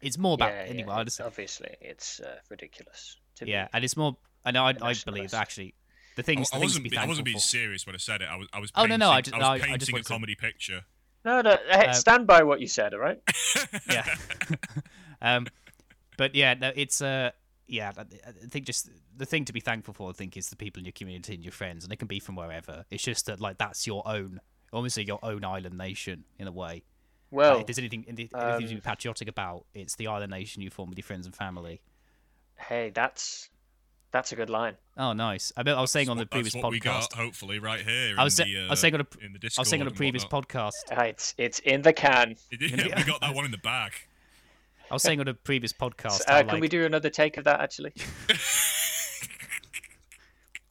[0.00, 0.94] it's more about yeah, yeah, anyway.
[0.94, 3.16] I it's- obviously, it's uh, ridiculous.
[3.36, 3.68] To yeah, me.
[3.74, 4.16] and it's more.
[4.44, 5.74] I know I, I believe actually
[6.16, 6.50] the I, things.
[6.52, 8.28] I the things wasn't be be- I wasn't being for- serious when I said it.
[8.30, 9.64] I was I was Oh, no, painting, no, I just- I no, I- was I
[9.66, 10.80] painting just a wanted to- comedy picture.
[11.26, 13.18] No, no, hey, Uh, stand by what you said, all right?
[13.90, 14.14] yeah.
[15.20, 15.46] um,
[16.16, 17.32] but yeah, no, it's uh,
[17.66, 17.92] yeah.
[17.96, 20.80] I I think just the thing to be thankful for, I think, is the people
[20.80, 22.84] in your community and your friends, and it can be from wherever.
[22.90, 24.40] It's just that like that's your own,
[24.72, 26.84] almost like your own island nation in a way.
[27.30, 30.62] Well, Like, if there's anything, anything um, to be patriotic about, it's the island nation
[30.62, 31.80] you form with your friends and family.
[32.56, 33.50] hey, that's
[34.12, 34.76] that's a good line.
[34.96, 35.52] Oh, nice.
[35.56, 37.16] I, bet I was saying on the That's previous what we got, podcast.
[37.16, 38.14] hopefully, right here.
[38.16, 39.68] I was, in sa- the, I was uh, saying on a, in the I was
[39.68, 40.48] saying on a previous whatnot.
[40.48, 40.72] podcast.
[40.96, 42.36] Uh, it's it's in the can.
[42.50, 43.92] Yeah, we got that one in the bag.
[44.90, 46.22] I was saying on a previous podcast.
[46.28, 47.92] Uh, how, can we do another take of that actually?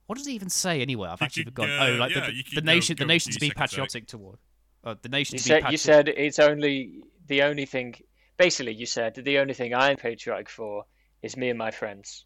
[0.07, 1.09] What does he even say anyway?
[1.09, 1.79] I've actually could, forgotten.
[1.79, 3.39] uh, oh, like yeah, the, you the could go- nation, the go nation to to
[3.39, 3.69] be your second take.
[3.71, 4.39] patriotic toward.
[4.83, 7.95] Uh, the nation You to be said you said it's only the only thing.
[8.37, 10.85] Basically, you said the only thing I'm patriotic for
[11.23, 12.25] is me and my friends.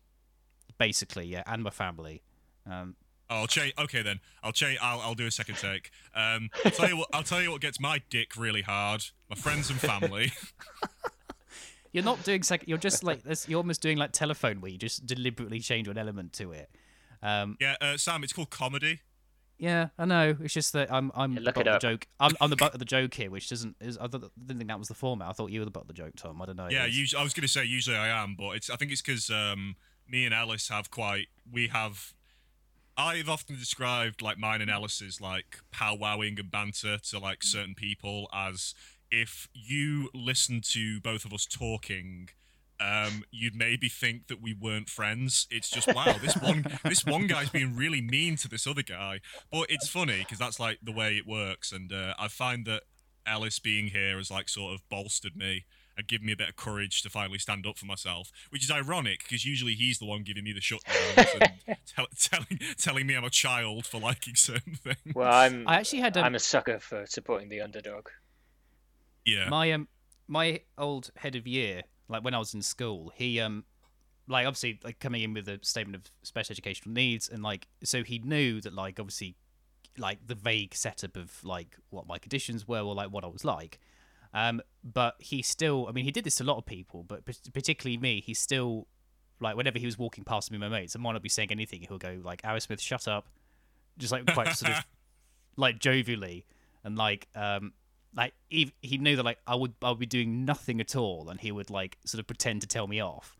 [0.78, 2.22] basically, yeah, and my family.
[2.70, 2.95] Um,
[3.30, 3.74] I'll change.
[3.80, 4.78] Okay, then I'll change.
[4.82, 5.91] I'll, I'll do a second take.
[6.14, 7.07] Um, I'll tell you what.
[7.14, 9.06] I'll tell you what gets my dick really hard.
[9.30, 10.34] My friends and family.
[11.91, 12.64] you're not doing sec.
[12.68, 13.48] You're just like this.
[13.49, 16.70] You're almost doing like telephone, where you just deliberately change an element to it.
[17.22, 18.24] Um, yeah, uh, Sam.
[18.24, 19.02] It's called comedy.
[19.57, 20.38] yeah, I know.
[20.41, 21.82] It's just that I'm I'm Yeah, the look butt it up.
[21.82, 22.07] the joke.
[22.20, 23.76] I'm, I'm the butt of the joke here, which doesn't.
[23.82, 25.28] Is, I didn't think that was the format.
[25.30, 26.41] I thought you were the butt of the joke, Tom.
[26.41, 26.68] I don't know.
[26.70, 28.70] Yeah, It's- usually, I was going to say usually I am, but it's.
[28.70, 29.76] I think it's because um,
[30.07, 31.28] me and Ellis have quite.
[31.52, 32.14] We have.
[32.98, 38.28] I've often described like mine and Ellis's like powwowing and banter to like certain people
[38.34, 38.74] as
[39.11, 42.30] if you listen to both of us talking,
[42.80, 45.48] um, you'd maybe think that we weren't friends.
[45.52, 49.19] It's just wow, this one this one guy's being really mean to this other guy,
[49.52, 52.84] but it's funny because that's like the way it works, and uh, I find that
[53.26, 55.65] Ellis being here has like sort of bolstered me
[55.98, 58.72] and given me a bit of courage to finally stand up for myself, which is
[58.72, 63.15] ironic because usually he's the one giving me the shutdowns and tell, telling telling me
[63.15, 65.14] I'm a child for liking certain things.
[65.14, 68.07] Well, I'm I actually had um, I'm a sucker for supporting the underdog.
[69.30, 69.88] Yeah, my um
[70.27, 73.64] my old head of year like when i was in school he um
[74.27, 78.03] like obviously like coming in with a statement of special educational needs and like so
[78.03, 79.35] he knew that like obviously
[79.97, 83.43] like the vague setup of like what my conditions were or like what i was
[83.43, 83.80] like.
[84.31, 87.26] Um but he still i mean he did this to a lot of people but
[87.51, 88.88] particularly me he still
[89.39, 91.81] like whenever he was walking past me my mates i might not be saying anything
[91.81, 93.27] he'll go like Smith, shut up.
[93.97, 94.85] Just like quite sort of
[95.57, 96.43] like jovially
[96.84, 97.73] and like um
[98.15, 101.30] like he, he knew that like I would I would be doing nothing at all
[101.30, 103.38] and he would like sort of pretend to tell me off.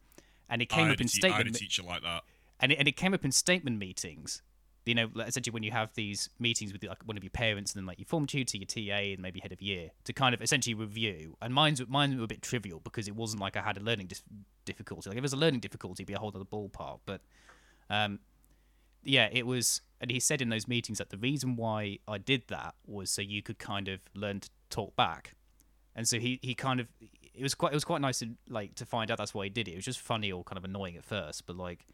[0.50, 2.24] And it came had, up in te- I had a statement teacher like that.
[2.60, 4.42] and it, and it came up in statement meetings.
[4.86, 7.80] You know essentially when you have these meetings with like one of your parents and
[7.80, 10.42] then like your form tutor your TA and maybe head of year to kind of
[10.42, 11.38] essentially review.
[11.42, 14.08] And mine's mine were a bit trivial because it wasn't like I had a learning
[14.08, 14.24] dis-
[14.66, 15.10] difficulty.
[15.10, 17.00] Like if it was a learning difficulty it'd be a whole other ballpark.
[17.06, 17.22] But
[17.90, 18.20] um
[19.04, 22.44] yeah, it was, and he said in those meetings that the reason why I did
[22.50, 25.36] that was so you could kind of learn to talk back,
[25.96, 28.76] and so he he kind of it was quite it was quite nice to like
[28.76, 29.72] to find out that's why he did it.
[29.72, 31.86] It was just funny or kind of annoying at first, but like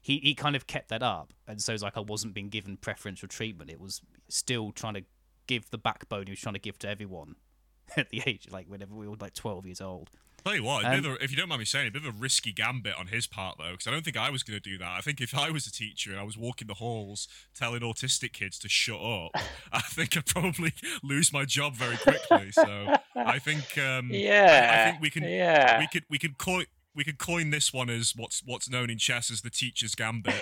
[0.00, 2.76] he he kind of kept that up, and so it's like I wasn't being given
[2.76, 3.70] preferential treatment.
[3.70, 5.04] It was still trying to
[5.46, 7.36] give the backbone he was trying to give to everyone
[7.96, 10.10] at the age like whenever we were like twelve years old.
[10.48, 11.90] Tell you what, a Um, bit of a- if you don't mind me saying, a
[11.90, 14.42] bit of a risky gambit on his part though, because I don't think I was
[14.42, 14.88] going to do that.
[14.88, 18.32] I think if I was a teacher and I was walking the halls telling autistic
[18.32, 19.32] kids to shut up,
[19.72, 20.72] I think I'd probably
[21.02, 22.50] lose my job very quickly.
[22.52, 26.64] So I think, um, Yeah, I think we can, Yeah, we could, we could coin,
[26.94, 30.34] we could coin this one as what's what's known in chess as the teacher's gambit.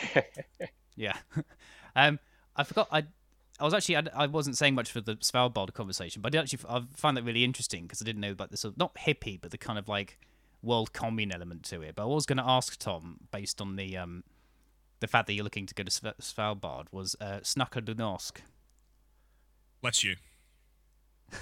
[0.98, 1.16] Yeah.
[1.96, 2.18] um,
[2.54, 2.88] I forgot.
[2.92, 3.02] I
[3.58, 6.40] I was actually I, I wasn't saying much for the Svalbard conversation, but I did
[6.42, 8.94] actually I found that really interesting because I didn't know about the sort of not
[8.94, 10.18] hippie, but the kind of like
[10.62, 11.94] world commune element to it.
[11.94, 14.24] But I was going to ask Tom based on the um
[15.00, 17.94] the fact that you're looking to go to Sv- Svalbard was uh, Snakker du
[19.82, 20.16] Bless you.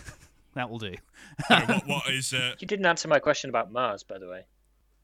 [0.55, 0.95] That will do.
[1.49, 2.33] Sorry, what, what is?
[2.33, 4.43] Uh, you didn't answer my question about Mars, by the way.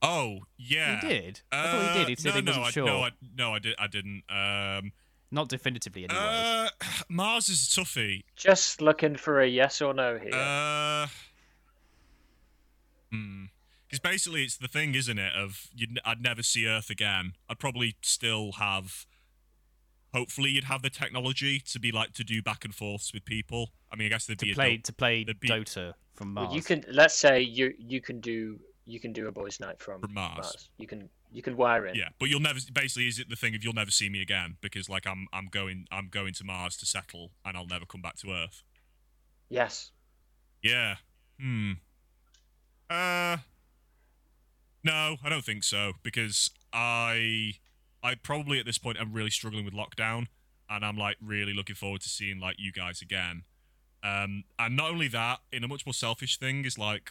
[0.00, 1.00] oh yeah.
[1.00, 1.40] He did.
[1.50, 2.08] I thought he did.
[2.08, 2.86] He Uh, said no, he no, wasn't I, sure.
[2.86, 3.74] no, I, no, I did.
[3.78, 4.22] I didn't.
[4.30, 4.92] Um,
[5.32, 6.20] Not definitively anyway.
[6.20, 6.68] uh,
[7.08, 8.24] Mars is a toughie.
[8.36, 10.34] Just looking for a yes or no here.
[10.34, 11.06] Uh,
[13.12, 13.44] hmm.
[13.86, 15.34] Because basically, it's the thing, isn't it?
[15.34, 17.32] Of you'd, n- I'd never see Earth again.
[17.48, 19.06] I'd probably still have.
[20.14, 23.70] Hopefully, you'd have the technology to be like to do back and forths with people.
[23.92, 25.94] I mean, I guess there'd be to a play do- to play there'd be- Dota
[26.14, 26.48] from Mars.
[26.48, 28.60] well, you can let's say you you can do
[28.90, 30.70] you can do a boys' night from, From Mars.
[30.78, 31.94] You can you can wire in.
[31.94, 32.58] Yeah, but you'll never.
[32.72, 35.48] Basically, is it the thing of you'll never see me again because like I'm I'm
[35.50, 38.62] going I'm going to Mars to settle and I'll never come back to Earth.
[39.48, 39.90] Yes.
[40.62, 40.96] Yeah.
[41.40, 41.72] Hmm.
[42.88, 43.38] Uh.
[44.82, 47.54] No, I don't think so because I,
[48.02, 50.28] I probably at this point I'm really struggling with lockdown,
[50.68, 53.42] and I'm like really looking forward to seeing like you guys again.
[54.02, 57.10] Um, and not only that, in a much more selfish thing is like,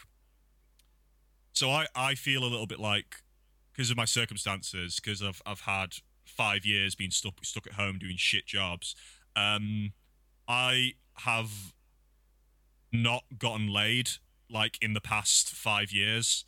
[1.54, 3.18] so I I feel a little bit like
[3.72, 5.96] because of my circumstances because I've I've had
[6.26, 8.96] five years being stuck stuck at home doing shit jobs.
[9.36, 9.94] Um,
[10.48, 11.74] I have
[12.92, 14.10] not gotten laid
[14.50, 16.46] like in the past five years,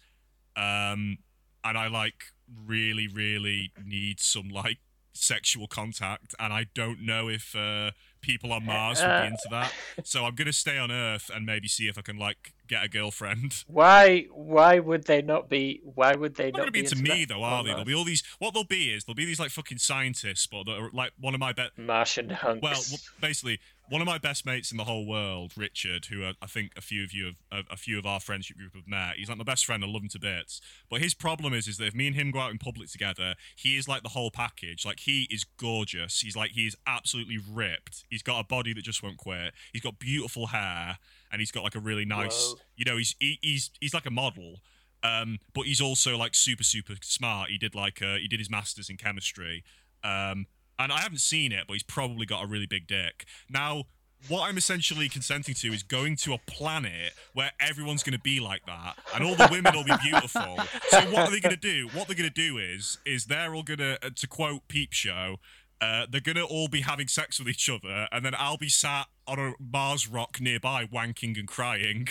[0.56, 1.20] um,
[1.64, 2.26] and I like
[2.66, 4.80] really, really need some like
[5.14, 9.48] sexual contact, and I don't know if uh, people on Mars would Uh, be into
[9.52, 9.74] that.
[10.04, 12.88] So I'm gonna stay on Earth and maybe see if I can like get a
[12.88, 13.64] girlfriend.
[13.68, 14.28] Why?
[14.32, 15.82] Why would they not be?
[15.84, 17.70] Why would they not not gonna be into into me though, are they?
[17.70, 18.24] There'll be all these.
[18.40, 21.54] What there'll be is there'll be these like fucking scientists, but like one of my
[21.54, 21.78] best.
[21.78, 22.62] Martian hunks.
[22.64, 22.82] Well,
[23.20, 23.60] basically,
[23.92, 26.82] one of my best mates in the whole world, Richard, who uh, I think a
[26.82, 29.18] few of you, have, a, a few of our friendship group have met.
[29.18, 29.84] He's like my best friend.
[29.84, 30.62] I love him to bits.
[30.90, 33.36] But his problem is, is that if me and him go out in public together,
[33.54, 34.86] he is like the whole package.
[34.86, 36.22] Like he is gorgeous.
[36.22, 38.06] He's like he's absolutely ripped.
[38.10, 39.52] He's got a body that just won't quit.
[39.74, 40.98] He's got beautiful hair,
[41.30, 42.54] and he's got like a really nice.
[42.54, 42.62] Whoa.
[42.78, 44.62] You know, he's he, he's he's like a model.
[45.04, 47.50] Um, but he's also like super super smart.
[47.50, 49.66] He did like uh, he did his masters in chemistry.
[50.02, 50.46] Um,
[50.84, 53.26] and I haven't seen it, but he's probably got a really big dick.
[53.50, 53.84] Now,
[54.28, 58.40] what I'm essentially consenting to is going to a planet where everyone's going to be
[58.40, 60.58] like that, and all the women will be beautiful.
[60.90, 61.88] So what are they going to do?
[61.94, 64.94] What they're going to do is, is they're all going to, uh, to quote Peep
[64.94, 65.38] Show,
[65.82, 68.70] uh, they're going to all be having sex with each other, and then I'll be
[68.70, 72.08] sat on a Mars rock nearby, wanking and crying.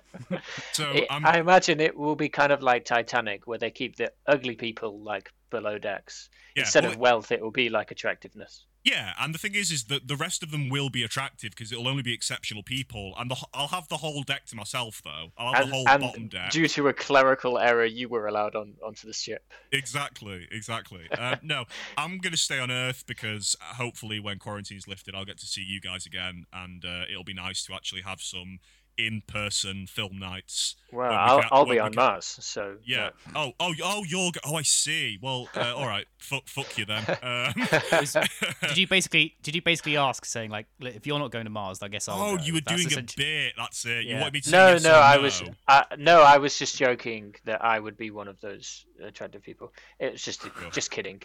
[0.72, 4.12] So It- I'm, imagine it will be kind of like Titanic, where they keep the
[4.26, 6.28] ugly people like below decks.
[6.54, 8.64] Yeah, Instead well, of wealth, it will be like attractiveness.
[8.84, 11.72] Yeah, and the thing is, is that the rest of them will be attractive because
[11.72, 15.32] it'll only be exceptional people, and the, I'll have the whole deck to myself though.
[15.36, 16.50] I'll have And, the whole bottom deck.
[16.50, 19.42] due to a clerical error, you were allowed on onto the ship.
[19.72, 21.06] Exactly, exactly.
[21.10, 21.64] Uh, no,
[21.98, 25.64] I'm going to stay on Earth because hopefully, when quarantine's lifted, I'll get to see
[25.66, 28.60] you guys again, and uh, it'll be nice to actually have some
[28.98, 30.74] in-person film nights.
[30.92, 33.10] Well, we I'll, can- I'll be on can- Mars, so Yeah.
[33.34, 34.32] Oh, oh, oh, you're.
[34.44, 35.18] Oh, I see.
[35.22, 36.06] Well, uh, all right.
[36.18, 37.04] Fuck, fuck you then.
[37.22, 37.52] Um,
[38.62, 41.82] did you basically did you basically ask saying like if you're not going to Mars,
[41.82, 43.54] I guess I'll oh, go." you were That's doing a bit.
[43.56, 44.04] That's it.
[44.04, 44.20] You Yeah.
[44.20, 45.48] wanted me to say No, yes no, or I was no.
[45.68, 49.72] uh, no, I was just joking that I would be one of those attractive people.
[50.00, 51.22] It's just just kidding.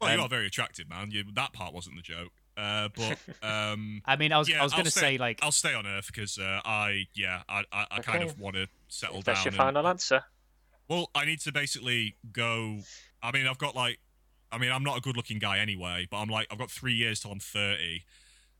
[0.00, 1.10] Well, you Um, are very attractive, man.
[1.10, 2.32] You, that part wasn't the joke.
[2.56, 3.18] Uh, but
[3.48, 5.86] um, I mean, I was yeah, I was going to say like I'll stay on
[5.86, 9.40] Earth because uh, I, yeah, I, I, I kind of want to settle If that's
[9.44, 9.52] down.
[9.54, 10.22] your and- final answer.
[10.88, 12.80] Well, I need to basically go.
[13.22, 13.98] I mean, I've got like,
[14.52, 17.20] I mean, I'm not a good-looking guy anyway, but I'm like, I've got three years
[17.20, 18.04] till I'm 30.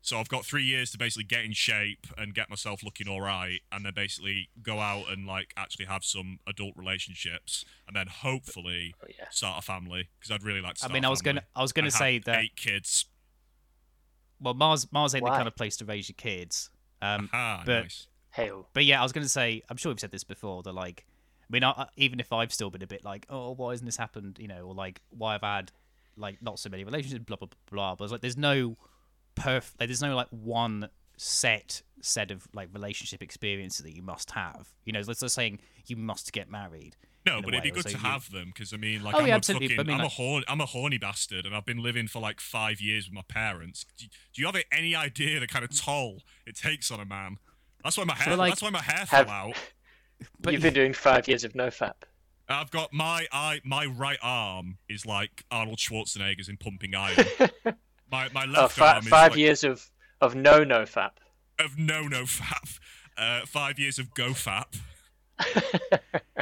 [0.01, 3.21] So I've got three years to basically get in shape and get myself looking all
[3.23, 8.07] right, and then basically go out and like actually have some adult relationships, and then
[8.09, 9.27] hopefully Oh, yeah.
[9.31, 10.87] start a family because I'd really like to.
[10.87, 13.07] I mean, a I was gonna I was gonna and have say that eight kids.
[14.41, 16.71] Well Mars Mars ain't the kind of place to raise your kids.
[17.03, 18.07] Um, Ah, but- nice.
[18.31, 18.67] Hail.
[18.73, 20.65] But yeah, I was going to say, I'm sure we've said this before.
[20.65, 21.07] That like,
[21.43, 23.97] I mean, I, even if I've still been a bit like, oh, why hasn't this
[23.97, 24.39] happened?
[24.41, 25.71] You know, or like, why I've had
[26.17, 27.57] like not so many relationships, blah blah blah.
[27.71, 27.95] blah.
[27.95, 28.77] But it's like, there's no
[29.37, 34.31] perf, like, there's no like one set set of like relationship experiences that you must
[34.33, 34.69] have.
[34.85, 36.97] You know, let's just saying you must get married.
[37.27, 39.21] No, but it'd be good so to you- have them because I mean, like, Oh,
[39.21, 41.57] I'm yeah, a fucking, I mean, I'm a like- horn, I'm a horny bastard, and
[41.57, 43.87] I've been living for like five years with my parents.
[43.97, 44.05] Do,
[44.35, 47.39] do you have any idea the kind of toll it takes on a man?
[47.83, 48.37] That's why my hair.
[48.37, 49.57] like, that's why my hair have- fell out.
[50.41, 51.95] But You've been doing five years of no fap.
[52.49, 57.17] I've got my eye, my right arm is like Arnold Schwarzenegger's in Pumping Iron.
[58.13, 59.91] my my Oh, left fi- arm is five like, years of
[60.25, 61.13] of no no fap.
[61.59, 62.79] of no no fap.
[63.17, 64.77] Uh, five years of go fap.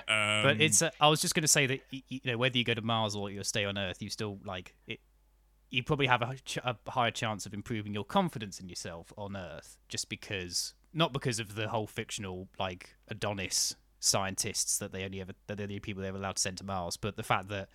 [0.09, 0.83] Um, but it's.
[0.83, 2.75] Uh, I was just going to say that y- y- you know whether you go
[2.75, 5.01] to Mars or you stay on Earth, you still like it.
[5.71, 9.37] You probably have a, ch- a higher chance of improving your confidence in yourself on
[9.37, 15.21] Earth, just because not because of the whole fictional like Adonis scientists that they only
[15.23, 17.49] ever that they're the only people they're allowed to send to Mars, but the fact
[17.49, 17.69] that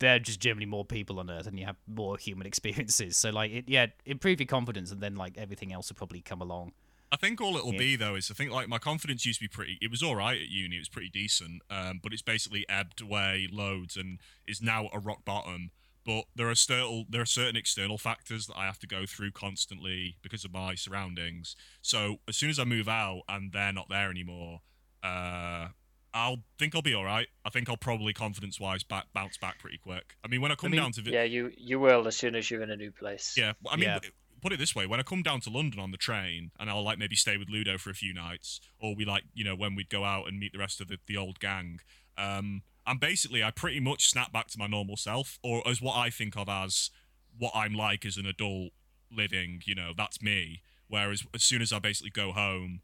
[0.00, 3.16] there are just generally more people on Earth and you have more human experiences.
[3.16, 6.40] So like it, yeah, improve your confidence, and then like everything else will probably come
[6.42, 6.72] along.
[7.12, 7.78] I think all it'll Yeah.
[7.78, 9.78] be though is I think like my confidence used to be pretty.
[9.80, 10.76] It was all right at uni.
[10.76, 14.94] It was pretty decent, um, but it's basically ebbed away loads and is now at
[14.94, 15.70] a rock bottom.
[16.06, 19.32] But there are still there are certain external factors that I have to go through
[19.32, 21.56] constantly because of my surroundings.
[21.82, 24.60] So as soon as I move out and they're not there anymore,
[25.02, 25.68] uh,
[26.12, 27.28] I'll think I'll be all right.
[27.44, 30.16] I think I'll probably confidence wise back bounce back pretty quick.
[30.24, 32.34] I mean, when I come mean, down to vi- Yeah, you you will as soon
[32.34, 33.34] as you're in a new place.
[33.36, 33.98] yeah, I mean, Yeah.
[34.42, 36.82] put it this way: when I come down to London on the train, and I'll
[36.82, 39.74] like maybe stay with Ludo for a few nights, or we like you know when
[39.74, 41.80] we'd go out and meet the rest of the, the old gang.
[42.18, 45.96] Um, I'm basically I pretty much snap back to my normal self, or as what
[45.96, 46.90] I think of as
[47.38, 48.72] what I'm like as an adult
[49.12, 49.62] living.
[49.64, 50.62] You know, that's me.
[50.88, 52.80] Whereas as soon as I basically go home,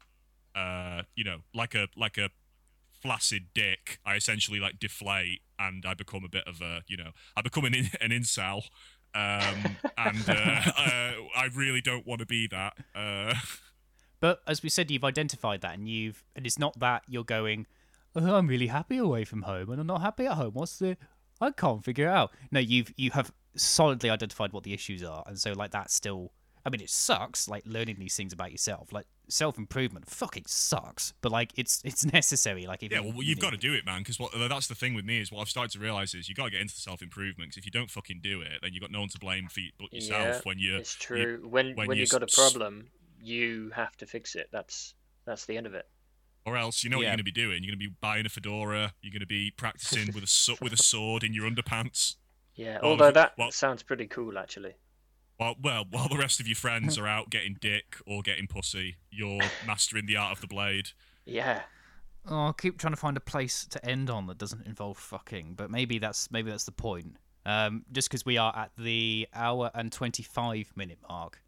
[0.55, 2.29] uh, you know, like a like a
[3.01, 7.11] flaccid dick, I essentially like deflate and I become a bit of a, you know,
[7.35, 8.63] I become an in, an incel,
[9.15, 12.73] um, and uh, uh, I really don't want to be that.
[12.93, 13.33] Uh,
[14.19, 17.67] But as we said, you've identified that, and you've and it's not that you're going.
[18.15, 20.53] Oh, I'm really happy away from home, and I'm not happy at home.
[20.53, 20.97] What's the?
[21.39, 22.31] I can't figure it out.
[22.51, 26.31] No, you've you have solidly identified what the issues are, and so like that's still.
[26.67, 28.91] I mean, it sucks like learning these things about yourself.
[28.91, 31.13] Like self improvement, fucking sucks.
[31.21, 32.65] But like it's it's necessary.
[32.65, 33.99] Like if Yeah, you, well, you you've know- got to do it, man.
[33.99, 36.35] Because what that's the thing with me is what I've started to realize is you
[36.35, 37.51] got to get into the self improvement.
[37.51, 39.61] Because if you don't fucking do it, then you've got no one to blame for
[39.61, 41.39] you, but yourself Yeah, when you're, It's true.
[41.47, 42.89] when when when you you've got a problem,
[43.21, 44.49] you have to fix it.
[44.51, 44.93] That's
[45.25, 45.87] that's the end of it.
[46.45, 47.07] Or else, you know what Yeah.
[47.09, 47.63] you're going to be doing.
[47.63, 48.93] You're going to be buying a fedora.
[49.01, 52.15] You're going to be practicing with a su- with a sword in your underpants.
[52.55, 52.79] Yeah.
[52.83, 54.73] Although if- that well- sounds pretty cool, actually.
[55.37, 58.97] While well, while the rest of your friends are out getting dick or getting pussy,
[59.11, 60.89] you're mastering the art of the blade.
[61.25, 61.61] Yeah.
[62.29, 65.53] Oh, I keep trying to find a place to end on that doesn't involve fucking,
[65.55, 67.17] but maybe that's maybe that's the point.
[67.45, 71.41] Um, just because we are at the hour and twenty five minute mark.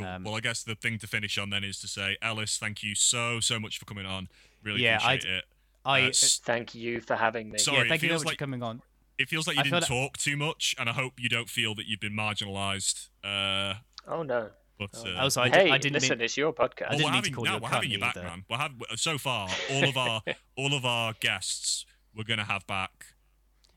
[0.00, 2.82] Um, well, I guess the thing to finish on then is to say, Ellis, thank
[2.82, 4.28] you so so much for coming on.
[4.62, 5.44] Really Yeah, appreciate it.
[5.84, 7.58] I Uh, Thank you for having me.
[7.58, 8.82] Sorry, yeah, thank you very feels much like- for coming on.
[9.18, 11.48] It feels like you I didn't that- talk too much, and I hope you don't
[11.50, 13.08] feel that you've been marginalised.
[13.24, 13.74] Uh,
[14.06, 14.50] Oh no.
[14.78, 15.06] but Oh.
[15.12, 16.24] uh, Also, I, hey, I didn't listen, mean.
[16.24, 16.86] it's your podcast.
[16.88, 18.16] I didn't we're mean to having, call no, you a we're cunt having you back,
[18.16, 18.26] either.
[18.26, 18.44] man.
[18.48, 20.22] We're have, so far, all of our
[20.56, 21.84] all of our guests
[22.14, 23.14] we're gonna have back,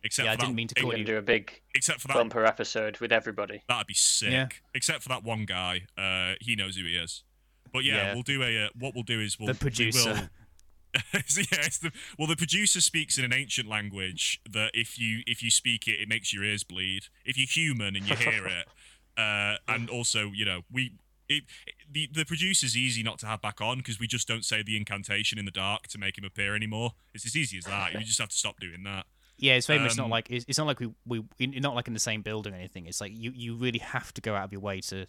[0.03, 1.05] except Yeah, I for that, didn't mean to call gonna you.
[1.05, 3.61] do a big except for that bumper episode with everybody.
[3.67, 4.31] that'd be sick.
[4.31, 4.47] Yeah.
[4.75, 7.23] Except for that one guy, uh, he knows who he is.
[7.73, 8.13] But yeah, Yeah.
[8.13, 8.65] we'll do a.
[8.65, 10.13] Uh, what we'll do is we'll The we producer.
[10.13, 10.29] will-
[11.27, 15.21] So, yeah, it's the, well, the producer speaks in an ancient language that if you
[15.25, 17.03] if you speak it, it makes your ears bleed.
[17.25, 18.67] If you're human and you hear it,
[19.17, 20.93] uh, and also you know we.
[21.29, 21.43] It,
[21.89, 24.75] the the producer's easy not to have back on because we just don't say the
[24.75, 26.91] incantation in the dark to make him appear anymore.
[27.13, 27.93] It's as easy as that.
[27.93, 29.05] You just have to stop doing that.
[29.37, 31.73] Yeah, it's very much not Um, like it's, it's not like we we in- not
[31.73, 32.85] like in the same building or anything.
[32.85, 35.05] It's like you you really have to go out of your way to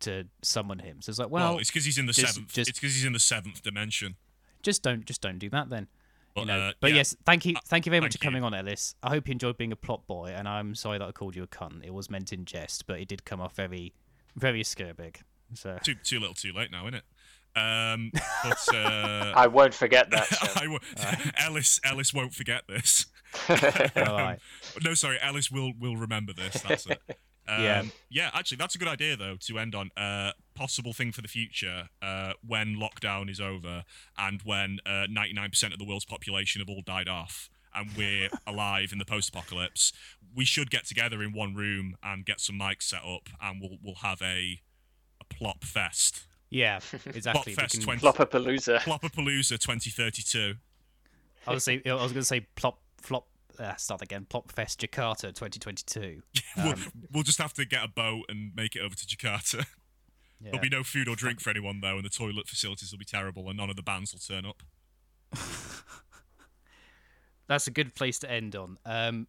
[0.00, 1.02] to summon him.
[1.02, 2.52] So it's like, Well, well, it's because he's in the just- seventh.
[2.52, 4.14] just- it's because he's in the seventh dimension.
[4.62, 5.86] Just don't just don't do that then.
[6.34, 6.60] But, you know.
[6.60, 6.96] uh, but yeah.
[6.98, 8.94] yes, thank you, Uh, thank you very much thank for coming on, Ellis.
[9.02, 11.42] I hope you enjoyed being a plot boy, and I'm sorry that I called you
[11.42, 11.84] a cunt.
[11.84, 13.92] It was meant in jest, but it did come off very,
[14.36, 15.16] very scurbig.
[15.54, 17.04] So too too little, too late now, isn't it?
[17.56, 18.12] Um,
[18.44, 20.26] but uh, I won't forget that.
[20.28, 20.48] Sam.
[20.56, 23.06] I w- Ellis Ellis won't forget this.
[23.48, 23.56] all
[23.96, 24.38] right.
[24.84, 26.62] No, sorry, Ellis will will remember this.
[26.62, 27.00] That's it.
[27.48, 27.82] Um, Yeah.
[28.10, 28.30] yeah.
[28.34, 29.90] Actually, that's a good idea though to end on.
[29.96, 33.84] Uh, possible thing for the future uh, when lockdown is over
[34.18, 38.28] and when ninety nine percent of the world's population have all died off and we're
[38.46, 39.92] alive in the post apocalypse.
[40.34, 43.78] We should get together in one room and get some mics set up, and we'll
[43.82, 44.60] we'll have a
[45.20, 46.24] a plop fest.
[46.50, 47.54] Yeah, exactly.
[47.54, 48.78] Plop Fest can- 20 Flopapalooza.
[48.80, 50.54] Plopapalooza 2032.
[51.46, 53.26] I was say I was going to say plop flop.
[53.58, 54.26] Uh, start again.
[54.28, 56.22] Plop Fest Jakarta 2022.
[56.56, 59.64] we'll, Um, we'll just have to get a boat and make it over to Jakarta.
[60.40, 60.50] Yeah.
[60.52, 63.04] There'll be no food or drink for anyone though, and the toilet facilities will be
[63.04, 64.62] terrible, and none of the bands will turn up.
[67.48, 68.78] That's a good place to end on.
[68.86, 69.26] Um,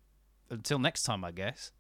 [0.52, 1.72] until next time, I guess.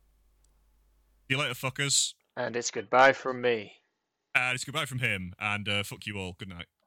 [1.27, 2.15] See you later, fuckers.
[2.35, 3.73] And it's goodbye from me.
[4.33, 6.33] And it's goodbye from him, and uh, fuck you all.
[6.39, 6.65] Good night.